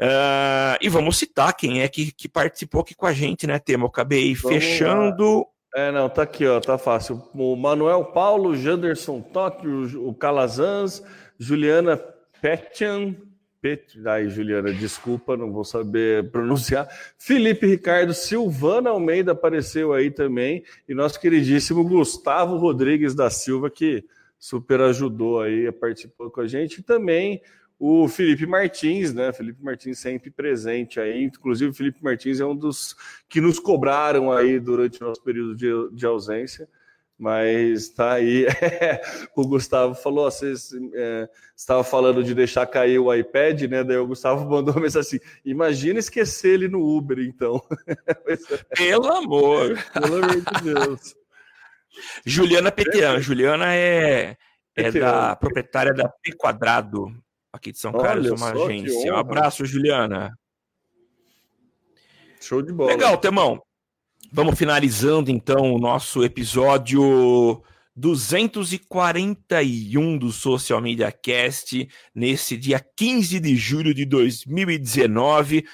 Uh, 0.00 0.78
e 0.80 0.88
vamos 0.88 1.18
citar 1.18 1.54
quem 1.54 1.82
é 1.82 1.88
que, 1.88 2.12
que 2.12 2.28
participou 2.28 2.80
aqui 2.80 2.94
com 2.94 3.06
a 3.06 3.12
gente, 3.12 3.46
né, 3.46 3.58
Tema? 3.58 3.84
Eu 3.84 3.88
acabei 3.88 4.34
vamos 4.34 4.58
fechando. 4.58 5.40
Lá. 5.40 5.44
É, 5.74 5.90
não, 5.90 6.08
tá 6.08 6.22
aqui, 6.22 6.46
ó, 6.46 6.60
tá 6.60 6.76
fácil. 6.76 7.22
O 7.34 7.56
Manuel 7.56 8.06
Paulo, 8.06 8.54
Janderson 8.54 9.20
Toque, 9.20 9.66
o 9.66 10.12
Calazans, 10.12 11.02
Juliana 11.38 11.96
Petian, 12.42 13.14
Pet... 13.62 13.96
Ai, 14.04 14.28
Juliana, 14.28 14.74
desculpa, 14.74 15.36
não 15.36 15.52
vou 15.52 15.64
saber 15.64 16.28
pronunciar. 16.32 16.88
Felipe 17.16 17.64
Ricardo 17.64 18.12
Silvana 18.12 18.90
Almeida 18.90 19.30
apareceu 19.30 19.92
aí 19.92 20.10
também. 20.10 20.64
E 20.88 20.92
nosso 20.92 21.20
queridíssimo 21.20 21.84
Gustavo 21.84 22.56
Rodrigues 22.56 23.14
da 23.14 23.30
Silva, 23.30 23.70
que 23.70 24.04
super 24.36 24.80
ajudou 24.80 25.40
aí, 25.40 25.70
participou 25.70 26.28
com 26.28 26.40
a 26.40 26.46
gente. 26.48 26.80
E 26.80 26.82
também 26.82 27.40
o 27.78 28.08
Felipe 28.08 28.46
Martins, 28.46 29.14
né? 29.14 29.32
Felipe 29.32 29.62
Martins 29.62 30.00
sempre 30.00 30.30
presente 30.30 30.98
aí. 30.98 31.22
Inclusive, 31.22 31.70
o 31.70 31.74
Felipe 31.74 32.02
Martins 32.02 32.40
é 32.40 32.44
um 32.44 32.56
dos 32.56 32.96
que 33.28 33.40
nos 33.40 33.60
cobraram 33.60 34.32
aí 34.32 34.58
durante 34.58 35.00
o 35.00 35.06
nosso 35.06 35.22
período 35.22 35.54
de, 35.54 35.68
de 35.92 36.04
ausência. 36.04 36.68
Mas 37.22 37.88
tá 37.90 38.14
aí. 38.14 38.46
o 39.36 39.46
Gustavo 39.46 39.94
falou: 39.94 40.28
vocês 40.28 40.72
é, 40.92 41.28
estava 41.56 41.84
falando 41.84 42.24
de 42.24 42.34
deixar 42.34 42.66
cair 42.66 42.98
o 42.98 43.14
iPad, 43.14 43.62
né? 43.62 43.84
Daí 43.84 43.96
o 43.96 44.08
Gustavo 44.08 44.50
mandou 44.50 44.74
uma 44.74 44.80
mensagem 44.80 45.20
assim: 45.20 45.40
imagina 45.44 46.00
esquecer 46.00 46.54
ele 46.54 46.68
no 46.68 46.84
Uber, 46.84 47.20
então. 47.20 47.62
Pelo 48.76 49.06
amor! 49.06 49.78
Pelo 49.92 50.16
amor 50.16 50.30
de 50.30 50.74
Deus. 50.74 51.14
Juliana 52.26 52.72
Petian. 52.72 53.20
Juliana 53.20 53.72
é, 53.72 54.36
é 54.74 54.90
da 54.90 55.36
proprietária 55.36 55.94
da 55.94 56.08
P 56.08 56.32
Quadrado, 56.32 57.06
aqui 57.52 57.70
de 57.70 57.78
São 57.78 57.92
Carlos, 57.92 58.32
uma 58.32 58.50
agência. 58.50 59.14
Um 59.14 59.16
abraço, 59.16 59.64
Juliana. 59.64 60.36
Show 62.40 62.62
de 62.62 62.72
bola. 62.72 62.90
Legal, 62.90 63.16
Temão. 63.16 63.62
Vamos 64.34 64.58
finalizando 64.58 65.30
então 65.30 65.74
o 65.74 65.78
nosso 65.78 66.24
episódio 66.24 67.62
241 67.94 70.16
do 70.16 70.32
Social 70.32 70.80
Media 70.80 71.12
Cast, 71.12 71.86
nesse 72.14 72.56
dia 72.56 72.80
15 72.80 73.38
de 73.38 73.54
julho 73.54 73.92
de 73.92 74.06
2019. 74.06 75.66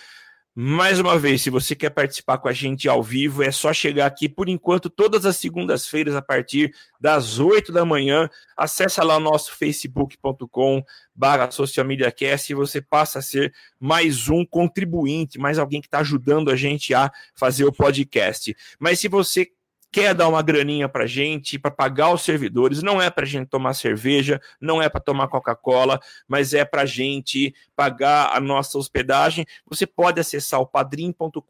Mais 0.60 0.98
uma 0.98 1.16
vez, 1.16 1.42
se 1.42 1.50
você 1.50 1.72
quer 1.76 1.90
participar 1.90 2.36
com 2.38 2.48
a 2.48 2.52
gente 2.52 2.88
ao 2.88 3.00
vivo, 3.00 3.44
é 3.44 3.50
só 3.52 3.72
chegar 3.72 4.06
aqui, 4.06 4.28
por 4.28 4.48
enquanto, 4.48 4.90
todas 4.90 5.24
as 5.24 5.36
segundas-feiras, 5.36 6.16
a 6.16 6.20
partir 6.20 6.74
das 7.00 7.38
8 7.38 7.70
da 7.70 7.84
manhã. 7.84 8.28
Acesse 8.56 9.00
lá 9.00 9.18
o 9.18 9.20
nosso 9.20 9.54
facebook.com 9.54 10.82
barra 11.14 11.48
social 11.52 11.86
media 11.86 12.10
cast 12.10 12.50
e 12.50 12.56
você 12.56 12.80
passa 12.80 13.20
a 13.20 13.22
ser 13.22 13.54
mais 13.78 14.28
um 14.28 14.44
contribuinte, 14.44 15.38
mais 15.38 15.60
alguém 15.60 15.80
que 15.80 15.86
está 15.86 16.00
ajudando 16.00 16.50
a 16.50 16.56
gente 16.56 16.92
a 16.92 17.08
fazer 17.36 17.64
o 17.64 17.72
podcast. 17.72 18.52
Mas 18.80 18.98
se 18.98 19.06
você 19.06 19.52
quer 19.90 20.14
dar 20.14 20.28
uma 20.28 20.42
graninha 20.42 20.88
para 20.88 21.06
gente, 21.06 21.58
para 21.58 21.70
pagar 21.70 22.12
os 22.12 22.22
servidores, 22.22 22.82
não 22.82 23.00
é 23.00 23.10
para 23.10 23.24
gente 23.24 23.48
tomar 23.48 23.74
cerveja, 23.74 24.40
não 24.60 24.82
é 24.82 24.88
para 24.88 25.00
tomar 25.00 25.28
Coca-Cola, 25.28 26.00
mas 26.26 26.52
é 26.52 26.64
para 26.64 26.84
gente 26.84 27.54
pagar 27.74 28.36
a 28.36 28.40
nossa 28.40 28.78
hospedagem, 28.78 29.46
você 29.66 29.86
pode 29.86 30.20
acessar 30.20 30.60
o 30.60 30.66
padrim.com.br 30.66 31.42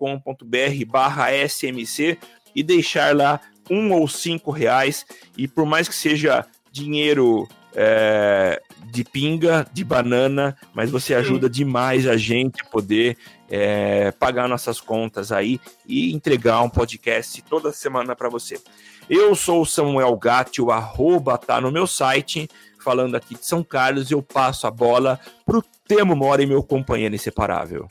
barra 0.87 1.29
SMC 1.33 2.19
e 2.55 2.63
deixar 2.63 3.15
lá 3.15 3.41
um 3.71 3.93
ou 3.93 4.09
cinco 4.09 4.51
reais, 4.51 5.05
e 5.37 5.47
por 5.47 5.67
mais 5.67 5.89
que 5.89 5.95
seja 5.95 6.47
dinheiro 6.73 7.47
é, 7.75 8.61
de 8.91 9.05
pinga, 9.05 9.67
de 9.73 9.85
banana, 9.85 10.57
mas 10.73 10.91
você 10.91 11.15
ajuda 11.15 11.51
demais 11.51 12.07
a 12.07 12.17
gente 12.17 12.63
a 12.63 12.69
poder 12.69 13.17
é, 13.51 14.11
pagar 14.13 14.49
nossas 14.49 14.81
contas 14.81 15.33
aí 15.33 15.61
e 15.87 16.15
entregar 16.15 16.63
um 16.63 16.69
podcast 16.69 17.43
toda 17.43 17.73
semana 17.73 18.15
para 18.15 18.29
você. 18.29 18.61
Eu 19.09 19.35
sou 19.35 19.63
o 19.63 19.67
Samuel 19.67 20.17
Gatti, 20.17 20.61
o 20.61 20.71
arroba 20.71 21.39
tá 21.39 21.61
no 21.61 21.73
meu 21.73 21.87
site, 21.87 22.49
falando 22.79 23.15
aqui 23.15 23.35
de 23.35 23.45
São 23.45 23.65
Carlos, 23.65 24.11
eu 24.11 24.23
passo 24.23 24.67
a 24.67 24.71
bola 24.71 25.19
pro 25.47 25.65
Temo 25.87 26.15
Mora 26.15 26.43
e 26.43 26.47
meu 26.47 26.63
companheiro 26.63 27.15
inseparável. 27.15 27.89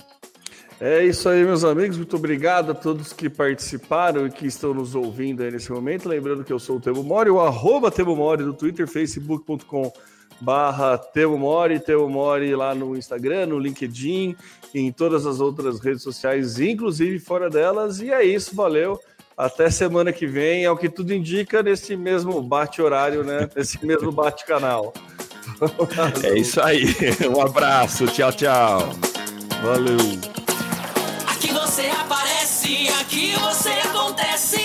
É 0.80 1.04
isso 1.04 1.28
aí, 1.28 1.44
meus 1.44 1.64
amigos. 1.64 1.98
Muito 1.98 2.16
obrigado 2.16 2.72
a 2.72 2.76
todos 2.76 3.12
que 3.12 3.28
participaram 3.28 4.28
e 4.28 4.32
que 4.32 4.46
estão 4.46 4.76
nos 4.76 4.94
ouvindo 4.94 5.42
aí 5.42 5.50
nesse 5.50 5.72
momento. 5.72 6.08
Lembrando 6.08 6.44
que 6.44 6.54
eu 6.54 6.60
sou 6.60 6.78
o 6.78 6.80
Temo 6.80 7.04
Mori, 7.04 7.32
o 7.32 7.40
arroba 7.40 7.90
Temo 7.90 8.16
Mori 8.16 8.44
do 8.44 8.54
Twitter, 8.54 8.88
facebook.com 8.88 9.92
barra 10.40 10.98
Temo 10.98 11.38
Mori, 11.38 11.80
Temo 11.80 12.10
Mori 12.10 12.56
lá 12.56 12.74
no 12.76 12.96
Instagram, 12.96 13.48
no 13.48 13.60
LinkedIn, 13.60 14.36
em 14.74 14.92
todas 14.92 15.26
as 15.26 15.40
outras 15.40 15.80
redes 15.80 16.04
sociais, 16.04 16.60
inclusive 16.60 17.20
fora 17.20 17.50
delas. 17.50 18.00
E 18.00 18.12
é 18.12 18.24
isso, 18.24 18.56
valeu. 18.56 19.00
Até 19.38 19.70
semana 19.70 20.12
que 20.12 20.26
vem, 20.26 20.64
é 20.64 20.72
o 20.72 20.78
que 20.78 20.90
tudo 20.90 21.14
indica 21.14 21.62
nesse 21.62 21.96
mesmo 21.96 22.42
bate-horário, 22.42 23.24
né? 23.24 23.48
Nesse 23.56 23.86
mesmo 23.86 24.12
bate-canal. 24.12 24.94
é 26.24 26.40
isso 26.40 26.60
aí. 26.60 26.86
Um 27.32 27.42
abraço. 27.42 28.08
Tchau, 28.08 28.32
tchau. 28.32 28.80
Valeu. 29.62 29.98
Aqui 31.28 31.54
você 31.54 31.84
aparece, 31.88 32.90
aqui 33.00 33.34
você 33.34 33.70
acontece. 33.70 34.58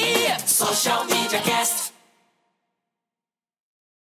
Social 0.47 1.05
Media 1.05 1.41
Cast. 1.41 1.82